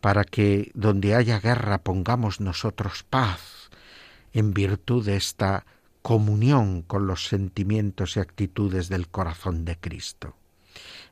para 0.00 0.24
que 0.24 0.70
donde 0.74 1.14
haya 1.14 1.38
guerra 1.38 1.78
pongamos 1.78 2.40
nosotros 2.40 3.04
paz 3.08 3.61
en 4.32 4.54
virtud 4.54 5.04
de 5.04 5.16
esta 5.16 5.64
comunión 6.02 6.82
con 6.82 7.06
los 7.06 7.26
sentimientos 7.26 8.16
y 8.16 8.20
actitudes 8.20 8.88
del 8.88 9.08
corazón 9.08 9.64
de 9.64 9.76
Cristo. 9.76 10.34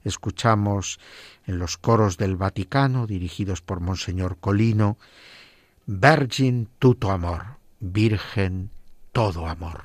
Escuchamos 0.05 0.99
en 1.47 1.59
los 1.59 1.77
coros 1.77 2.17
del 2.17 2.37
Vaticano, 2.37 3.07
dirigidos 3.07 3.61
por 3.61 3.81
Monseñor 3.81 4.39
Colino, 4.39 4.97
Virgin 5.87 6.69
tuto 6.79 7.11
amor, 7.11 7.59
Virgen 7.81 8.71
todo 9.13 9.47
amor. 9.47 9.85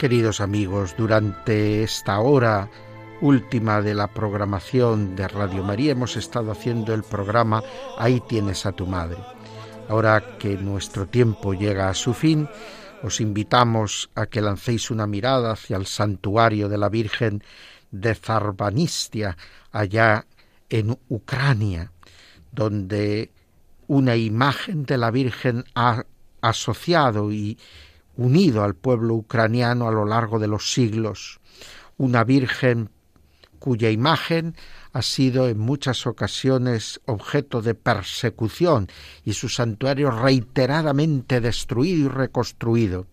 Queridos 0.00 0.40
amigos, 0.40 0.94
durante 0.96 1.82
esta 1.82 2.20
hora 2.20 2.70
última 3.20 3.82
de 3.82 3.92
la 3.92 4.06
programación 4.06 5.14
de 5.14 5.28
Radio 5.28 5.62
María 5.62 5.92
hemos 5.92 6.16
estado 6.16 6.50
haciendo 6.50 6.94
el 6.94 7.02
programa 7.02 7.62
Ahí 7.98 8.22
tienes 8.26 8.64
a 8.64 8.72
tu 8.72 8.86
madre. 8.86 9.18
Ahora 9.90 10.38
que 10.38 10.56
nuestro 10.56 11.06
tiempo 11.06 11.52
llega 11.52 11.90
a 11.90 11.94
su 11.94 12.14
fin, 12.14 12.48
os 13.02 13.20
invitamos 13.20 14.08
a 14.14 14.24
que 14.24 14.40
lancéis 14.40 14.90
una 14.90 15.06
mirada 15.06 15.52
hacia 15.52 15.76
el 15.76 15.84
santuario 15.84 16.70
de 16.70 16.78
la 16.78 16.88
Virgen 16.88 17.44
de 17.90 18.14
Zarbanistia, 18.14 19.36
allá 19.72 20.26
en 20.68 20.98
Ucrania, 21.08 21.92
donde 22.52 23.30
una 23.86 24.16
imagen 24.16 24.84
de 24.84 24.98
la 24.98 25.10
Virgen 25.10 25.64
ha 25.74 26.04
asociado 26.40 27.32
y 27.32 27.58
unido 28.16 28.62
al 28.62 28.74
pueblo 28.74 29.14
ucraniano 29.14 29.88
a 29.88 29.92
lo 29.92 30.04
largo 30.04 30.38
de 30.38 30.46
los 30.46 30.72
siglos, 30.72 31.40
una 31.96 32.24
Virgen 32.24 32.90
cuya 33.58 33.90
imagen 33.90 34.56
ha 34.92 35.02
sido 35.02 35.48
en 35.48 35.58
muchas 35.58 36.06
ocasiones 36.06 37.00
objeto 37.04 37.62
de 37.62 37.74
persecución 37.74 38.88
y 39.24 39.34
su 39.34 39.48
santuario 39.48 40.10
reiteradamente 40.10 41.40
destruido 41.40 42.06
y 42.06 42.08
reconstruido. 42.08 43.06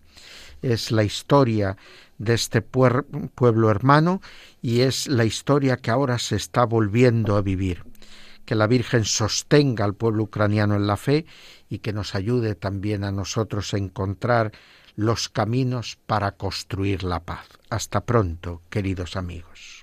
Es 0.62 0.90
la 0.90 1.04
historia 1.04 1.76
de 2.18 2.34
este 2.34 2.60
pueblo 2.62 3.70
hermano 3.70 4.20
y 4.60 4.80
es 4.80 5.06
la 5.06 5.24
historia 5.24 5.76
que 5.76 5.90
ahora 5.90 6.18
se 6.18 6.36
está 6.36 6.64
volviendo 6.64 7.36
a 7.36 7.42
vivir. 7.42 7.84
Que 8.44 8.54
la 8.54 8.66
Virgen 8.66 9.04
sostenga 9.04 9.84
al 9.84 9.94
pueblo 9.94 10.24
ucraniano 10.24 10.74
en 10.74 10.86
la 10.86 10.96
fe 10.96 11.26
y 11.68 11.78
que 11.78 11.92
nos 11.92 12.14
ayude 12.14 12.54
también 12.54 13.04
a 13.04 13.12
nosotros 13.12 13.74
a 13.74 13.78
encontrar 13.78 14.52
los 14.96 15.28
caminos 15.28 15.98
para 16.06 16.32
construir 16.32 17.04
la 17.04 17.20
paz. 17.20 17.46
Hasta 17.70 18.04
pronto, 18.04 18.62
queridos 18.68 19.16
amigos. 19.16 19.82